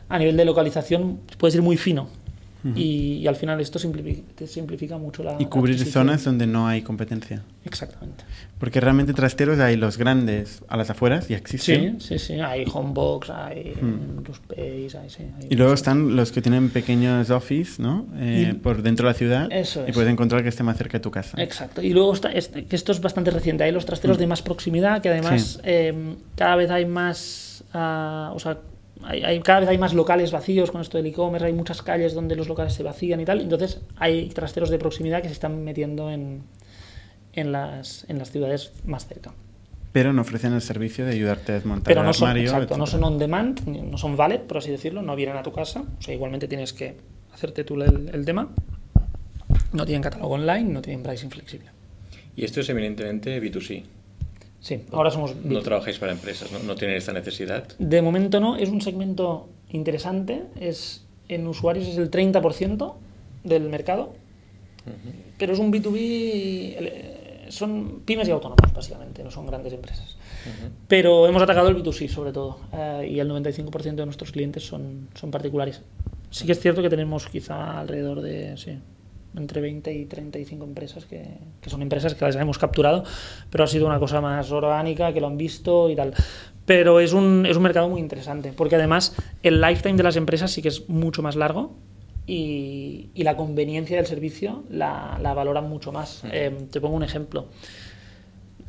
a 0.08 0.18
nivel 0.18 0.36
de 0.36 0.44
localización, 0.44 1.20
puedes 1.38 1.56
ir 1.56 1.62
muy 1.62 1.76
fino. 1.76 2.08
Y, 2.74 3.18
y 3.18 3.26
al 3.26 3.36
final 3.36 3.60
esto 3.60 3.78
simplifica, 3.78 4.22
te 4.34 4.46
simplifica 4.46 4.98
mucho 4.98 5.22
la 5.22 5.36
Y 5.38 5.46
cubrir 5.46 5.74
adquisición. 5.76 6.06
zonas 6.06 6.24
donde 6.24 6.46
no 6.46 6.66
hay 6.66 6.82
competencia. 6.82 7.42
Exactamente. 7.64 8.24
Porque 8.58 8.80
realmente 8.80 9.12
trasteros 9.12 9.58
hay 9.58 9.76
los 9.76 9.98
grandes 9.98 10.62
a 10.68 10.76
las 10.76 10.88
afueras 10.90 11.28
y 11.30 11.34
existen. 11.34 12.00
Sí, 12.00 12.18
sí, 12.18 12.34
sí. 12.34 12.40
Hay 12.40 12.64
Homebox, 12.72 13.30
hay 13.30 13.74
Hmm. 13.80 14.22
Blue 14.22 14.32
Space, 14.32 14.98
hay, 14.98 15.10
sí, 15.10 15.22
hay 15.38 15.46
Y 15.50 15.56
luego 15.56 15.74
están 15.74 16.16
los 16.16 16.32
que 16.32 16.40
tienen 16.42 16.70
pequeños 16.70 17.30
office, 17.30 17.80
¿no? 17.82 18.06
Eh, 18.16 18.50
Y- 18.50 18.54
por 18.54 18.82
dentro 18.82 19.06
de 19.06 19.12
la 19.12 19.18
ciudad. 19.18 19.48
Eso 19.52 19.84
Y 19.86 19.90
es. 19.90 19.94
puedes 19.94 20.10
encontrar 20.10 20.42
que 20.42 20.48
esté 20.48 20.62
más 20.62 20.76
cerca 20.78 20.98
de 20.98 21.02
tu 21.02 21.10
casa. 21.10 21.40
Exacto. 21.42 21.82
Y 21.82 21.90
luego 21.92 22.12
está, 22.14 22.30
este- 22.32 22.64
que 22.64 22.76
esto 22.76 22.92
es 22.92 23.00
bastante 23.00 23.30
reciente. 23.30 23.64
Hay 23.64 23.72
los 23.72 23.84
Hmm. 23.84 23.88
trasteros 23.88 24.18
de 24.18 24.26
más 24.26 24.42
proximidad, 24.42 25.02
que 25.02 25.08
además 25.10 25.60
eh, 25.64 25.94
cada 26.36 26.56
vez 26.56 26.70
hay 26.70 26.86
más. 26.86 27.64
ah, 27.74 28.32
o 28.34 28.38
sea, 28.38 28.58
hay, 29.02 29.22
hay- 29.22 29.40
cada 29.40 29.60
vez 29.60 29.68
hay 29.68 29.78
más 29.78 29.94
locales 29.94 30.32
vacíos 30.32 30.70
con 30.70 30.80
esto 30.80 30.96
del 30.98 31.06
e-commerce, 31.06 31.46
hay 31.46 31.52
muchas 31.52 31.82
calles 31.82 32.14
donde 32.14 32.36
los 32.36 32.48
locales 32.48 32.72
se 32.74 32.82
vacían 32.82 33.20
y 33.20 33.24
tal. 33.24 33.40
Entonces 33.40 33.80
hay 33.96 34.28
trasteros 34.28 34.70
de 34.70 34.78
proximidad 34.78 35.22
que 35.22 35.28
se 35.28 35.34
están 35.34 35.62
metiendo 35.64 36.10
en, 36.10 36.42
en, 37.32 37.52
las, 37.52 38.04
en 38.08 38.18
las 38.18 38.30
ciudades 38.30 38.72
más 38.84 39.06
cerca. 39.06 39.32
Pero 39.92 40.12
no 40.12 40.20
ofrecen 40.22 40.52
el 40.52 40.60
servicio 40.60 41.06
de 41.06 41.12
ayudarte 41.12 41.52
a 41.52 41.54
desmontar 41.54 41.84
Pero 41.86 42.00
el 42.00 42.06
no 42.06 42.12
son, 42.12 42.28
armario. 42.28 42.50
exacto, 42.50 42.76
no 42.76 42.86
son 42.86 43.02
on 43.04 43.18
demand, 43.18 43.66
no 43.66 43.96
son 43.96 44.14
valid, 44.16 44.40
por 44.40 44.58
así 44.58 44.70
decirlo, 44.70 45.00
no 45.00 45.16
vienen 45.16 45.36
a 45.38 45.42
tu 45.42 45.52
casa. 45.52 45.84
O 45.98 46.02
sea, 46.02 46.12
igualmente 46.14 46.46
tienes 46.48 46.72
que 46.74 46.96
hacerte 47.32 47.64
tú 47.64 47.80
el, 47.80 48.10
el 48.12 48.24
tema. 48.26 48.48
No 49.72 49.86
tienen 49.86 50.02
catálogo 50.02 50.34
online, 50.34 50.64
no 50.64 50.82
tienen 50.82 51.02
pricing 51.02 51.30
flexible. 51.30 51.70
Y 52.34 52.44
esto 52.44 52.60
es 52.60 52.68
eminentemente 52.68 53.40
B2C. 53.42 53.84
Sí, 54.66 54.82
ahora 54.90 55.12
somos 55.12 55.36
No 55.36 55.60
B2B. 55.60 55.62
trabajáis 55.62 55.96
para 56.00 56.10
empresas, 56.10 56.50
¿no? 56.50 56.58
No 56.58 56.74
tienen 56.74 56.96
esta 56.96 57.12
necesidad. 57.12 57.68
De 57.78 58.02
momento 58.02 58.40
no, 58.40 58.56
es 58.56 58.68
un 58.68 58.80
segmento 58.80 59.48
interesante, 59.70 60.42
es 60.58 61.04
en 61.28 61.46
usuarios 61.46 61.86
es 61.86 61.98
el 61.98 62.10
30% 62.10 62.94
del 63.44 63.68
mercado, 63.68 64.14
pero 65.38 65.52
es 65.52 65.60
un 65.60 65.72
B2B, 65.72 65.94
eh, 65.94 67.46
son 67.48 68.02
pymes 68.04 68.26
y 68.26 68.32
autónomos 68.32 68.72
básicamente, 68.74 69.22
no 69.22 69.30
son 69.30 69.46
grandes 69.46 69.72
empresas. 69.72 70.16
Pero 70.88 71.28
hemos 71.28 71.42
atacado 71.42 71.68
el 71.68 71.76
B2C 71.76 72.08
sobre 72.08 72.32
todo, 72.32 72.58
eh, 72.72 73.08
y 73.08 73.20
el 73.20 73.30
95% 73.30 73.94
de 73.94 74.04
nuestros 74.04 74.32
clientes 74.32 74.66
son, 74.66 75.10
son 75.14 75.30
particulares. 75.30 75.82
Sí 76.30 76.44
que 76.44 76.50
es 76.50 76.58
cierto 76.58 76.82
que 76.82 76.90
tenemos 76.90 77.28
quizá 77.28 77.78
alrededor 77.78 78.20
de, 78.20 78.56
sí, 78.56 78.76
entre 79.36 79.60
20 79.60 79.92
y 79.92 80.04
35 80.06 80.64
empresas 80.64 81.04
que, 81.04 81.24
que 81.60 81.70
son 81.70 81.82
empresas 81.82 82.14
que 82.14 82.24
las 82.24 82.36
hemos 82.36 82.58
capturado, 82.58 83.04
pero 83.50 83.64
ha 83.64 83.66
sido 83.66 83.86
una 83.86 83.98
cosa 83.98 84.20
más 84.20 84.50
orgánica, 84.50 85.12
que 85.12 85.20
lo 85.20 85.26
han 85.26 85.36
visto 85.36 85.90
y 85.90 85.96
tal. 85.96 86.14
Pero 86.64 87.00
es 87.00 87.12
un, 87.12 87.46
es 87.46 87.56
un 87.56 87.62
mercado 87.62 87.88
muy 87.88 88.00
interesante, 88.00 88.52
porque 88.52 88.74
además 88.74 89.14
el 89.42 89.60
lifetime 89.60 89.96
de 89.96 90.02
las 90.02 90.16
empresas 90.16 90.50
sí 90.50 90.62
que 90.62 90.68
es 90.68 90.88
mucho 90.88 91.22
más 91.22 91.36
largo 91.36 91.74
y, 92.26 93.10
y 93.14 93.22
la 93.22 93.36
conveniencia 93.36 93.96
del 93.96 94.06
servicio 94.06 94.64
la, 94.68 95.18
la 95.22 95.32
valoran 95.32 95.68
mucho 95.68 95.92
más. 95.92 96.22
Eh, 96.32 96.52
te 96.70 96.80
pongo 96.80 96.96
un 96.96 97.04
ejemplo. 97.04 97.46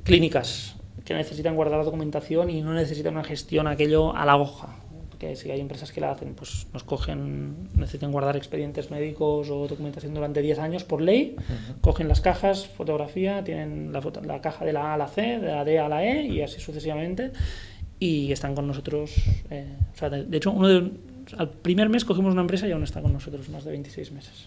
Clínicas 0.03 0.75
que 1.07 1.13
necesitan 1.13 1.55
guardar 1.55 1.79
la 1.79 1.85
documentación 1.85 2.49
y 2.49 2.61
no 2.61 2.73
necesitan 2.73 3.13
una 3.13 3.23
gestión 3.23 3.65
aquello 3.67 4.15
a 4.15 4.25
la 4.25 4.35
hoja. 4.35 4.75
Porque 5.19 5.35
si 5.35 5.49
hay 5.49 5.59
empresas 5.59 5.91
que 5.91 5.99
la 5.99 6.11
hacen, 6.11 6.35
pues 6.35 6.67
nos 6.73 6.83
cogen, 6.83 7.69
necesitan 7.75 8.11
guardar 8.11 8.37
expedientes 8.37 8.91
médicos 8.91 9.49
o 9.49 9.67
documentación 9.67 10.13
durante 10.13 10.43
10 10.43 10.59
años 10.59 10.83
por 10.83 11.01
ley, 11.01 11.35
cogen 11.81 12.07
las 12.07 12.21
cajas, 12.21 12.67
fotografía, 12.67 13.43
tienen 13.43 13.91
la, 13.91 13.99
foto- 13.99 14.21
la 14.21 14.41
caja 14.41 14.63
de 14.63 14.73
la 14.73 14.91
A 14.91 14.93
a 14.93 14.97
la 14.97 15.07
C, 15.07 15.39
de 15.39 15.47
la 15.47 15.65
D 15.65 15.79
a 15.79 15.89
la 15.89 16.05
E 16.05 16.27
y 16.27 16.41
así 16.43 16.59
sucesivamente 16.59 17.31
y 17.99 18.31
están 18.31 18.53
con 18.53 18.67
nosotros. 18.67 19.15
eh, 19.49 19.65
o 19.91 19.97
sea, 19.97 20.11
de, 20.11 20.23
de 20.25 20.37
hecho, 20.37 20.51
uno 20.51 20.67
de, 20.67 20.91
al 21.35 21.49
primer 21.49 21.89
mes 21.89 22.05
cogimos 22.05 22.33
una 22.33 22.41
empresa 22.41 22.67
y 22.67 22.71
aún 22.71 22.83
está 22.83 23.01
con 23.01 23.11
nosotros 23.11 23.49
más 23.49 23.65
de 23.65 23.71
26 23.71 24.11
meses. 24.11 24.45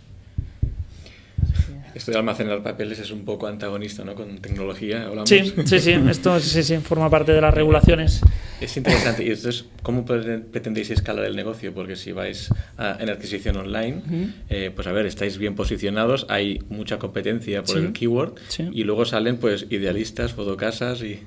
Esto 1.95 2.13
de 2.13 2.19
almacenar 2.19 2.63
papeles 2.63 2.99
es 3.01 3.11
un 3.11 3.25
poco 3.25 3.47
antagonista, 3.49 4.05
¿no? 4.05 4.15
Con 4.15 4.39
tecnología, 4.39 5.07
hablamos. 5.07 5.29
Sí, 5.29 5.53
sí, 5.65 5.81
sí, 5.81 5.93
esto 6.09 6.39
sí, 6.39 6.63
sí, 6.63 6.77
forma 6.79 7.11
parte 7.11 7.33
de 7.33 7.41
las 7.41 7.53
regulaciones. 7.53 8.21
Es 8.61 8.77
interesante. 8.77 9.25
Y 9.25 9.29
entonces, 9.29 9.65
¿cómo 9.83 10.05
pre- 10.05 10.39
pretendéis 10.39 10.91
escalar 10.91 11.25
el 11.25 11.35
negocio? 11.35 11.75
Porque 11.75 11.97
si 11.97 12.13
vais 12.13 12.51
a- 12.79 12.97
en 13.01 13.11
adquisición 13.11 13.57
online, 13.57 14.03
eh, 14.49 14.71
pues 14.75 14.87
a 14.87 14.93
ver, 14.93 15.07
estáis 15.07 15.37
bien 15.39 15.55
posicionados, 15.57 16.27
hay 16.29 16.61
mucha 16.69 16.99
competencia 16.99 17.63
por 17.63 17.77
Sí. 17.79 17.85
el 17.85 17.93
keyword 17.93 18.35
Sí. 18.49 18.69
y 18.73 18.85
luego 18.85 19.05
salen 19.05 19.39
pues 19.39 19.67
idealistas, 19.71 20.33
fotocasas 20.33 21.03
y, 21.03 21.21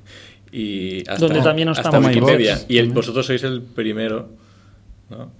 y 0.51 0.99
hasta, 1.09 1.25
Donde 1.25 1.41
también 1.41 1.65
no 1.65 1.71
hasta. 1.73 1.99
Wikipedia. 1.99 2.53
MyBox 2.55 2.65
Y 2.69 2.77
el- 2.77 2.89
vosotros 2.91 3.25
sois 3.25 3.43
el 3.43 3.61
primero, 3.63 4.29
¿no? 5.09 5.31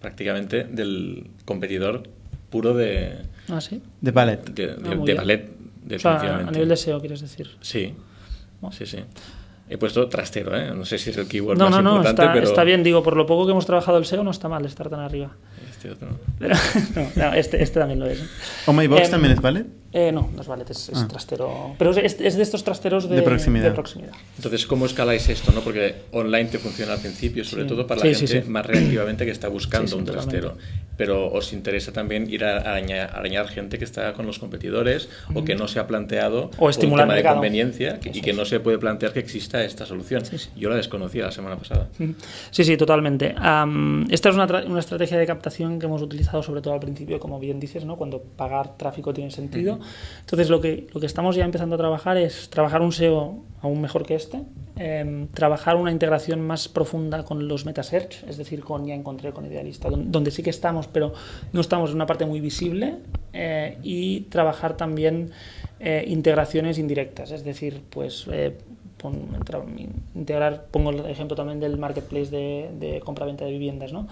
prácticamente, 0.00 0.64
del 0.64 1.26
competidor 1.44 2.04
puro 2.50 2.74
de, 2.74 3.18
Ah, 3.48 3.60
sí. 3.60 3.80
De 4.00 4.10
ballet. 4.10 4.44
de, 4.50 4.66
de- 4.66 4.72
Ah, 4.84 4.94
de 5.04 5.14
ballet, 5.14 5.40
O 5.44 5.98
sea, 5.98 6.12
definitivamente. 6.12 6.48
a 6.48 6.52
nivel 6.52 6.68
de 6.68 6.76
SEO, 6.76 7.00
quieres 7.00 7.20
decir. 7.20 7.50
Sí, 7.60 7.94
Oh. 8.60 8.70
sí, 8.70 8.84
sí. 8.86 8.98
He 9.68 9.78
puesto 9.78 10.08
trastero, 10.08 10.54
¿eh? 10.56 10.72
No 10.74 10.84
sé 10.84 10.98
si 10.98 11.10
es 11.10 11.16
el 11.16 11.28
keyword 11.28 11.56
No, 11.56 11.66
más 11.66 11.76
no, 11.76 11.82
no, 11.82 11.90
importante, 11.96 12.22
está, 12.22 12.32
pero... 12.34 12.46
está 12.46 12.64
bien, 12.64 12.82
digo, 12.82 13.02
por 13.04 13.16
lo 13.16 13.24
poco 13.24 13.46
que 13.46 13.52
hemos 13.52 13.64
trabajado 13.66 13.98
el 13.98 14.04
SEO 14.04 14.24
no 14.24 14.32
está 14.32 14.48
mal 14.48 14.66
estar 14.66 14.90
tan 14.90 15.00
arriba. 15.00 15.30
Este 15.80 15.90
otro. 15.92 16.08
Pero, 16.38 16.54
no, 16.94 17.06
no, 17.16 17.32
este, 17.34 17.62
este 17.62 17.78
también 17.80 18.00
lo 18.00 18.06
es. 18.06 18.20
¿eh? 18.20 18.24
¿O 18.66 18.72
My 18.74 18.86
Box 18.86 19.04
Em, 19.06 19.10
también 19.10 19.32
es 19.32 19.40
ballet? 19.40 19.66
Eh, 19.92 20.12
no, 20.12 20.30
no 20.34 20.42
es 20.42 20.46
ballet, 20.46 20.68
es, 20.70 20.90
es 20.90 20.98
Ah. 20.98 21.08
trastero. 21.08 21.74
Pero 21.78 21.90
es, 21.92 22.20
es 22.20 22.36
de 22.36 22.42
estos 22.42 22.62
trasteros 22.62 23.08
de, 23.08 23.16
De 23.16 23.22
proximidad. 23.22 23.64
de 23.64 23.70
proximidad. 23.72 24.12
Entonces, 24.36 24.66
¿cómo 24.66 24.84
escaláis 24.86 25.28
esto? 25.30 25.50
no 25.52 25.62
Porque 25.62 25.94
online 26.12 26.44
te 26.50 26.58
funciona 26.58 26.92
al 26.92 27.00
principio, 27.00 27.44
sobre 27.44 27.62
Sí. 27.64 27.68
todo 27.70 27.86
para 27.86 28.04
la 28.04 28.14
Sí, 28.14 28.26
gente 28.26 28.42
sí. 28.42 28.48
más 28.50 28.66
reactivamente 28.66 29.24
que 29.24 29.30
está 29.32 29.48
buscando 29.48 29.88
Sí, 29.88 29.94
sí, 29.94 29.98
un 29.98 30.04
trastero. 30.04 30.56
Pero 30.98 31.32
os 31.32 31.52
interesa 31.54 31.92
también 31.92 32.30
ir 32.30 32.44
a 32.44 32.58
arañar, 32.58 33.10
arañar 33.16 33.48
gente 33.48 33.78
que 33.78 33.84
está 33.84 34.12
con 34.12 34.26
los 34.26 34.38
competidores 34.38 35.08
o 35.34 35.44
que 35.44 35.54
no 35.54 35.66
se 35.66 35.78
ha 35.80 35.86
planteado 35.86 36.50
O 36.58 36.68
estimular 36.68 37.06
un 37.06 37.08
tema 37.08 37.14
de 37.14 37.22
mercado. 37.22 37.36
conveniencia 37.36 37.98
que- 38.00 38.10
y 38.12 38.20
que 38.20 38.32
no 38.34 38.44
se 38.44 38.60
puede 38.60 38.76
plantear 38.78 39.12
que 39.14 39.20
exista 39.20 39.64
esta 39.64 39.86
solución. 39.86 40.24
Sí, 40.26 40.36
sí. 40.38 40.50
Yo 40.56 40.68
la 40.68 40.76
desconocía 40.76 41.24
la 41.24 41.32
semana 41.32 41.56
pasada. 41.56 41.88
Sí, 42.50 42.64
sí, 42.64 42.76
totalmente. 42.76 43.34
Am, 43.38 44.06
esta 44.10 44.28
es 44.28 44.34
una, 44.34 44.44
una 44.66 44.80
estrategia 44.80 45.16
de 45.18 45.26
captación 45.26 45.69
que 45.78 45.86
hemos 45.86 46.02
utilizado 46.02 46.42
sobre 46.42 46.60
todo 46.60 46.74
al 46.74 46.80
principio, 46.80 47.20
como 47.20 47.38
bien 47.38 47.60
dices, 47.60 47.84
¿no? 47.84 47.96
cuando 47.96 48.20
pagar 48.20 48.76
tráfico 48.76 49.12
tiene 49.14 49.30
sentido. 49.30 49.78
Entonces, 50.20 50.48
lo 50.50 50.60
que, 50.60 50.86
lo 50.92 51.00
que 51.00 51.06
estamos 51.06 51.36
ya 51.36 51.44
empezando 51.44 51.74
a 51.76 51.78
trabajar 51.78 52.16
es 52.16 52.50
trabajar 52.50 52.82
un 52.82 52.92
SEO 52.92 53.38
aún 53.62 53.80
mejor 53.80 54.06
que 54.06 54.14
este, 54.14 54.40
em, 54.76 55.28
trabajar 55.28 55.76
una 55.76 55.92
integración 55.92 56.40
más 56.40 56.66
profunda 56.68 57.24
con 57.24 57.46
los 57.46 57.66
metasearch, 57.66 58.24
es 58.26 58.36
decir, 58.38 58.60
con 58.62 58.86
ya 58.86 58.94
encontré 58.94 59.32
con 59.32 59.44
Idealista, 59.46 59.90
don- 59.90 60.10
donde 60.10 60.30
sí 60.30 60.42
que 60.42 60.50
estamos, 60.50 60.86
pero 60.88 61.12
no 61.52 61.60
estamos 61.60 61.90
en 61.90 61.96
una 61.96 62.06
parte 62.06 62.24
muy 62.24 62.40
visible 62.40 62.96
eh, 63.34 63.76
y 63.82 64.20
trabajar 64.22 64.76
también 64.78 65.30
eh, 65.78 66.04
integraciones 66.06 66.78
indirectas, 66.78 67.30
es 67.32 67.44
decir, 67.44 67.82
pues 67.90 68.26
eh, 68.32 68.56
pon- 68.96 69.28
integrar, 70.14 70.66
pongo 70.70 70.90
el 70.90 71.04
ejemplo 71.06 71.36
también 71.36 71.60
del 71.60 71.76
marketplace 71.76 72.30
de, 72.30 72.70
de 72.78 73.00
compra-venta 73.00 73.44
de 73.44 73.50
viviendas, 73.50 73.92
¿no? 73.92 74.08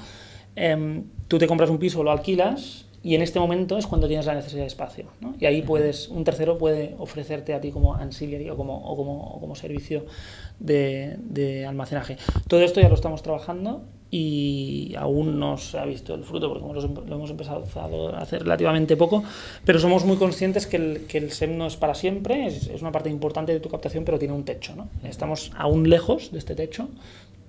Em, 0.59 1.05
tú 1.29 1.39
te 1.39 1.47
compras 1.47 1.71
un 1.71 1.79
piso, 1.79 2.03
lo 2.03 2.11
alquilas 2.11 2.87
y 3.03 3.15
en 3.15 3.23
este 3.23 3.39
momento 3.39 3.79
es 3.79 3.87
cuando 3.87 4.09
tienes 4.09 4.27
la 4.27 4.35
necesidad 4.35 4.63
de 4.63 4.67
espacio, 4.67 5.07
¿no? 5.21 5.35
Y 5.39 5.47
ahí 5.47 5.63
puedes, 5.63 6.09
un 6.09 6.25
tercero 6.25 6.59
puede 6.59 6.97
ofrecerte 6.99 7.55
a 7.55 7.61
ti 7.61 7.71
como 7.71 7.95
ancillary 7.95 8.51
o 8.51 8.57
como, 8.57 8.77
o 8.77 8.97
como, 8.97 9.35
o 9.35 9.41
como 9.41 9.55
servicio 9.55 10.05
de, 10.59 11.17
de 11.21 11.65
almacenaje. 11.65 12.17
Todo 12.49 12.61
esto 12.63 12.81
ya 12.81 12.89
lo 12.89 12.97
estamos 12.97 13.23
trabajando 13.23 13.85
y 14.11 14.95
aún 14.97 15.39
no 15.39 15.59
se 15.59 15.79
ha 15.79 15.85
visto 15.85 16.15
el 16.15 16.25
fruto 16.25 16.49
porque 16.49 16.65
lo, 16.67 17.05
lo 17.05 17.15
hemos 17.15 17.31
empezado 17.31 17.65
a 17.77 18.19
hacer 18.19 18.43
relativamente 18.43 18.97
poco, 18.97 19.23
pero 19.65 19.79
somos 19.79 20.05
muy 20.05 20.17
conscientes 20.17 20.67
que 20.67 20.79
el, 20.79 21.07
que 21.07 21.19
el 21.19 21.31
SEM 21.31 21.57
no 21.57 21.67
es 21.67 21.77
para 21.77 21.95
siempre, 21.95 22.47
es, 22.47 22.67
es 22.67 22.81
una 22.81 22.91
parte 22.91 23.11
importante 23.11 23.53
de 23.53 23.61
tu 23.61 23.69
captación, 23.69 24.05
pero 24.05 24.19
tiene 24.19 24.35
un 24.35 24.45
techo. 24.45 24.75
¿no? 24.75 24.89
Estamos 25.05 25.53
aún 25.57 25.89
lejos 25.89 26.33
de 26.33 26.39
este 26.39 26.55
techo, 26.55 26.89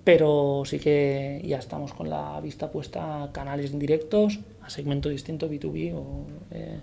pero 0.10 0.64
sí 0.66 0.80
que 0.80 1.40
ya 1.46 1.60
estamos 1.60 1.94
con 1.94 2.10
la 2.10 2.42
vista 2.42 2.72
puesta 2.72 3.26
a 3.26 3.32
canales 3.32 3.72
indirectos, 3.72 4.40
a 4.64 4.70
segmento 4.72 5.08
distinto, 5.08 5.48
B2B 5.48 5.94
o 5.94 6.26
eh, 6.50 6.80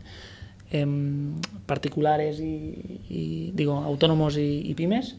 em, 0.70 1.34
particulares 1.66 2.38
y, 2.38 3.00
y, 3.10 3.50
digo 3.52 3.78
autónomos 3.78 4.36
y, 4.36 4.62
y 4.64 4.74
pymes. 4.74 5.16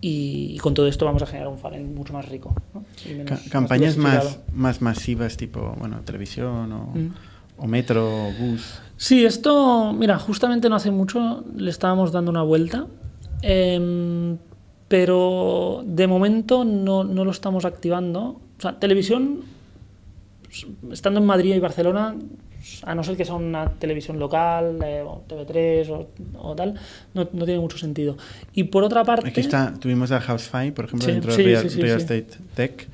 Y, 0.00 0.54
y, 0.56 0.58
con 0.58 0.74
todo 0.74 0.88
esto 0.88 1.04
vamos 1.04 1.22
a 1.22 1.26
generar 1.26 1.46
un 1.46 1.58
funnel 1.58 1.84
mucho 1.84 2.12
más 2.12 2.28
rico. 2.28 2.52
¿no? 2.74 2.84
Y 3.08 3.14
menos, 3.14 3.42
Ca 3.42 3.50
campañas 3.50 3.96
más, 3.96 4.24
más, 4.24 4.40
más, 4.52 4.82
masivas, 4.82 5.36
tipo 5.36 5.76
bueno, 5.78 6.00
televisión 6.04 6.72
o, 6.72 6.86
mm. 6.98 7.14
o 7.58 7.66
metro, 7.68 8.26
o 8.26 8.32
bus. 8.32 8.80
Sí, 8.96 9.24
esto, 9.24 9.92
mira, 9.92 10.18
justamente 10.18 10.68
no 10.68 10.74
hace 10.74 10.90
mucho 10.90 11.44
le 11.54 11.70
estábamos 11.70 12.10
dando 12.10 12.32
una 12.32 12.42
vuelta. 12.42 12.88
Eh, 13.42 14.36
pero 14.90 15.84
de 15.86 16.08
momento 16.08 16.64
no, 16.64 17.04
no, 17.04 17.24
lo 17.24 17.30
estamos 17.30 17.64
activando. 17.64 18.40
O 18.58 18.60
sea, 18.60 18.80
televisión, 18.80 19.42
estando 20.90 21.20
en 21.20 21.26
Madrid 21.26 21.54
y 21.54 21.60
Barcelona, 21.60 22.16
a 22.82 22.94
no 22.96 23.04
ser 23.04 23.16
que 23.16 23.24
sea 23.24 23.36
una 23.36 23.70
televisión 23.74 24.18
local, 24.18 24.80
eh, 24.84 25.04
o 25.06 25.22
TV3 25.28 25.88
o, 25.90 26.08
o 26.40 26.56
tal, 26.56 26.74
no, 27.14 27.28
no, 27.32 27.44
tiene 27.44 27.60
mucho 27.60 27.78
sentido. 27.78 28.16
Y 28.52 28.64
por 28.64 28.82
otra 28.82 29.04
parte... 29.04 29.28
Aquí 29.28 29.38
está, 29.38 29.74
tuvimos 29.78 30.10
a 30.10 30.20
Housefy, 30.20 30.72
por 30.72 30.86
ejemplo, 30.86 31.06
sí, 31.06 31.12
dentro 31.12 31.30
sí, 31.30 31.44
de 31.44 31.48
Real, 31.50 31.70
sí, 31.70 31.80
Real 31.80 31.98
Estate 31.98 32.26
Tech, 32.56 32.88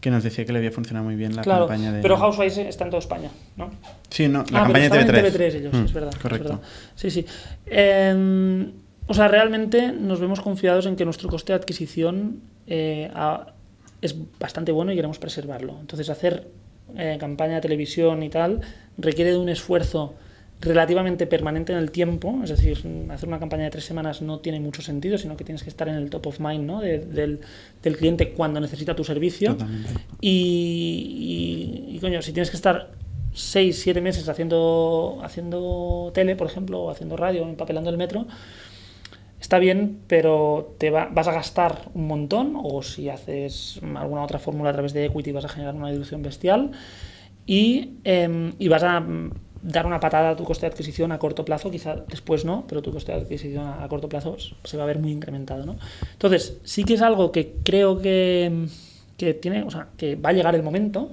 que 0.00 0.10
nos 0.12 0.22
decía 0.22 0.44
que 0.44 0.52
le 0.52 0.58
había 0.58 0.70
funcionado 0.70 1.04
muy 1.04 1.16
bien 1.16 1.34
la 1.34 1.42
claro, 1.42 1.66
campaña 1.66 1.92
de... 1.92 2.00
pero 2.00 2.16
Housefy 2.16 2.60
está 2.60 2.84
en 2.84 2.90
toda 2.90 3.00
España, 3.00 3.30
¿no? 3.56 3.70
Sí, 4.08 4.28
no, 4.28 4.44
la 4.52 4.60
ah, 4.60 4.62
campaña 4.66 4.88
de 4.88 5.00
TV3. 5.00 5.18
En 5.18 5.24
TV3 5.24 5.54
ellos, 5.56 5.74
mm, 5.74 5.84
es 5.84 5.92
verdad. 5.92 6.12
Correcto. 6.22 6.44
Es 6.44 6.50
verdad. 6.52 6.68
Sí, 6.94 7.10
sí. 7.10 7.26
Eh, 7.66 8.70
o 9.10 9.14
sea, 9.14 9.26
realmente 9.26 9.90
nos 9.90 10.20
vemos 10.20 10.40
confiados 10.40 10.86
en 10.86 10.94
que 10.94 11.04
nuestro 11.04 11.28
coste 11.28 11.52
de 11.52 11.58
adquisición 11.58 12.42
eh, 12.68 13.10
a, 13.12 13.54
es 14.00 14.14
bastante 14.38 14.70
bueno 14.70 14.92
y 14.92 14.94
queremos 14.94 15.18
preservarlo. 15.18 15.78
Entonces, 15.80 16.08
hacer 16.10 16.46
eh, 16.96 17.16
campaña 17.18 17.56
de 17.56 17.60
televisión 17.60 18.22
y 18.22 18.28
tal 18.28 18.60
requiere 18.98 19.32
de 19.32 19.38
un 19.38 19.48
esfuerzo 19.48 20.14
relativamente 20.60 21.26
permanente 21.26 21.72
en 21.72 21.80
el 21.80 21.90
tiempo, 21.90 22.38
es 22.44 22.50
decir, 22.50 22.84
hacer 23.10 23.28
una 23.28 23.40
campaña 23.40 23.64
de 23.64 23.70
tres 23.70 23.84
semanas 23.84 24.22
no 24.22 24.38
tiene 24.38 24.60
mucho 24.60 24.80
sentido, 24.80 25.18
sino 25.18 25.36
que 25.36 25.42
tienes 25.42 25.64
que 25.64 25.70
estar 25.70 25.88
en 25.88 25.96
el 25.96 26.08
top 26.08 26.28
of 26.28 26.38
mind 26.38 26.64
¿no? 26.64 26.80
de, 26.80 27.00
del, 27.00 27.40
del, 27.82 27.96
cliente 27.96 28.30
cuando 28.30 28.60
necesita 28.60 28.94
tu 28.94 29.02
servicio. 29.02 29.56
Y, 30.20 31.88
y, 31.90 31.96
y, 31.96 31.98
coño, 31.98 32.22
si 32.22 32.32
tienes 32.32 32.50
que 32.50 32.56
estar 32.56 32.92
seis, 33.32 33.80
siete 33.80 34.00
meses 34.00 34.28
haciendo, 34.28 35.18
haciendo 35.24 36.12
tele, 36.14 36.36
por 36.36 36.46
ejemplo, 36.46 36.82
o 36.82 36.90
haciendo 36.90 37.16
radio, 37.16 37.42
empapelando 37.42 37.90
el 37.90 37.96
metro, 37.96 38.28
está 39.40 39.58
bien, 39.58 40.00
pero 40.06 40.74
te 40.78 40.90
va, 40.90 41.08
vas 41.10 41.28
a 41.28 41.32
gastar 41.32 41.88
un 41.94 42.06
montón, 42.06 42.54
o 42.62 42.82
si 42.82 43.08
haces 43.08 43.80
alguna 43.96 44.22
otra 44.22 44.38
fórmula 44.38 44.70
a 44.70 44.72
través 44.72 44.92
de 44.92 45.06
equity 45.06 45.32
vas 45.32 45.44
a 45.44 45.48
generar 45.48 45.74
una 45.74 45.90
dilución 45.90 46.22
bestial 46.22 46.72
y, 47.46 47.94
eh, 48.04 48.52
y, 48.58 48.68
vas 48.68 48.82
a 48.82 49.04
dar 49.62 49.86
una 49.86 49.98
patada 49.98 50.30
a 50.30 50.36
tu 50.36 50.44
coste 50.44 50.66
de 50.66 50.72
adquisición 50.72 51.10
a 51.12 51.18
corto 51.18 51.44
plazo, 51.44 51.70
quizá 51.70 51.96
después 51.96 52.44
no, 52.44 52.64
pero 52.68 52.82
tu 52.82 52.92
coste 52.92 53.12
de 53.12 53.18
adquisición 53.22 53.66
a, 53.66 53.86
corto 53.88 54.08
plazo 54.08 54.36
se 54.64 54.76
va 54.76 54.84
a 54.84 54.86
ver 54.86 54.98
muy 54.98 55.10
incrementado. 55.10 55.64
¿no? 55.66 55.76
Entonces, 56.12 56.58
sí 56.64 56.84
que 56.84 56.94
es 56.94 57.02
algo 57.02 57.32
que 57.32 57.56
creo 57.64 58.00
que, 58.00 58.66
que, 59.16 59.34
tiene, 59.34 59.62
o 59.62 59.70
sea, 59.70 59.88
que 59.96 60.16
va 60.16 60.30
a 60.30 60.32
llegar 60.32 60.54
el 60.54 60.62
momento 60.62 61.10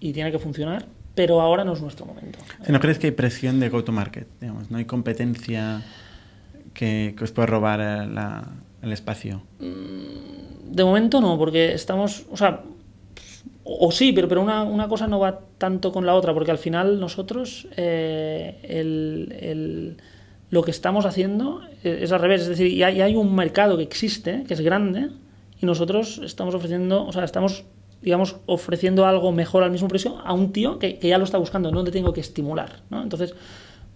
y 0.00 0.12
tiene 0.12 0.30
que 0.30 0.38
funcionar, 0.38 0.86
pero 1.14 1.40
ahora 1.40 1.64
no 1.64 1.72
es 1.72 1.80
nuestro 1.80 2.06
momento. 2.06 2.38
¿No 2.68 2.78
crees 2.80 2.98
que 2.98 3.08
hay 3.08 3.12
presión 3.12 3.58
de 3.58 3.68
go-to-market? 3.68 4.26
¿No 4.68 4.76
hay 4.76 4.84
competencia 4.84 5.82
que, 6.78 7.16
os 7.20 7.32
pueda 7.32 7.46
robar 7.46 7.80
la, 7.80 8.46
el 8.82 8.92
espacio? 8.92 9.42
De 9.58 10.84
momento 10.84 11.20
no, 11.20 11.36
porque 11.36 11.74
estamos, 11.74 12.24
o 12.30 12.36
sea, 12.36 12.62
o, 13.64 13.90
sí, 13.90 14.12
pero, 14.12 14.28
pero 14.28 14.42
una, 14.42 14.88
cosa 14.88 15.08
no 15.08 15.18
va 15.18 15.40
tanto 15.58 15.90
con 15.90 16.06
la 16.06 16.14
otra, 16.14 16.32
porque 16.32 16.52
al 16.52 16.58
final 16.58 17.00
nosotros 17.00 17.66
eh, 17.76 18.60
el, 18.62 19.34
el, 19.40 19.96
lo 20.50 20.62
que 20.62 20.70
estamos 20.70 21.04
haciendo 21.04 21.62
es 21.82 22.12
al 22.12 22.20
revés, 22.20 22.42
es 22.42 22.48
decir, 22.48 22.84
hay 22.84 23.16
un 23.16 23.34
mercado 23.34 23.76
que 23.76 23.82
existe, 23.82 24.44
que 24.46 24.54
es 24.54 24.60
grande, 24.60 25.08
y 25.60 25.66
nosotros 25.66 26.20
estamos 26.24 26.54
ofreciendo, 26.54 27.04
o 27.04 27.12
sea, 27.12 27.24
estamos 27.24 27.64
digamos, 28.00 28.36
ofreciendo 28.46 29.06
algo 29.06 29.32
mejor 29.32 29.64
al 29.64 29.72
mismo 29.72 29.88
precio 29.88 30.20
a 30.24 30.32
un 30.32 30.52
tío 30.52 30.78
que, 30.78 31.00
ya 31.02 31.18
lo 31.18 31.24
está 31.24 31.38
buscando, 31.38 31.72
no 31.72 31.82
le 31.82 31.90
tengo 31.90 32.12
que 32.12 32.20
estimular. 32.20 32.82
¿no? 32.90 33.02
Entonces, 33.02 33.34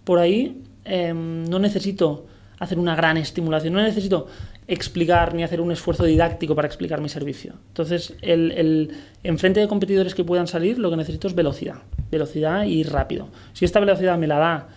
por 0.03 0.19
ahí 0.19 0.61
eh, 0.83 1.13
no 1.13 1.57
necesito 1.59 2.25
hacer 2.59 2.79
una 2.79 2.95
gran 2.95 3.17
estimulación, 3.17 3.73
no 3.73 3.81
necesito 3.81 4.27
explicar 4.67 5.33
ni 5.33 5.43
hacer 5.43 5.61
un 5.61 5.71
esfuerzo 5.71 6.05
didáctico 6.05 6.55
para 6.55 6.67
explicar 6.67 7.01
mi 7.01 7.09
servicio. 7.09 7.53
Entonces, 7.69 8.15
el, 8.21 8.51
el, 8.51 8.91
en 9.23 9.37
frente 9.37 9.59
de 9.59 9.67
competidores 9.67 10.15
que 10.15 10.23
puedan 10.23 10.47
salir, 10.47 10.79
lo 10.79 10.89
que 10.89 10.97
necesito 10.97 11.27
es 11.27 11.35
velocidad, 11.35 11.81
velocidad 12.11 12.63
y 12.63 12.83
rápido. 12.83 13.27
Si 13.53 13.65
esta 13.65 13.79
velocidad 13.79 14.17
me 14.17 14.27
la 14.27 14.37
da 14.37 14.67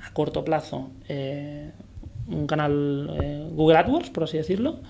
a 0.00 0.12
corto 0.12 0.44
plazo 0.44 0.90
eh, 1.08 1.70
un 2.28 2.46
canal 2.46 3.16
eh, 3.22 3.48
Google 3.52 3.78
AdWords, 3.78 4.10
por 4.10 4.24
así 4.24 4.36
decirlo, 4.36 4.80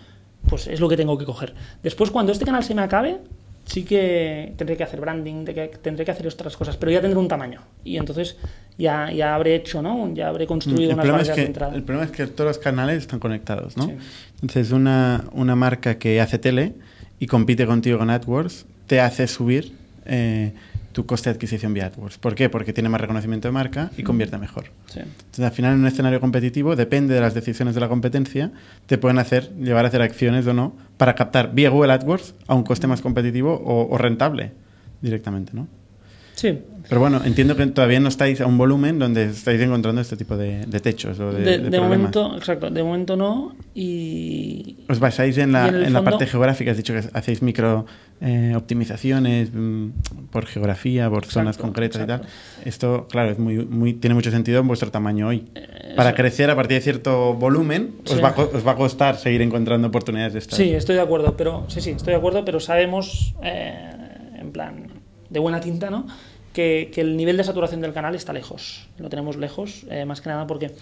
pues 0.48 0.66
es 0.66 0.80
lo 0.80 0.88
que 0.88 0.96
tengo 0.96 1.16
que 1.18 1.24
coger. 1.24 1.54
Después, 1.82 2.10
cuando 2.10 2.32
este 2.32 2.44
canal 2.44 2.64
se 2.64 2.74
me 2.74 2.82
acabe, 2.82 3.18
sí 3.64 3.84
que 3.84 4.54
tendré 4.56 4.76
que 4.76 4.82
hacer 4.84 5.00
branding, 5.00 5.44
tendré 5.82 6.04
que 6.04 6.10
hacer 6.10 6.26
otras 6.26 6.56
cosas, 6.56 6.76
pero 6.76 6.90
ya 6.90 7.00
tendré 7.00 7.18
un 7.18 7.28
tamaño. 7.28 7.62
Y 7.84 7.96
entonces 7.96 8.36
ya, 8.78 9.12
ya 9.12 9.34
habré 9.34 9.54
hecho, 9.54 9.82
¿no? 9.82 10.12
Ya 10.14 10.28
habré 10.28 10.46
construido 10.46 10.90
el 10.90 10.94
unas 10.94 11.06
barreras 11.06 11.28
es 11.28 11.34
que, 11.34 11.40
de 11.40 11.46
entrada. 11.46 11.74
El 11.74 11.82
problema 11.82 12.06
es 12.06 12.12
que 12.12 12.26
todos 12.26 12.48
los 12.48 12.58
canales 12.58 12.98
están 12.98 13.20
conectados, 13.20 13.76
¿no? 13.76 13.86
Sí. 13.86 13.92
Entonces, 14.34 14.72
una, 14.72 15.24
una 15.32 15.54
marca 15.54 15.98
que 15.98 16.20
hace 16.20 16.38
tele 16.38 16.74
y 17.18 17.26
compite 17.26 17.66
contigo 17.66 17.98
con 17.98 18.10
AdWords 18.10 18.66
te 18.86 19.00
hace 19.00 19.28
subir 19.28 19.72
eh, 20.06 20.52
tu 20.92 21.06
coste 21.06 21.30
de 21.30 21.34
adquisición 21.34 21.72
vía 21.72 21.86
AdWords. 21.86 22.18
¿Por 22.18 22.34
qué? 22.34 22.48
Porque 22.48 22.72
tiene 22.72 22.88
más 22.88 23.00
reconocimiento 23.00 23.48
de 23.48 23.52
marca 23.52 23.90
y 23.96 24.02
convierte 24.02 24.36
mejor. 24.38 24.64
Sí. 24.86 25.00
Entonces, 25.00 25.44
al 25.44 25.52
final, 25.52 25.74
en 25.74 25.80
un 25.80 25.86
escenario 25.86 26.20
competitivo, 26.20 26.74
depende 26.74 27.14
de 27.14 27.20
las 27.20 27.34
decisiones 27.34 27.74
de 27.74 27.80
la 27.80 27.88
competencia, 27.88 28.50
te 28.86 28.98
pueden 28.98 29.18
hacer, 29.18 29.50
llevar 29.56 29.84
a 29.84 29.88
hacer 29.88 30.02
acciones 30.02 30.46
o 30.46 30.52
no 30.52 30.74
para 30.96 31.14
captar 31.14 31.54
vía 31.54 31.70
Google 31.70 31.92
AdWords 31.92 32.34
a 32.46 32.54
un 32.54 32.64
coste 32.64 32.86
más 32.86 33.00
competitivo 33.00 33.54
o, 33.54 33.88
o 33.88 33.98
rentable 33.98 34.52
directamente, 35.00 35.52
¿no? 35.54 35.68
Sí. 36.42 36.58
Pero 36.88 37.00
bueno, 37.00 37.20
entiendo 37.24 37.54
que 37.54 37.64
todavía 37.68 38.00
no 38.00 38.08
estáis 38.08 38.40
a 38.40 38.46
un 38.46 38.58
volumen 38.58 38.98
donde 38.98 39.26
estáis 39.26 39.60
encontrando 39.60 40.00
este 40.00 40.16
tipo 40.16 40.36
de, 40.36 40.66
de 40.66 40.80
techos 40.80 41.20
o 41.20 41.32
de, 41.32 41.40
de, 41.40 41.50
de 41.58 41.70
problemas. 41.70 41.88
momento, 41.88 42.36
exacto, 42.36 42.68
de 42.68 42.82
momento 42.82 43.16
no. 43.16 43.54
Y. 43.76 44.78
Os 44.88 44.98
basáis 44.98 45.38
en 45.38 45.52
la, 45.52 45.68
en 45.68 45.92
la 45.92 46.02
parte 46.02 46.26
geográfica, 46.26 46.72
has 46.72 46.76
dicho 46.76 46.94
que 46.94 47.04
hacéis 47.12 47.42
micro 47.42 47.86
eh, 48.20 48.54
optimizaciones 48.56 49.50
mm, 49.54 49.90
por 50.32 50.46
geografía, 50.46 51.08
por 51.08 51.26
zonas 51.26 51.58
concretas 51.58 52.02
exacto. 52.02 52.26
y 52.26 52.28
tal. 52.58 52.66
Esto, 52.66 53.06
claro, 53.08 53.30
es 53.30 53.38
muy, 53.38 53.64
muy, 53.64 53.94
tiene 53.94 54.14
mucho 54.14 54.32
sentido 54.32 54.58
en 54.58 54.66
vuestro 54.66 54.90
tamaño 54.90 55.28
hoy. 55.28 55.44
Para 55.94 56.08
eso. 56.08 56.16
crecer 56.16 56.50
a 56.50 56.56
partir 56.56 56.78
de 56.78 56.80
cierto 56.80 57.34
volumen, 57.34 57.94
os, 58.10 58.20
va, 58.20 58.34
os 58.36 58.66
va 58.66 58.72
a 58.72 58.76
costar 58.76 59.16
seguir 59.18 59.42
encontrando 59.42 59.86
oportunidades 59.86 60.32
de 60.32 60.40
estas. 60.40 60.56
Sí, 60.56 60.72
estoy 60.72 60.96
de 60.96 61.02
acuerdo, 61.02 61.36
pero 61.36 61.66
sí, 61.68 61.80
sí, 61.80 61.90
estoy 61.90 62.14
de 62.14 62.18
acuerdo, 62.18 62.44
pero 62.44 62.58
sabemos, 62.58 63.36
eh, 63.44 63.90
en 64.40 64.50
plan, 64.50 64.88
de 65.30 65.40
buena 65.40 65.60
tinta, 65.60 65.88
¿no? 65.90 66.06
Que, 66.52 66.90
que 66.92 67.00
el 67.00 67.16
nivel 67.16 67.38
de 67.38 67.44
saturación 67.44 67.80
del 67.80 67.94
canal 67.94 68.14
está 68.14 68.32
lejos. 68.32 68.88
Lo 68.98 69.08
tenemos 69.08 69.36
lejos, 69.36 69.86
eh, 69.88 70.04
más 70.04 70.20
que 70.20 70.28
nada 70.28 70.46
porque 70.46 70.72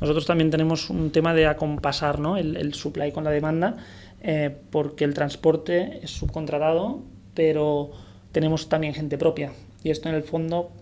nosotros 0.00 0.26
también 0.26 0.50
tenemos 0.50 0.90
un 0.90 1.12
tema 1.12 1.32
de 1.32 1.46
acompasar 1.46 2.18
¿no? 2.18 2.36
el, 2.36 2.56
el 2.56 2.74
supply 2.74 3.12
con 3.12 3.22
la 3.22 3.30
demanda, 3.30 3.76
eh, 4.20 4.50
porque 4.70 5.04
el 5.04 5.14
transporte 5.14 6.00
es 6.02 6.10
subcontratado, 6.10 7.02
pero 7.34 7.92
tenemos 8.32 8.68
también 8.68 8.94
gente 8.94 9.16
propia. 9.16 9.52
Y 9.84 9.90
esto 9.90 10.08
en 10.08 10.16
el 10.16 10.24
fondo 10.24 10.72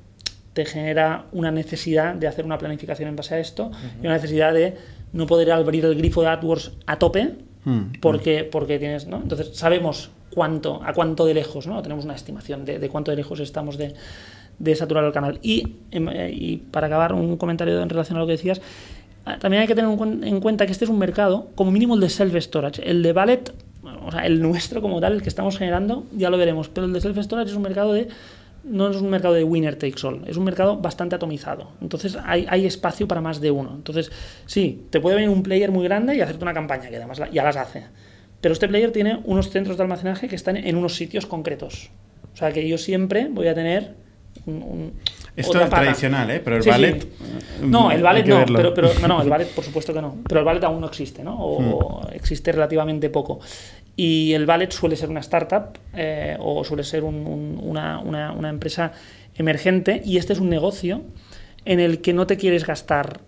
te 0.54 0.64
genera 0.64 1.26
una 1.32 1.50
necesidad 1.50 2.14
de 2.14 2.26
hacer 2.26 2.46
una 2.46 2.56
planificación 2.56 3.10
en 3.10 3.16
base 3.16 3.34
a 3.34 3.38
esto 3.40 3.70
y 4.02 4.06
una 4.06 4.14
necesidad 4.14 4.54
de 4.54 4.76
no 5.12 5.26
poder 5.26 5.52
abrir 5.52 5.84
el 5.84 5.96
grifo 5.96 6.22
de 6.22 6.28
AdWords 6.28 6.72
a 6.86 6.98
tope 6.98 7.36
Mm, 7.64 8.00
porque, 8.00 8.44
porque 8.44 8.78
tienes, 8.78 9.06
¿no? 9.06 9.18
Entonces 9.18 9.56
sabemos 9.56 10.10
cuánto, 10.34 10.80
a 10.84 10.92
cuánto 10.92 11.24
de 11.24 11.34
lejos, 11.34 11.66
¿no? 11.66 11.82
Tenemos 11.82 12.04
una 12.04 12.14
estimación 12.14 12.64
de, 12.64 12.88
cuánto 12.88 13.10
de 13.10 13.16
lejos 13.16 13.40
estamos 13.40 13.78
de, 13.78 14.74
saturar 14.74 15.04
el 15.04 15.12
canal. 15.12 15.38
Y, 15.42 15.76
em, 15.90 16.08
eh, 16.08 16.30
y 16.32 16.56
para 16.58 16.86
acabar, 16.86 17.12
un 17.12 17.36
comentario 17.36 17.80
en 17.80 17.88
relación 17.88 18.16
a 18.16 18.20
lo 18.20 18.26
que 18.26 18.32
decías, 18.32 18.60
ah, 19.24 19.38
también 19.38 19.62
hay 19.62 19.66
que 19.66 19.74
tener 19.74 19.90
en 19.90 20.40
cuenta 20.40 20.66
que 20.66 20.72
este 20.72 20.84
es 20.84 20.90
un 20.90 20.98
mercado, 20.98 21.48
como 21.54 21.70
mínimo 21.70 21.94
el 21.94 22.00
de 22.00 22.08
self-storage. 22.08 22.82
El 22.84 23.02
de 23.02 23.12
Ballet, 23.12 23.52
o 24.04 24.10
sea, 24.10 24.26
el 24.26 24.40
nuestro 24.40 24.80
como 24.80 25.00
tal, 25.00 25.14
el 25.14 25.22
que 25.22 25.28
estamos 25.28 25.58
generando, 25.58 26.04
ya 26.16 26.30
lo 26.30 26.38
veremos, 26.38 26.68
pero 26.68 26.86
el 26.86 26.92
de 26.92 27.00
self-storage 27.00 27.46
es 27.46 27.54
un 27.54 27.62
mercado 27.62 27.92
de 27.92 28.08
no 28.64 28.90
es 28.90 28.96
un 28.96 29.08
mercado 29.08 29.34
de 29.34 29.44
winner 29.44 29.76
takes 29.76 30.06
all, 30.06 30.22
es 30.26 30.36
un 30.36 30.44
mercado 30.44 30.76
bastante 30.76 31.16
atomizado. 31.16 31.68
Entonces 31.80 32.16
hay, 32.24 32.66
espacio 32.66 33.08
para 33.08 33.20
más 33.20 33.40
de 33.40 33.50
uno. 33.50 33.72
Entonces, 33.74 34.10
sí, 34.46 34.86
te 34.90 35.00
puede 35.00 35.16
venir 35.16 35.30
un 35.30 35.42
player 35.42 35.70
muy 35.70 35.84
grande 35.84 36.14
y 36.14 36.20
hacerte 36.20 36.44
una 36.44 36.54
campaña, 36.54 36.90
que 36.90 36.96
además 36.96 37.20
ya 37.32 37.42
las 37.42 37.56
hace. 37.56 37.84
Pero 38.40 38.52
este 38.52 38.68
player 38.68 38.90
tiene 38.92 39.20
unos 39.24 39.50
centros 39.50 39.76
de 39.76 39.82
almacenaje 39.82 40.28
que 40.28 40.36
están 40.36 40.56
en 40.56 40.76
unos 40.76 40.94
sitios 40.94 41.26
concretos. 41.26 41.90
O 42.32 42.36
sea 42.36 42.52
que 42.52 42.66
yo 42.66 42.78
siempre 42.78 43.28
voy 43.30 43.48
a 43.48 43.54
tener 43.54 43.94
un, 44.46 44.92
Esto 45.36 45.60
es 45.60 45.68
tradicional, 45.68 46.30
¿eh? 46.30 46.40
Pero 46.42 46.56
el 46.56 46.62
ballet. 46.62 47.06
No, 47.62 47.90
el 47.90 48.02
ballet 48.02 48.26
no, 48.26 48.44
pero, 48.46 48.72
pero, 48.72 48.88
no, 49.06 49.20
el 49.20 49.28
ballet 49.28 49.48
por 49.54 49.64
supuesto 49.64 49.92
que 49.92 50.00
no. 50.00 50.16
Pero 50.26 50.40
el 50.40 50.46
ballet 50.46 50.64
aún 50.64 50.80
no 50.80 50.86
existe, 50.86 51.22
¿no? 51.22 51.36
O, 51.38 52.02
hmm. 52.02 52.14
existe 52.14 52.52
relativamente 52.52 53.10
poco. 53.10 53.40
Y 53.96 54.32
el 54.32 54.46
ballet 54.46 54.70
suele 54.72 54.96
ser 54.96 55.10
una 55.10 55.20
startup 55.20 55.78
eh, 55.94 56.36
o 56.40 56.64
suele 56.64 56.84
ser 56.84 57.04
una, 57.04 57.98
una, 57.98 58.32
una 58.32 58.48
empresa 58.48 58.92
emergente 59.34 60.00
y 60.04 60.16
este 60.16 60.32
es 60.32 60.38
un 60.38 60.48
negocio 60.48 61.02
en 61.64 61.80
el 61.80 62.00
que 62.00 62.12
no 62.12 62.26
te 62.26 62.36
quieres 62.36 62.66
gastar 62.66 63.20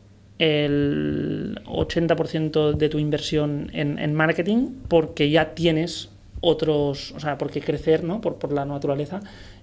el 0.43 1.61
80% 1.67 2.75
de 2.75 2.89
tu 2.89 2.99
inversión 2.99 3.71
en, 3.73 4.01
en, 4.01 4.13
marketing 4.13 4.71
porque 4.89 5.31
ya 5.31 5.55
tienes 5.55 6.09
otros, 6.41 7.13
o 7.13 7.21
sea, 7.21 7.39
porque 7.39 7.61
crecer, 7.61 8.03
¿no? 8.03 8.21
Por, 8.21 8.37
por 8.37 8.53
la 8.53 8.65
naturaleza 8.65 9.21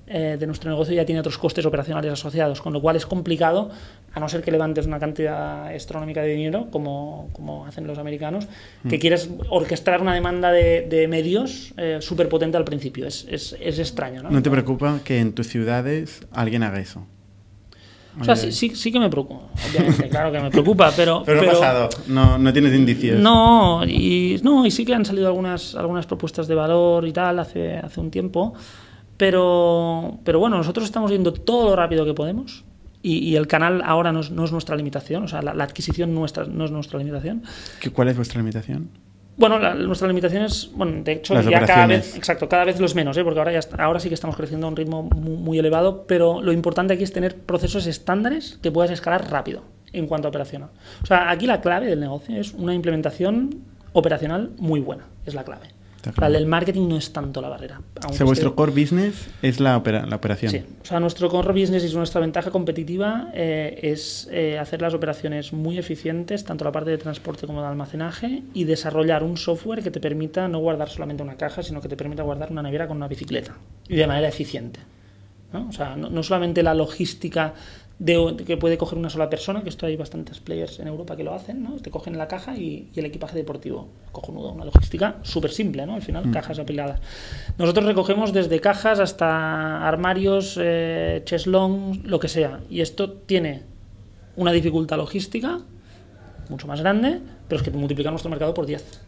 eh, 0.08 0.38
de 0.40 0.48
nuestro 0.48 0.72
negocio 0.72 0.96
ya 0.96 1.06
tiene 1.06 1.20
otros 1.20 1.38
costes 1.38 1.66
operacionales 1.66 2.14
asociados, 2.14 2.62
con 2.62 2.72
lo 2.72 2.82
cual 2.82 2.96
es 2.96 3.06
complicado, 3.06 3.70
a 4.14 4.22
no 4.22 4.30
ser 4.30 4.42
que 4.42 4.52
levantes 4.52 4.88
una 4.88 5.00
cantidad 5.00 5.68
astronómica 5.68 6.22
de 6.22 6.30
dinero, 6.30 6.70
como, 6.72 7.30
como 7.34 7.66
hacen 7.66 7.86
los 7.86 7.98
americanos, 7.98 8.48
que 8.88 8.96
mm. 8.96 9.00
quieres 9.02 9.30
orquestar 9.50 10.02
una 10.02 10.14
demanda 10.14 10.50
de, 10.54 10.88
de 10.90 11.10
medios 11.10 11.74
eh, 11.76 11.98
súper 12.00 12.30
potente 12.30 12.56
al 12.56 12.64
principio. 12.64 13.06
Es, 13.06 13.28
es, 13.30 13.58
es 13.60 13.80
extraño, 13.80 14.24
¿no? 14.24 14.32
¿No 14.32 14.42
te 14.42 14.50
preocupa 14.50 15.02
que 15.04 15.20
en 15.20 15.34
tus 15.34 15.48
ciudades 15.48 16.26
alguien 16.32 16.64
haga 16.64 16.80
eso? 16.80 17.06
O 18.20 18.24
sea, 18.24 18.36
sí, 18.36 18.52
sí, 18.52 18.76
sí, 18.76 18.92
que 18.92 19.00
me 19.00 19.10
preocupa, 19.10 19.46
obviamente, 19.70 20.10
claro 20.10 20.32
que 20.32 20.40
me 20.40 20.50
preocupa, 20.50 20.92
pero... 20.96 21.24
Pero, 21.26 21.42
pero 21.42 21.54
pasado, 21.54 21.90
no, 22.08 22.38
no 22.38 22.54
tienes 22.54 22.74
indicios. 22.74 23.20
No 23.20 23.84
y, 23.86 24.40
no, 24.44 24.66
y 24.66 24.72
sí 24.72 24.86
que 24.86 24.94
han 24.94 25.06
salido 25.06 25.28
algunas, 25.28 25.76
algunas 25.76 26.06
propuestas 26.06 26.48
de 26.48 26.56
valor 26.56 27.08
y 27.08 27.14
tal 27.14 27.40
hace, 27.40 27.78
hace 27.78 28.00
un 28.00 28.12
tiempo, 28.12 28.54
pero, 29.18 30.20
pero 30.24 30.40
bueno, 30.40 30.58
nosotros 30.58 30.86
estamos 30.86 31.12
yendo 31.12 31.34
todo 31.34 31.70
lo 31.70 31.76
rápido 31.76 32.06
que 32.06 32.14
podemos 32.14 32.64
y, 33.02 33.20
y 33.20 33.36
el 33.36 33.48
canal 33.48 33.82
ahora 33.86 34.12
no 34.12 34.20
es, 34.22 34.32
no 34.32 34.44
es, 34.44 34.52
nuestra 34.52 34.76
limitación, 34.76 35.24
o 35.24 35.28
sea, 35.28 35.42
la, 35.42 35.54
la 35.54 35.64
adquisición 35.64 36.14
nuestra, 36.14 36.46
no 36.46 36.66
es 36.66 36.72
nuestra 36.72 37.00
limitación. 37.00 37.44
¿Cuál 37.94 38.10
es 38.10 38.16
vuestra 38.16 38.40
limitación? 38.40 38.90
Bueno, 39.40 39.58
la, 39.58 39.74
nuestra 39.74 40.06
limitación 40.08 40.44
es, 40.44 40.70
bueno, 40.74 41.02
de 41.02 41.14
hecho, 41.14 41.42
ya 41.42 41.66
cada 41.66 41.88
vez, 41.88 42.14
exacto, 42.18 42.50
cada 42.50 42.66
vez 42.66 42.78
los 42.82 42.94
menos, 42.94 43.16
¿eh? 43.16 43.24
porque 43.24 43.40
ahora, 43.40 43.54
ya 43.54 43.62
ahora 43.78 44.02
sí 44.02 44.10
que 44.10 44.16
estamos 44.16 44.36
creciendo 44.36 44.68
a 44.68 44.70
un 44.70 44.76
ritmo 44.76 45.04
muy, 45.04 45.38
muy, 45.38 45.60
elevado, 45.60 46.04
pero 46.08 46.42
lo 46.42 46.52
importante 46.52 46.94
aquí 46.94 47.04
es 47.04 47.14
tener 47.14 47.38
procesos 47.38 47.88
estándares 47.88 48.60
que 48.62 48.70
puedas 48.70 48.92
escalar 48.92 49.32
rápido 49.32 49.64
en 49.94 50.08
cuanto 50.08 50.28
a 50.28 50.30
operación. 50.30 50.64
O 51.02 51.06
sea, 51.06 51.32
aquí 51.32 51.48
la 51.48 51.62
clave 51.62 51.88
del 51.88 52.02
negocio 52.02 52.38
es 52.38 52.54
una 52.54 52.74
implementación 52.74 53.64
operacional 53.94 54.52
muy 54.58 54.82
buena, 54.82 55.06
es 55.26 55.34
la 55.34 55.46
clave. 55.46 55.79
Claro. 56.14 56.36
El 56.36 56.46
marketing 56.46 56.88
no 56.88 56.98
es 56.98 57.12
tanto 57.12 57.42
la 57.42 57.50
barrera. 57.50 57.82
O 58.08 58.14
sea, 58.14 58.26
vuestro 58.26 58.56
core 58.56 58.72
business 58.72 59.28
es 59.42 59.60
la, 59.60 59.78
opera 59.78 60.06
la, 60.06 60.16
operación. 60.16 60.52
Sí, 60.52 60.64
o 60.82 60.86
sea, 60.86 61.00
nuestro 61.00 61.30
core 61.30 61.54
business 61.54 61.84
y 61.84 61.96
nuestra 61.96 62.22
ventaja 62.22 62.52
competitiva 62.52 63.32
eh, 63.34 63.80
es 63.82 64.28
eh, 64.32 64.58
hacer 64.58 64.82
las 64.82 64.94
operaciones 64.94 65.54
muy 65.54 65.78
eficientes, 65.78 66.44
tanto 66.44 66.66
la 66.66 66.72
parte 66.72 66.90
de 66.90 66.98
transporte 66.98 67.48
como 67.48 67.62
de 67.62 67.68
almacenaje, 67.68 68.44
y 68.54 68.64
desarrollar 68.64 69.24
un 69.24 69.38
software 69.38 69.84
que 69.84 69.92
te 69.92 70.00
permita 70.00 70.48
no 70.48 70.60
guardar 70.60 70.90
solamente 70.90 71.24
una 71.24 71.36
caja, 71.36 71.64
sino 71.64 71.82
que 71.82 71.88
te 71.88 71.98
permita 71.98 72.24
guardar 72.24 72.52
una 72.52 72.62
nevera 72.62 72.88
con 72.88 72.98
una 72.98 73.08
bicicleta, 73.08 73.56
y 73.88 73.96
de 73.96 74.08
manera 74.08 74.28
eficiente. 74.28 74.80
¿no? 75.54 75.68
O 75.68 75.72
sea, 75.72 75.96
no, 75.96 76.10
no 76.10 76.24
solamente 76.24 76.64
la 76.64 76.74
logística 76.74 77.54
de, 78.00 78.44
que 78.46 78.56
puede 78.56 78.78
coger 78.78 78.98
una 78.98 79.10
sola 79.10 79.30
persona, 79.30 79.62
que 79.62 79.70
esto 79.70 79.86
hay 79.86 79.98
bastantes 79.98 80.40
players 80.40 80.80
en 80.80 80.88
Europa 80.88 81.18
que 81.18 81.24
lo 81.24 81.34
hacen, 81.34 81.62
¿no? 81.62 81.76
Te 81.76 81.92
cogen 81.92 82.18
la 82.18 82.30
caja 82.30 82.58
y, 82.58 82.90
y 82.94 83.00
el 83.00 83.06
equipaje 83.06 83.36
deportivo. 83.36 83.90
Cojonudo, 84.14 84.54
una 84.54 84.66
logística 84.66 85.18
súper 85.22 85.52
simple, 85.52 85.86
¿no? 85.86 85.96
Al 85.96 86.02
final, 86.02 86.26
mm. 86.26 86.32
cajas 86.32 86.60
apiladas. 86.60 87.02
Nosotros 87.58 87.86
recogemos 87.86 88.32
desde 88.32 88.60
cajas 88.62 89.00
hasta 89.00 89.86
armarios, 89.86 90.58
eh, 90.60 91.22
cheslong, 91.26 92.02
lo 92.06 92.20
que 92.20 92.30
sea. 92.30 92.62
Y 92.70 92.80
esto 92.82 93.12
tiene 93.12 93.64
una 94.38 94.54
dificultad 94.54 94.98
logística 94.98 95.60
mucho 96.50 96.68
más 96.68 96.80
grande, 96.80 97.20
pero 97.48 97.62
es 97.62 97.64
que 97.64 97.72
multiplica 97.72 98.10
nuestro 98.10 98.30
mercado 98.30 98.54
por 98.54 98.66
10. 98.66 99.02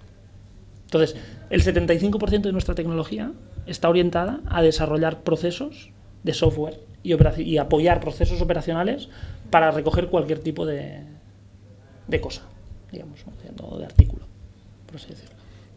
Entonces, 0.85 1.15
el 1.49 1.63
75% 1.63 2.41
de 2.41 2.51
nuestra 2.51 2.75
tecnología 2.75 3.31
está 3.65 3.87
orientada 3.87 4.41
a 4.47 4.61
desarrollar 4.61 5.21
procesos 5.23 5.91
de 6.23 6.33
software 6.33 6.90
y, 7.03 7.13
y, 7.41 7.57
apoyar 7.57 7.99
procesos 7.99 8.41
operacionales 8.41 9.09
para 9.49 9.71
recoger 9.71 10.07
cualquier 10.07 10.39
tipo 10.39 10.65
de, 10.65 10.99
de 12.07 12.21
cosa, 12.21 12.43
digamos, 12.91 13.19
¿no? 13.25 13.77
de 13.77 13.85
artículo, 13.85 14.25
por 14.85 14.97
así 14.97 15.09
decirlo. 15.09 15.35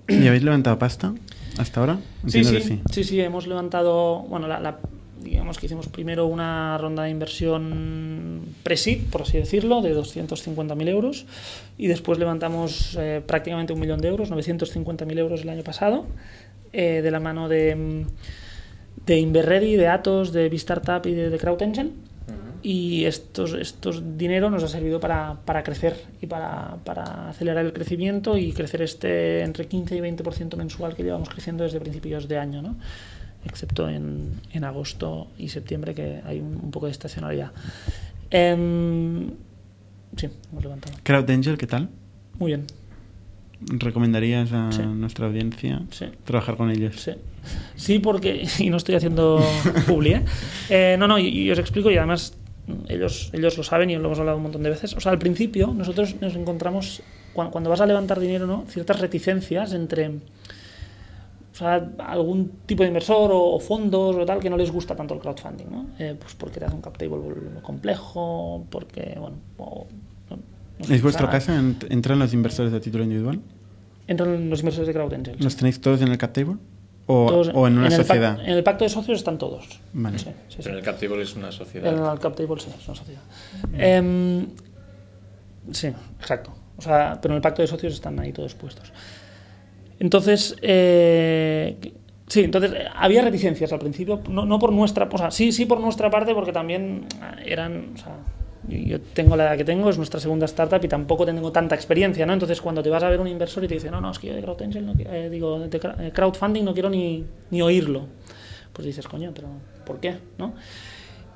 ¿Y 0.08 0.26
habéis 0.26 0.42
levantado 0.42 0.78
pasta 0.78 1.14
hasta 1.58 1.80
ahora? 1.80 1.98
Sí 2.26 2.44
sí, 2.44 2.60
sí, 2.60 2.82
sí, 2.90 3.04
sí, 3.04 3.20
hemos 3.20 3.46
levantado, 3.46 4.20
bueno, 4.28 4.46
la, 4.46 4.60
la, 4.60 4.78
digamos 5.24 5.58
que 5.58 5.66
hicimos 5.66 5.88
primero 5.88 6.26
una 6.26 6.76
ronda 6.78 7.04
de 7.04 7.10
inversión 7.10 8.42
pre-seed, 8.62 9.04
por 9.10 9.22
así 9.22 9.38
decirlo, 9.38 9.80
de 9.80 9.96
250.000 9.96 10.88
euros 10.88 11.26
y 11.78 11.86
después 11.86 12.18
levantamos 12.18 12.96
eh, 13.00 13.22
prácticamente 13.26 13.72
un 13.72 13.80
millón 13.80 14.00
de 14.00 14.08
euros, 14.08 14.30
950.000 14.30 15.18
euros 15.18 15.42
el 15.42 15.48
año 15.48 15.62
pasado, 15.62 16.06
eh, 16.72 17.00
de 17.02 17.10
la 17.10 17.20
mano 17.20 17.48
de 17.48 18.04
de 19.06 19.18
Inverready, 19.18 19.76
de 19.76 19.88
Atos, 19.88 20.32
de 20.32 20.48
Bistartup 20.48 21.06
y 21.06 21.14
de, 21.14 21.30
de 21.30 21.38
CrowdEngine. 21.38 21.90
Y 22.62 23.04
estos, 23.04 23.52
estos 23.52 24.16
dinero 24.16 24.48
nos 24.48 24.62
ha 24.62 24.68
servido 24.68 24.98
para, 24.98 25.36
para 25.44 25.62
crecer 25.62 26.02
y 26.22 26.26
para, 26.26 26.78
para, 26.82 27.28
acelerar 27.28 27.62
el 27.66 27.74
crecimiento 27.74 28.38
y 28.38 28.52
crecer 28.52 28.80
este 28.80 29.42
entre 29.42 29.66
15 29.66 29.94
y 29.94 30.00
20% 30.00 30.56
mensual 30.56 30.94
que 30.94 31.02
llevamos 31.02 31.28
creciendo 31.28 31.64
desde 31.64 31.78
principios 31.78 32.26
de 32.26 32.38
año, 32.38 32.62
¿no? 32.62 32.76
excepto 33.44 33.88
en, 33.88 34.40
en 34.52 34.64
agosto 34.64 35.28
y 35.36 35.48
septiembre 35.48 35.94
que 35.94 36.22
hay 36.24 36.40
un, 36.40 36.58
un 36.62 36.70
poco 36.70 36.86
de 36.86 36.92
estacionalidad. 36.92 37.52
Eh, 38.30 39.30
sí, 40.16 40.28
hemos 40.50 40.64
levantado. 40.64 40.96
CrowdAngel, 41.02 41.58
¿qué 41.58 41.66
tal? 41.66 41.88
Muy 42.38 42.52
bien. 42.52 42.66
¿Recomendarías 43.68 44.52
a 44.52 44.72
sí. 44.72 44.82
nuestra 44.82 45.26
audiencia 45.26 45.82
sí. 45.90 46.06
trabajar 46.24 46.56
con 46.56 46.70
ellos? 46.70 47.00
Sí. 47.00 47.12
Sí, 47.76 47.98
porque, 47.98 48.46
y 48.58 48.70
no 48.70 48.76
estoy 48.76 48.94
haciendo 48.94 49.42
publi, 49.86 50.14
¿eh? 50.14 50.24
¿eh? 50.70 50.96
no, 50.98 51.08
no, 51.08 51.18
y, 51.18 51.28
y, 51.28 51.50
os 51.50 51.58
explico, 51.58 51.90
y 51.90 51.96
además 51.96 52.34
ellos, 52.88 53.30
ellos 53.32 53.56
lo 53.56 53.64
saben 53.64 53.90
y 53.90 53.96
lo 53.96 54.06
hemos 54.06 54.18
hablado 54.18 54.36
un 54.36 54.44
montón 54.44 54.62
de 54.62 54.70
veces. 54.70 54.94
O 54.94 55.00
sea, 55.00 55.12
al 55.12 55.18
principio 55.18 55.72
nosotros 55.74 56.16
nos 56.20 56.34
encontramos, 56.34 57.02
cuando, 57.32 57.52
cuando 57.52 57.70
vas 57.70 57.80
a 57.80 57.86
levantar 57.86 58.20
dinero, 58.20 58.46
¿no? 58.46 58.64
ciertas 58.68 59.00
reticencias 59.00 59.72
entre 59.72 60.08
o 61.54 61.56
sea, 61.56 61.88
algún 61.98 62.48
tipo 62.66 62.82
de 62.82 62.88
inversor 62.88 63.30
o, 63.30 63.54
o, 63.54 63.60
fondos 63.60 64.16
o 64.16 64.26
tal 64.26 64.40
que 64.40 64.50
no 64.50 64.56
les 64.56 64.72
gusta 64.72 64.96
tanto 64.96 65.14
el 65.14 65.20
crowdfunding, 65.20 65.70
¿no? 65.70 65.86
Eh, 66.00 66.16
pues 66.18 66.34
porque 66.34 66.58
te 66.58 66.64
hace 66.64 66.74
un 66.74 66.82
cap 66.82 66.98
table 66.98 67.62
complejo, 67.62 68.66
porque, 68.70 69.16
bueno... 69.20 69.36
O, 69.58 69.86
no, 70.78 70.88
no 70.88 70.94
¿Es 70.94 71.02
vuestro 71.02 71.30
caso? 71.30 71.52
¿Entran 71.52 72.18
los 72.18 72.32
inversores 72.32 72.72
de 72.72 72.80
título 72.80 73.04
individual? 73.04 73.40
Entran 74.06 74.50
los 74.50 74.60
inversores 74.60 74.86
de 74.86 74.92
CrowdAngel. 74.92 75.36
¿Los 75.38 75.56
tenéis 75.56 75.80
todos 75.80 76.02
en 76.02 76.08
el 76.08 76.18
cap 76.18 76.32
table? 76.32 76.56
O, 77.06 77.26
todos, 77.28 77.50
o, 77.52 77.66
en 77.66 77.78
una 77.78 77.86
en 77.88 77.92
sociedad? 77.92 78.40
en 78.40 78.54
el 78.54 78.62
pacto 78.62 78.84
de 78.84 78.88
socios 78.88 79.18
están 79.18 79.36
todos. 79.36 79.80
Vale. 79.92 80.18
Sí, 80.18 80.30
sí, 80.48 80.56
Pero 80.58 80.70
en 80.70 80.76
el 80.76 80.84
cap 80.84 80.98
table 80.98 81.22
es 81.22 81.36
una 81.36 81.52
sociedad. 81.52 81.92
En 81.92 81.98
el 81.98 82.18
cap 82.18 82.34
table 82.34 82.60
sí, 82.60 82.68
es 82.78 82.88
una 82.88 82.96
sociedad. 82.96 83.22
Mm. 83.70 83.74
Eh, 83.78 84.46
sí, 85.72 85.88
exacto. 86.18 86.54
O 86.76 86.82
sea, 86.82 87.18
pero 87.20 87.34
en 87.34 87.36
el 87.36 87.42
pacto 87.42 87.62
de 87.62 87.68
socios 87.68 87.92
están 87.94 88.18
ahí 88.20 88.32
todos 88.32 88.54
puestos. 88.54 88.92
Entonces, 89.98 90.56
eh, 90.62 91.76
sí, 92.26 92.40
entonces 92.40 92.72
había 92.96 93.22
reticencias 93.22 93.72
al 93.72 93.78
principio, 93.78 94.20
no, 94.28 94.44
no, 94.44 94.58
por 94.58 94.72
nuestra, 94.72 95.08
o 95.10 95.18
sea, 95.18 95.30
sí, 95.30 95.52
sí 95.52 95.66
por 95.66 95.80
nuestra 95.80 96.10
parte, 96.10 96.34
porque 96.34 96.52
también 96.52 97.06
eran, 97.44 97.92
o 97.94 97.98
sea, 97.98 98.16
yo 98.68 99.00
tengo 99.00 99.36
la 99.36 99.44
edad 99.44 99.56
que 99.56 99.64
tengo, 99.64 99.90
es 99.90 99.96
nuestra 99.96 100.20
segunda 100.20 100.46
startup 100.46 100.84
y 100.84 100.88
tampoco 100.88 101.26
tengo 101.26 101.52
tanta 101.52 101.74
experiencia, 101.74 102.26
¿no? 102.26 102.32
Entonces 102.32 102.60
cuando 102.60 102.82
te 102.82 102.90
vas 102.90 103.02
a 103.02 103.08
ver 103.08 103.20
un 103.20 103.28
inversor 103.28 103.64
y 103.64 103.68
te 103.68 103.74
dice, 103.74 103.90
no, 103.90 104.00
no, 104.00 104.10
es 104.10 104.18
que 104.18 104.28
yo 104.28 104.34
de 104.34 104.42
CrowdAngel, 104.42 104.86
no, 104.86 104.94
eh, 104.98 105.28
digo, 105.30 105.58
de 105.58 105.76
eh, 105.76 106.12
crowdfunding 106.12 106.64
no 106.64 106.72
quiero 106.72 106.90
ni, 106.90 107.24
ni 107.50 107.62
oírlo, 107.62 108.06
pues 108.72 108.86
dices, 108.86 109.06
coño, 109.06 109.32
pero 109.34 109.48
¿por 109.84 110.00
qué? 110.00 110.16
¿no? 110.38 110.54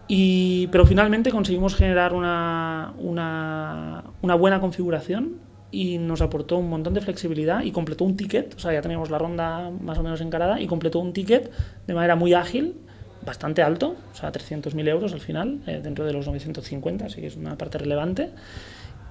Y, 0.08 0.68
pero 0.68 0.86
finalmente 0.86 1.30
conseguimos 1.30 1.74
generar 1.74 2.14
una, 2.14 2.94
una, 2.98 4.04
una 4.22 4.34
buena 4.34 4.60
configuración 4.60 5.36
y 5.70 5.98
nos 5.98 6.22
aportó 6.22 6.56
un 6.56 6.70
montón 6.70 6.94
de 6.94 7.02
flexibilidad 7.02 7.62
y 7.62 7.72
completó 7.72 8.04
un 8.04 8.16
ticket, 8.16 8.54
o 8.54 8.58
sea, 8.58 8.72
ya 8.72 8.80
teníamos 8.80 9.10
la 9.10 9.18
ronda 9.18 9.70
más 9.70 9.98
o 9.98 10.02
menos 10.02 10.20
encarada 10.22 10.60
y 10.60 10.66
completó 10.66 10.98
un 10.98 11.12
ticket 11.12 11.52
de 11.86 11.94
manera 11.94 12.16
muy 12.16 12.32
ágil 12.32 12.76
bastante 13.24 13.62
alto, 13.62 13.96
o 14.12 14.14
sea, 14.14 14.30
300.000 14.32 14.88
euros 14.88 15.12
al 15.12 15.20
final, 15.20 15.58
eh, 15.66 15.80
dentro 15.82 16.04
de 16.04 16.12
los 16.12 16.26
950, 16.26 17.06
así 17.06 17.20
que 17.20 17.26
es 17.28 17.36
una 17.36 17.56
parte 17.58 17.78
relevante. 17.78 18.30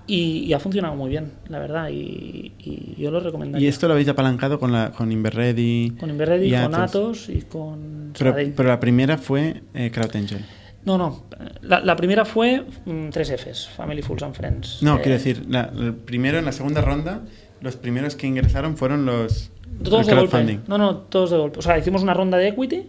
Y, 0.10 0.46
y 0.46 0.54
ha 0.54 0.60
funcionado 0.60 0.96
muy 0.96 1.10
bien, 1.10 1.34
la 1.50 1.60
verdad, 1.60 1.90
y, 1.90 2.54
y 2.60 2.96
yo 2.98 3.12
lo 3.12 3.20
recomendaría. 3.20 3.66
¿Y 3.66 3.70
esto 3.70 3.88
lo 3.88 3.94
habéis 3.94 4.08
apalancado 4.08 4.58
con, 4.58 4.72
la, 4.72 4.92
con 4.92 5.12
Inverready? 5.12 5.96
Con 6.00 6.10
Inverready, 6.10 6.50
con 6.52 6.76
Atos? 6.76 7.28
Y 7.28 7.42
con 7.42 8.14
Pero, 8.18 8.34
pero 8.56 8.70
la 8.70 8.80
primera 8.80 9.18
fue 9.18 9.64
eh, 9.74 9.92
CrowdAngel. 9.92 10.46
No, 10.86 10.98
no. 10.98 11.26
La, 11.62 11.82
la 11.82 11.98
primera 11.98 12.24
fue 12.24 12.64
mm, 12.86 13.10
tres 13.10 13.30
Fs, 13.32 13.68
Family, 13.76 14.02
Fools 14.02 14.24
and 14.24 14.34
Friends. 14.34 14.82
No, 14.82 14.96
Eh, 14.96 15.00
quiero 15.02 15.18
decir, 15.18 15.46
la, 15.50 15.70
el 15.78 15.94
primero 15.94 16.40
en 16.40 16.46
la 16.46 16.54
segunda 16.54 16.80
ronda, 16.80 17.24
los 17.60 17.76
primeros 17.76 18.16
que 18.16 18.28
ingresaron 18.28 18.78
fueron 18.78 19.06
los 19.06 19.52
Todos 19.84 20.08
de 20.08 20.16
golpe. 20.16 20.30
crowdfunding. 20.30 20.60
No, 20.70 20.78
no, 20.78 20.96
todos 20.96 21.32
de 21.32 21.38
golpe. 21.38 21.60
O 21.60 21.62
sea, 21.62 21.78
hicimos 21.78 22.02
una 22.02 22.14
ronda 22.14 22.38
de 22.38 22.48
equity 22.48 22.86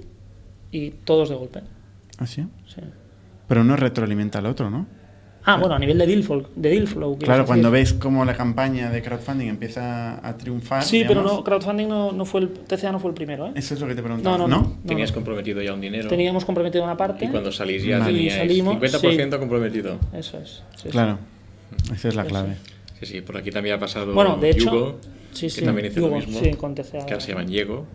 y 0.71 0.91
todos 0.91 1.29
de 1.29 1.37
golpe. 1.37 1.61
¿Ah, 2.19 2.27
sí? 2.27 2.45
Sí. 2.67 2.81
Pero 3.47 3.63
uno 3.63 3.77
retroalimenta 3.77 4.39
al 4.39 4.47
otro, 4.47 4.71
¿no? 4.71 4.87
Ah, 5.45 5.57
bueno, 5.57 5.75
a 5.75 5.79
nivel 5.79 5.97
de 5.97 6.07
deal 6.07 6.23
flow. 6.23 6.47
De 6.55 6.69
deal 6.69 6.87
flow 6.87 7.17
Claro, 7.17 7.47
cuando 7.47 7.71
ves 7.71 7.95
cómo 7.95 8.23
la 8.27 8.37
campaña 8.37 8.91
de 8.91 9.01
crowdfunding 9.01 9.47
empieza 9.47 10.27
a 10.27 10.37
triunfar. 10.37 10.83
Sí, 10.83 11.05
pero 11.09 11.21
digamos, 11.21 11.39
no, 11.39 11.45
crowdfunding 11.45 11.89
no, 11.89 12.13
no 12.13 12.25
fue 12.27 12.43
el. 12.43 12.51
TCA 12.51 12.93
no 12.93 13.01
fue 13.01 13.11
el 13.11 13.15
primero, 13.15 13.47
¿eh? 13.47 13.53
Eso 13.55 13.73
es 13.73 13.81
lo 13.81 13.87
que 13.87 13.95
te 13.95 14.03
preguntaba. 14.03 14.37
No, 14.37 14.47
no, 14.47 14.61
no. 14.61 14.77
Tenías 14.87 15.11
no. 15.11 15.15
comprometido 15.15 15.63
ya 15.63 15.73
un 15.73 15.81
dinero. 15.81 16.09
Teníamos 16.09 16.45
comprometido 16.45 16.85
una 16.85 16.99
parte. 16.99 17.25
Y 17.25 17.29
cuando 17.29 17.51
salís 17.51 17.83
ya 17.83 17.99
Vale. 17.99 18.13
teníais 18.13 18.35
salimos, 18.35 18.77
50% 18.77 19.39
comprometido. 19.39 19.99
Eso 20.13 20.39
es. 20.39 20.63
sí, 20.77 20.83
sí. 20.83 20.89
Claro, 20.91 21.19
esa 21.95 22.09
es 22.09 22.15
la 22.15 22.25
clave. 22.25 22.57
Sí, 23.01 23.07
sí, 23.07 23.21
por 23.23 23.39
aquí 23.39 23.51
también 23.51 23.77
ha 23.77 23.79
pasado 23.79 24.13
Bueno, 24.13 24.37
de 24.37 24.51
hecho. 24.51 24.65
Yugo, 24.65 24.99
sí, 25.33 25.47
que 25.47 25.51
sí, 25.51 25.65
también 25.65 25.87
hizo 25.87 26.01
Yugo, 26.01 26.09
lo 26.11 26.17
mismo. 26.17 26.41
Sí, 26.41 26.51
con 26.55 26.75
TCA. 26.75 27.07
que 27.07 27.15
ahora 27.15 27.21
se 27.21 27.29
llaman 27.33 27.47
Diego. 27.47 27.87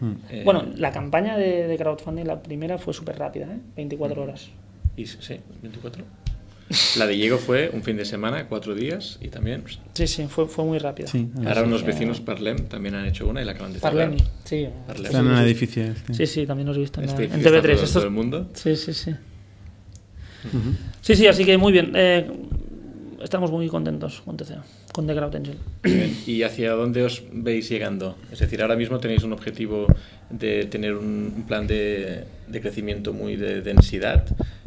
Hmm. 0.00 0.12
Eh, 0.30 0.42
Bueno, 0.44 0.64
la 0.76 0.92
campaña 0.92 1.36
de, 1.36 1.66
de 1.66 1.76
crowdfunding, 1.76 2.24
la 2.24 2.42
primera 2.42 2.78
fue 2.78 2.92
súper 2.94 3.18
rápida, 3.18 3.46
¿eh? 3.46 3.58
24 3.76 4.22
horas. 4.22 4.48
y, 4.96 5.06
sí, 5.06 5.40
24. 5.62 6.04
La 6.98 7.06
de 7.06 7.14
Diego 7.14 7.38
fue 7.38 7.70
un 7.72 7.82
fin 7.82 7.96
de 7.96 8.04
semana, 8.04 8.46
cuatro 8.46 8.74
días, 8.74 9.18
y 9.22 9.28
también. 9.28 9.62
pst, 9.64 9.80
Sí, 9.94 10.06
sí, 10.06 10.26
fue, 10.28 10.46
fue 10.46 10.64
muy 10.66 10.78
rápida. 10.78 11.06
Sí, 11.08 11.26
Ahora 11.46 11.62
unos 11.62 11.80
Eh, 11.82 11.86
vecinos 11.86 12.20
Parlem 12.20 12.68
también 12.68 12.94
han 12.94 13.06
hecho 13.06 13.26
una 13.26 13.40
y 13.40 13.44
la 13.46 13.52
acaban 13.52 13.72
de 13.72 13.78
cerrar. 13.80 13.94
Parlem, 14.10 14.18
sí. 14.44 14.68
Parlem. 14.86 15.06
Está 15.06 15.18
en 15.20 15.28
edificio. 15.38 15.82
este. 15.84 16.12
Sí, 16.14 16.26
sí, 16.26 16.46
también 16.46 16.66
los 16.68 16.76
he 16.76 16.80
visto 16.80 17.00
en, 17.00 17.06
la- 17.06 17.12
Este 17.12 17.24
en 17.24 17.30
edificio 17.32 17.56
está 17.56 17.68
TV3. 17.68 17.74
todo- 17.74 17.84
Estos- 17.84 17.92
todo 17.94 18.04
el 18.04 18.10
mundo. 18.10 18.50
Sí, 18.52 18.76
sí, 18.76 18.92
sí. 18.92 19.14
Sí, 21.00 21.16
sí, 21.16 21.26
así 21.26 21.44
que 21.44 21.56
muy 21.58 21.72
bien. 21.72 21.92
Eh, 21.94 22.30
estamos 23.22 23.50
muy 23.50 23.68
contentos 23.68 24.22
con 24.24 24.36
TCA, 24.36 24.64
con 24.92 25.06
The 25.06 25.14
Crowd 25.14 25.36
Angel. 25.36 25.56
¿Y 26.26 26.42
hacia 26.42 26.72
dónde 26.72 27.04
os 27.04 27.22
veis 27.32 27.68
llegando? 27.68 28.16
Es 28.32 28.38
decir, 28.38 28.62
ahora 28.62 28.76
mismo 28.76 28.98
tenéis 28.98 29.22
un 29.22 29.32
objetivo 29.32 29.86
de 30.30 30.66
tener 30.66 30.94
un 30.94 31.18
un 31.38 31.42
plan 31.44 31.66
de, 31.66 32.24
de 32.46 32.60
crecimiento 32.60 33.12
muy 33.12 33.36
de 33.36 33.62
densidad. 33.62 34.24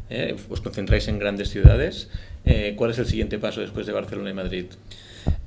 ¿eh? 0.10 0.36
Os 0.50 0.62
concentráis 0.62 1.08
en 1.08 1.20
grandes 1.20 1.50
ciudades. 1.50 2.10
Eh, 2.46 2.74
¿Cuál 2.76 2.92
es 2.92 3.00
el 3.00 3.06
siguiente 3.06 3.38
paso 3.40 3.62
después 3.62 3.86
de 3.86 3.94
Barcelona 3.94 4.30
y 4.30 4.34
Madrid? 4.34 4.66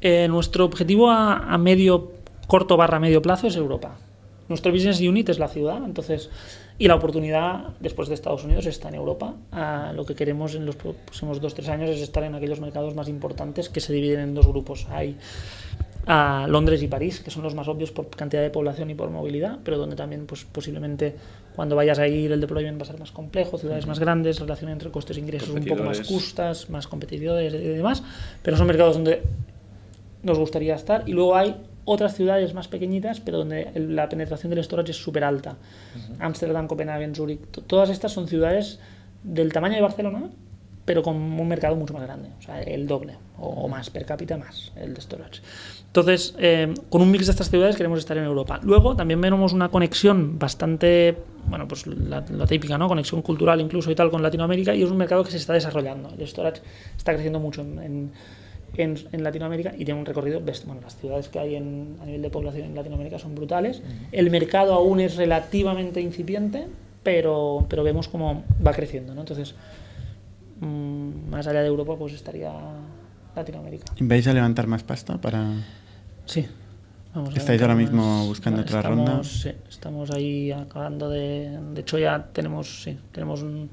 Eh, 0.00 0.28
nuestro 0.28 0.64
objetivo 0.64 1.10
a, 1.10 1.38
a 1.52 1.58
medio, 1.58 2.12
corto 2.46 2.76
barra 2.76 3.00
medio 3.00 3.22
plazo 3.22 3.46
es 3.46 3.56
Europa. 3.56 3.96
Nuestro 4.48 4.70
business 4.72 5.00
unit 5.00 5.28
es 5.30 5.38
la 5.38 5.48
ciudad, 5.48 5.78
entonces, 5.84 6.28
y 6.78 6.88
la 6.88 6.96
oportunidad 6.96 7.68
después 7.80 8.08
de 8.08 8.14
Estados 8.14 8.44
Unidos 8.44 8.66
está 8.66 8.88
en 8.88 8.96
Europa. 8.96 9.34
Ah, 9.52 9.92
lo 9.94 10.04
que 10.04 10.14
queremos 10.14 10.54
en 10.54 10.66
los 10.66 10.76
próximos 10.76 11.40
dos 11.40 11.54
tres 11.54 11.68
años 11.68 11.90
es 11.90 12.00
estar 12.00 12.24
en 12.24 12.34
aquellos 12.34 12.60
mercados 12.60 12.94
más 12.94 13.08
importantes 13.08 13.68
que 13.68 13.80
se 13.80 13.92
dividen 13.92 14.20
en 14.20 14.34
dos 14.34 14.46
grupos. 14.46 14.86
Hay 14.90 15.16
a 16.06 16.46
Londres 16.48 16.82
y 16.82 16.88
París, 16.88 17.20
que 17.20 17.30
son 17.30 17.42
los 17.42 17.54
más 17.54 17.66
obvios 17.68 17.90
por 17.90 18.08
cantidad 18.10 18.42
de 18.42 18.50
población 18.50 18.90
y 18.90 18.94
por 18.94 19.08
movilidad, 19.10 19.58
pero 19.64 19.78
donde 19.78 19.96
también 19.96 20.26
pues, 20.26 20.44
posiblemente 20.44 21.14
cuando 21.56 21.76
vayas 21.76 21.98
a 21.98 22.06
ir 22.06 22.32
el 22.32 22.40
deployment 22.40 22.78
va 22.78 22.82
a 22.82 22.86
ser 22.86 22.98
más 22.98 23.10
complejo, 23.10 23.56
ciudades 23.56 23.86
más 23.86 23.98
grandes, 23.98 24.40
relación 24.40 24.70
entre 24.70 24.90
costes 24.90 25.16
e 25.16 25.20
ingresos 25.20 25.50
un 25.50 25.64
poco 25.64 25.82
más 25.82 26.06
justas, 26.06 26.68
más 26.68 26.86
competidores 26.88 27.54
y 27.54 27.58
demás, 27.58 28.02
pero 28.42 28.56
son 28.56 28.66
mercados 28.66 28.96
donde 28.96 29.22
nos 30.22 30.38
gustaría 30.38 30.74
estar. 30.74 31.04
Y 31.06 31.12
luego 31.12 31.36
hay 31.36 31.56
otras 31.84 32.14
ciudades 32.14 32.54
más 32.54 32.68
pequeñitas, 32.68 33.20
pero 33.20 33.38
donde 33.38 33.70
la 33.74 34.08
penetración 34.08 34.50
del 34.50 34.62
storage 34.64 34.90
es 34.92 34.96
súper 34.96 35.24
alta. 35.24 35.56
Ámsterdam, 36.18 36.66
Copenhague, 36.66 37.14
Zurich, 37.14 37.40
to- 37.50 37.62
todas 37.62 37.90
estas 37.90 38.12
son 38.12 38.26
ciudades 38.28 38.78
del 39.22 39.52
tamaño 39.52 39.74
de 39.76 39.82
Barcelona, 39.82 40.30
pero 40.84 41.02
con 41.02 41.16
un 41.16 41.48
mercado 41.48 41.76
mucho 41.76 41.94
más 41.94 42.02
grande, 42.02 42.28
o 42.38 42.42
sea, 42.42 42.60
el 42.62 42.86
doble 42.86 43.14
o, 43.38 43.48
o 43.48 43.68
más, 43.68 43.88
per 43.88 44.04
cápita 44.04 44.36
más, 44.36 44.70
el 44.76 44.92
de 44.92 45.00
storage. 45.00 45.40
Entonces, 45.86 46.34
eh, 46.38 46.74
con 46.90 47.00
un 47.00 47.10
mix 47.10 47.24
de 47.26 47.30
estas 47.30 47.48
ciudades 47.48 47.76
queremos 47.76 47.98
estar 48.00 48.16
en 48.18 48.24
Europa. 48.24 48.60
Luego 48.62 48.94
también 48.94 49.18
vemos 49.20 49.52
una 49.54 49.70
conexión 49.70 50.38
bastante, 50.38 51.16
bueno, 51.48 51.66
pues 51.66 51.86
la, 51.86 52.22
la 52.30 52.46
típica, 52.46 52.76
¿no? 52.76 52.86
Conexión 52.88 53.22
cultural 53.22 53.60
incluso 53.62 53.90
y 53.90 53.94
tal 53.94 54.10
con 54.10 54.22
Latinoamérica 54.22 54.74
y 54.74 54.82
es 54.82 54.90
un 54.90 54.98
mercado 54.98 55.24
que 55.24 55.30
se 55.30 55.38
está 55.38 55.52
desarrollando. 55.54 56.10
El 56.18 56.26
storage 56.28 56.60
está 56.98 57.12
creciendo 57.12 57.40
mucho 57.40 57.62
en, 57.62 57.78
en, 57.78 58.12
en- 58.82 58.96
en 59.12 59.22
Latinoamérica 59.24 59.72
y 59.78 59.84
tiene 59.84 60.00
un 60.00 60.06
recorrido, 60.06 60.40
best- 60.40 60.64
bueno, 60.66 60.80
las 60.82 60.96
ciudades 60.96 61.28
que 61.28 61.38
hay 61.38 61.54
en- 61.56 61.96
a 62.02 62.06
nivel 62.06 62.22
de 62.22 62.30
población 62.30 62.66
en 62.66 62.74
Latinoamérica 62.74 63.18
son 63.18 63.34
brutales. 63.34 63.82
El 64.12 64.30
mercado 64.30 64.74
aún 64.74 65.00
es 65.00 65.16
relativamente 65.16 66.00
incipiente, 66.00 66.66
pero, 67.02 67.66
pero 67.68 67.82
vemos 67.84 68.08
cómo 68.08 68.44
va 68.66 68.72
creciendo, 68.72 69.14
¿no? 69.14 69.20
Entonces, 69.20 69.54
mm, 70.60 71.28
más 71.30 71.46
allá 71.46 71.60
de 71.60 71.68
Europa, 71.68 71.96
pues 71.98 72.12
estaría 72.14 72.52
Latinoamérica. 73.36 73.84
¿Vais 74.00 74.26
a 74.26 74.32
levantar 74.32 74.66
más 74.66 74.82
pasta 74.82 75.20
para...? 75.20 75.52
Sí. 76.26 76.46
Vamos 77.14 77.36
¿Estáis 77.36 77.60
ahora 77.62 77.74
más- 77.74 77.84
mismo 77.84 78.26
buscando 78.26 78.62
otra 78.62 78.78
estamos, 78.80 79.06
ronda? 79.08 79.24
Sí, 79.24 79.50
estamos 79.68 80.10
ahí 80.10 80.50
acabando 80.50 81.08
de... 81.08 81.58
De 81.72 81.80
hecho 81.80 81.98
ya 81.98 82.28
tenemos, 82.32 82.82
sí, 82.82 82.98
tenemos 83.12 83.42
un- 83.42 83.70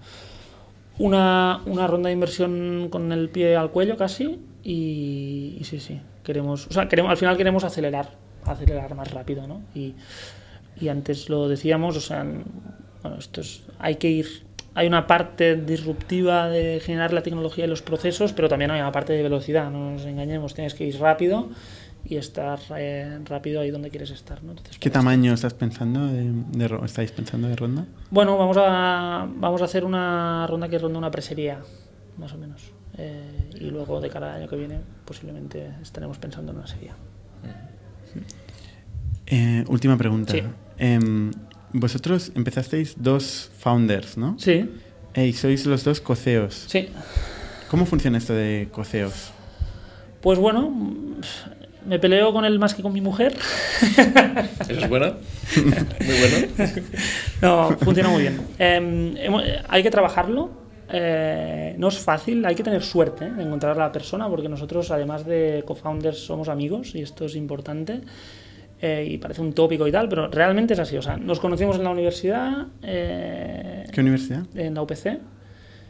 una, 1.00 1.62
una 1.66 1.88
ronda 1.88 2.10
de 2.10 2.14
inversión 2.14 2.88
con 2.92 3.12
el 3.12 3.30
pie 3.30 3.56
al 3.56 3.72
cuello 3.72 3.98
casi 3.98 4.40
y, 4.64 5.58
y 5.60 5.64
sí, 5.64 5.80
sí, 5.80 6.00
queremos... 6.24 6.68
O 6.68 6.74
sea, 6.74 6.88
queremos, 6.88 7.12
al 7.12 7.18
final 7.18 7.38
queremos 7.38 7.64
acelerar, 7.64 8.10
acelerar 8.46 8.94
más 8.96 9.12
rápido, 9.12 9.48
¿no? 9.48 9.62
Y, 9.74 9.96
y 10.80 10.90
antes 10.90 11.30
lo 11.30 11.48
decíamos, 11.48 11.98
o 11.98 12.02
sea, 12.02 12.26
bueno, 13.02 13.18
esto 13.18 13.42
es, 13.42 13.64
hay 13.80 13.96
que 13.96 14.10
ir, 14.10 14.44
hay 14.74 14.88
una 14.88 15.08
parte 15.08 15.56
disruptiva 15.56 16.50
de 16.50 16.80
generar 16.80 17.14
la 17.14 17.24
tecnología 17.24 17.66
y 17.66 17.68
los 17.68 17.82
procesos, 17.82 18.34
pero 18.34 18.48
también 18.48 18.72
hay 18.72 18.82
una 18.82 18.92
parte 18.92 19.14
de 19.14 19.24
velocidad, 19.24 19.70
no 19.70 19.92
nos 19.92 20.06
engañemos, 20.06 20.54
tienes 20.54 20.74
que 20.74 20.86
ir 20.86 21.00
rápido 21.00 21.50
y 22.04 22.16
estar 22.16 22.60
eh, 22.78 23.20
rápido 23.26 23.62
ahí 23.62 23.70
donde 23.70 23.90
quieres 23.90 24.12
estar. 24.12 24.44
¿no? 24.44 24.52
Entonces, 24.52 24.78
¿Qué 24.80 24.90
para 24.90 25.02
tamaño 25.02 25.34
estás 25.34 25.54
pensando 25.54 26.08
de, 26.08 26.32
de 26.32 26.86
estáis 26.86 27.12
pensando 27.12 27.48
de 27.48 27.56
ronda? 27.56 27.86
bueno, 28.10 28.38
vamos 28.38 28.58
a, 28.60 29.28
vamos 29.36 29.62
a 29.62 29.66
hacer 29.66 29.86
una 29.86 30.48
ronda 30.48 30.68
que 30.68 30.80
ronda 30.80 30.98
una 30.98 31.12
presería, 31.12 31.60
más 32.18 32.34
o 32.34 32.38
menos. 32.38 32.72
Eh, 33.04 33.50
y 33.60 33.72
luego 33.72 34.00
de 34.00 34.10
cara 34.10 34.36
al 34.36 34.42
año 34.42 34.48
que 34.50 34.56
viene, 34.58 34.80
posiblemente 35.06 35.72
estaremos 35.82 36.20
pensando 36.20 36.52
en 36.52 36.60
una 36.60 36.68
serie. 36.68 36.92
Eh, 39.26 39.64
última 39.68 39.98
pregunta. 39.98 40.34
Sí. 40.34 40.44
Em, 40.78 41.32
vosotros 41.74 42.32
empezasteis 42.36 42.96
dos 42.98 43.50
founders, 43.60 44.18
¿no? 44.18 44.36
Sí, 44.38 44.70
Eh, 45.14 45.28
y 45.28 45.34
sois 45.34 45.66
los 45.66 45.84
dos 45.84 46.00
coceos. 46.00 46.66
sí. 46.68 46.90
¿Cómo 47.70 47.86
funciona 47.86 48.18
esto 48.18 48.34
de 48.34 48.68
coceos? 48.72 49.32
Pues 50.22 50.38
bueno, 50.38 50.70
me 51.86 52.00
peleo 52.00 52.34
con 52.34 52.44
él 52.44 52.60
más 52.60 52.74
que 52.74 52.82
con 52.82 52.92
mi 52.92 53.00
mujer. 53.00 53.34
¿Eso 54.60 54.72
es 54.74 54.90
bueno? 54.90 55.16
Muy 55.56 56.16
bueno. 56.20 56.48
No, 57.42 57.78
funciona 57.80 58.10
muy 58.10 58.22
bien. 58.24 58.40
Eh, 58.60 59.62
hay 59.70 59.82
que 59.84 59.90
trabajarlo. 59.90 60.61
Eh, 60.92 61.76
no 61.78 61.88
es 61.88 61.98
fácil, 62.00 62.46
hay 62.46 62.56
que 62.56 62.64
tener 62.64 62.84
suerte 62.84 63.26
¿eh? 63.26 63.32
de 63.32 63.44
encontrar 63.44 63.74
a 63.78 63.80
la 63.80 63.92
persona, 63.92 64.28
porque 64.30 64.50
nosotros, 64.50 64.92
además 64.92 65.26
de 65.26 65.64
co-founders, 65.66 66.18
somos 66.20 66.50
amigos 66.50 66.96
y 66.96 67.02
esto 67.02 67.26
es 67.26 67.36
importante. 67.36 68.02
eh, 68.84 69.08
y 69.12 69.18
parece 69.20 69.42
un 69.42 69.54
tópico 69.54 69.88
y 69.88 69.92
tal, 69.92 70.10
pero 70.10 70.28
realmente 70.28 70.74
es 70.74 70.80
así. 70.80 70.98
O 70.98 71.02
sea, 71.04 71.16
nos 71.16 71.40
conocimos 71.40 71.76
en 71.78 71.84
la 71.84 71.92
universidad, 71.92 72.66
eh, 72.82 73.86
¿Qué 73.92 74.02
universidad? 74.02 74.44
en 74.56 74.74
la 74.74 74.82
UPC, 74.82 75.20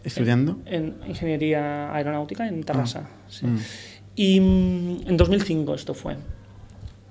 ¿Estudiando? 0.04 0.58
en 0.66 0.96
ingeniería 1.08 1.94
aeronáutica 1.94 2.48
en 2.48 2.64
Tarrasa. 2.64 3.08
sí. 3.30 3.46
Mm. 3.48 3.60
Y 4.14 4.40
mm, 4.42 5.08
en 5.08 5.16
2005 5.18 5.74
esto 5.74 5.94
fue. 5.94 6.18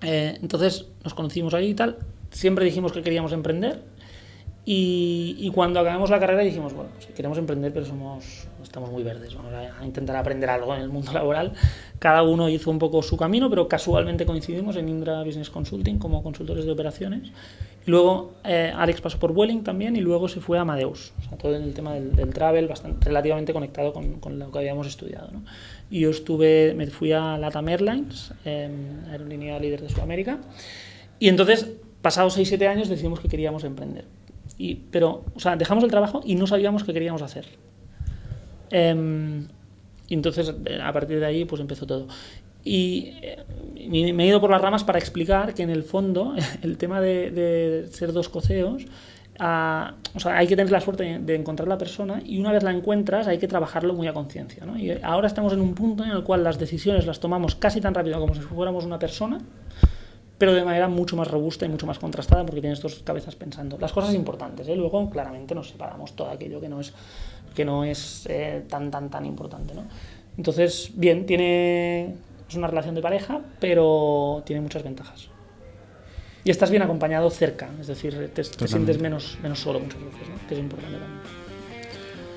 Eh, 0.03 0.37
entonces 0.43 0.87
nos 1.03 1.15
conocimos 1.15 1.55
ahí 1.55 1.71
y 1.71 1.75
tal. 1.75 1.97
Siempre 2.31 2.65
dijimos 2.67 2.93
que 2.93 3.01
queríamos 3.03 3.33
emprender. 3.33 3.83
Y, 4.65 5.37
y 5.39 5.51
cuando 5.51 5.81
acabamos 5.81 6.11
la 6.11 6.21
carrera 6.21 6.43
dijimos, 6.43 6.75
bueno, 6.75 6.91
sí, 6.99 7.09
queremos 7.15 7.39
emprender, 7.39 7.73
pero 7.73 7.87
somos, 7.87 8.47
estamos 8.63 8.91
muy 8.91 9.03
verdes. 9.03 9.35
Vamos 9.35 9.53
a, 9.53 9.81
a 9.81 9.87
intentar 9.87 10.17
aprender 10.17 10.51
algo 10.51 10.75
en 10.75 10.83
el 10.83 10.89
mundo 10.89 11.13
laboral. 11.15 11.55
Cada 11.99 12.23
uno 12.23 12.49
hizo 12.49 12.71
un 12.71 12.79
poco 12.79 13.03
su 13.03 13.17
camino, 13.17 13.49
pero 13.49 13.69
casualmente 13.69 14.27
coincidimos 14.27 14.77
en 14.77 14.89
Indra 14.89 15.23
Business 15.25 15.51
Consulting 15.51 15.99
como 15.99 16.23
consultores 16.23 16.65
de 16.67 16.73
operaciones. 16.73 17.33
Y 17.87 17.91
luego 17.91 18.35
eh, 18.45 18.73
Alex 18.77 19.01
pasó 19.01 19.19
por 19.19 19.33
Vueling 19.33 19.65
también 19.65 19.97
y 19.97 20.01
luego 20.01 20.29
se 20.29 20.41
fue 20.41 20.59
a 20.59 20.63
Amadeus. 20.63 21.13
O 21.19 21.23
sea, 21.23 21.39
todo 21.39 21.57
en 21.57 21.63
el 21.63 21.73
tema 21.73 21.95
del, 21.95 22.15
del 22.15 22.33
travel, 22.33 22.69
bastante, 22.69 23.07
relativamente 23.07 23.53
conectado 23.55 23.93
con, 23.93 24.21
con 24.21 24.39
lo 24.39 24.51
que 24.51 24.59
habíamos 24.59 24.87
estudiado. 24.87 25.31
¿no? 25.33 25.43
Y 25.91 26.01
yo 26.01 26.11
estuve, 26.11 26.75
me 26.75 26.87
fui 26.89 27.13
a 27.13 27.39
Latam 27.39 27.69
Airlines, 27.69 28.33
eh, 28.45 28.69
aerolínea 29.11 29.59
líder 29.59 29.81
de 29.81 29.89
Sudamérica. 29.89 30.39
Y 31.19 31.29
entonces, 31.29 31.71
pasados 32.03 32.39
6-7 32.39 32.67
años, 32.69 32.89
decidimos 32.89 33.21
que 33.21 33.29
queríamos 33.29 33.65
emprender. 33.65 34.05
Y, 34.61 34.75
pero, 34.91 35.25
o 35.35 35.41
sea, 35.41 35.57
dejamos 35.57 35.85
el 35.85 35.91
trabajo 35.91 36.21
y 36.25 36.35
no 36.35 36.47
sabíamos 36.47 36.85
qué 36.85 36.93
queríamos 36.93 37.23
hacer. 37.23 37.47
Em, 38.71 39.47
y 40.07 40.15
entonces, 40.15 40.55
eh, 40.67 40.81
a 40.83 40.93
partir 40.93 41.19
de 41.19 41.27
ahí, 41.27 41.45
pues 41.45 41.61
empezó 41.61 41.87
todo. 41.87 42.09
Y 42.63 43.15
eh, 43.23 43.39
me 43.89 44.25
he 44.25 44.27
ido 44.27 44.41
por 44.41 44.51
las 44.51 44.61
ramas 44.61 44.85
para 44.85 44.99
explicar 44.99 45.55
que 45.55 45.63
en 45.63 45.71
el 45.71 45.83
fondo 45.83 46.35
el 46.63 46.77
tema 46.77 47.01
de, 47.01 47.31
de 47.31 47.89
ser 47.91 48.13
dos 48.13 48.29
coceos 48.29 48.87
o 49.43 50.21
sea, 50.21 50.37
hay 50.37 50.47
que 50.47 50.55
tener 50.55 50.71
la 50.71 50.81
suerte 50.81 51.19
de 51.19 51.35
encontrar 51.35 51.67
la 51.67 51.79
persona 51.79 52.21
y 52.25 52.39
una 52.39 52.53
vez 52.53 52.63
la 52.63 52.73
encuentras 52.73 53.27
hay 53.27 53.39
que 53.39 53.49
trabajarlo 53.49 53.95
muy 53.95 54.07
a 54.07 54.13
conciencia. 54.13 54.67
¿no? 54.67 54.79
Y 54.79 54.91
ahora 55.03 55.27
estamos 55.27 55.53
en 55.55 55.63
un 55.63 55.75
punto 55.75 56.05
en 56.05 56.11
el 56.11 56.23
cual 56.25 56.45
las 56.45 56.59
decisiones 56.59 57.07
las 57.07 57.21
tomamos 57.21 57.55
casi 57.55 57.81
tan 57.81 57.95
rápido 57.95 58.21
como 58.21 58.35
si 58.35 58.41
fuéramos 58.41 58.85
una 58.85 58.99
persona, 58.99 59.39
pero 60.41 60.55
de 60.55 60.65
manera 60.65 60.89
mucho 60.89 61.17
más 61.17 61.29
robusta 61.29 61.67
y 61.67 61.69
mucho 61.69 61.87
más 61.87 61.99
contrastada 61.99 62.47
porque 62.47 62.63
tienes 62.63 62.81
dos 62.81 63.03
cabezas 63.05 63.37
pensando. 63.37 63.77
Las 63.79 63.93
cosas 63.93 64.15
importantes, 64.15 64.67
¿eh? 64.69 64.75
luego 64.75 65.11
claramente 65.11 65.55
nos 65.55 65.69
separamos 65.69 66.17
todo 66.17 66.31
aquello 66.31 66.59
que 66.63 66.69
no 66.71 66.81
es, 66.81 66.95
que 67.55 67.63
no 67.63 67.85
es 67.85 68.25
eh, 68.27 68.65
tan, 68.67 68.91
tan, 68.91 69.11
tan 69.11 69.27
importante. 69.27 69.75
¿no? 69.75 69.83
Entonces, 70.39 70.93
bien, 70.95 71.27
tiene, 71.27 72.15
es 72.49 72.55
una 72.55 72.69
relación 72.69 72.95
de 72.95 73.03
pareja, 73.03 73.43
pero 73.61 74.43
tiene 74.47 74.63
muchas 74.63 74.83
ventajas 74.83 75.29
y 76.43 76.51
estás 76.51 76.71
bien 76.71 76.83
acompañado 76.83 77.29
cerca, 77.29 77.69
es 77.79 77.87
decir, 77.87 78.31
te, 78.33 78.43
sientes 78.43 78.99
menos, 78.99 79.37
menos 79.43 79.59
solo 79.59 79.79
muchas 79.79 80.03
veces, 80.03 80.27
¿no? 80.27 80.49
que 80.49 80.55
es 80.55 80.61
importante 80.61 80.97
también. 80.99 81.40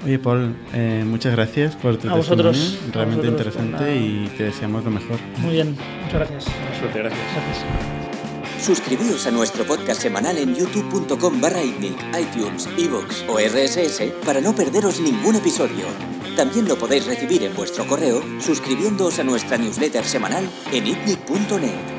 Oye, 0.06 0.20
Paul, 0.20 0.56
eh, 0.74 1.04
muchas 1.06 1.34
gracias 1.34 1.76
por 1.76 1.97
tu 1.97 2.10
a 2.10 2.16
vosotros, 2.16 2.80
realmente 2.91 3.28
interesante 3.28 3.95
y 3.95 4.30
te 4.38 4.43
deseamos 4.43 4.84
lo 4.84 4.91
mejor. 4.91 5.18
Muy 5.38 5.54
bien, 5.54 5.78
muchas 6.04 6.14
gracias. 6.14 6.43
Suerte, 6.80 6.99
gracias. 6.99 7.22
gracias. 7.34 8.64
Suscribíos 8.64 9.28
a 9.28 9.32
nuestro 9.32 9.66
podcast 9.66 10.01
semanal 10.01 10.38
en 10.38 10.56
youtube.com 10.56 11.41
barra 11.41 11.64
iTunes, 11.64 12.70
iVoox 12.78 13.26
o 13.28 13.38
RSS 13.38 14.12
para 14.26 14.39
no 14.39 14.56
perderos 14.56 14.99
ningún 15.01 15.36
episodio. 15.36 15.86
También 16.36 16.68
lo 16.68 16.78
podéis 16.78 17.06
recibir 17.06 17.43
en 17.43 17.54
vuestro 17.56 17.86
correo 17.86 18.22
suscribiéndoos 18.39 19.20
a 19.20 19.24
nuestra 19.24 19.58
newsletter 19.58 20.04
semanal 20.06 20.49
en 20.72 20.88
itnic.net. 20.88 21.93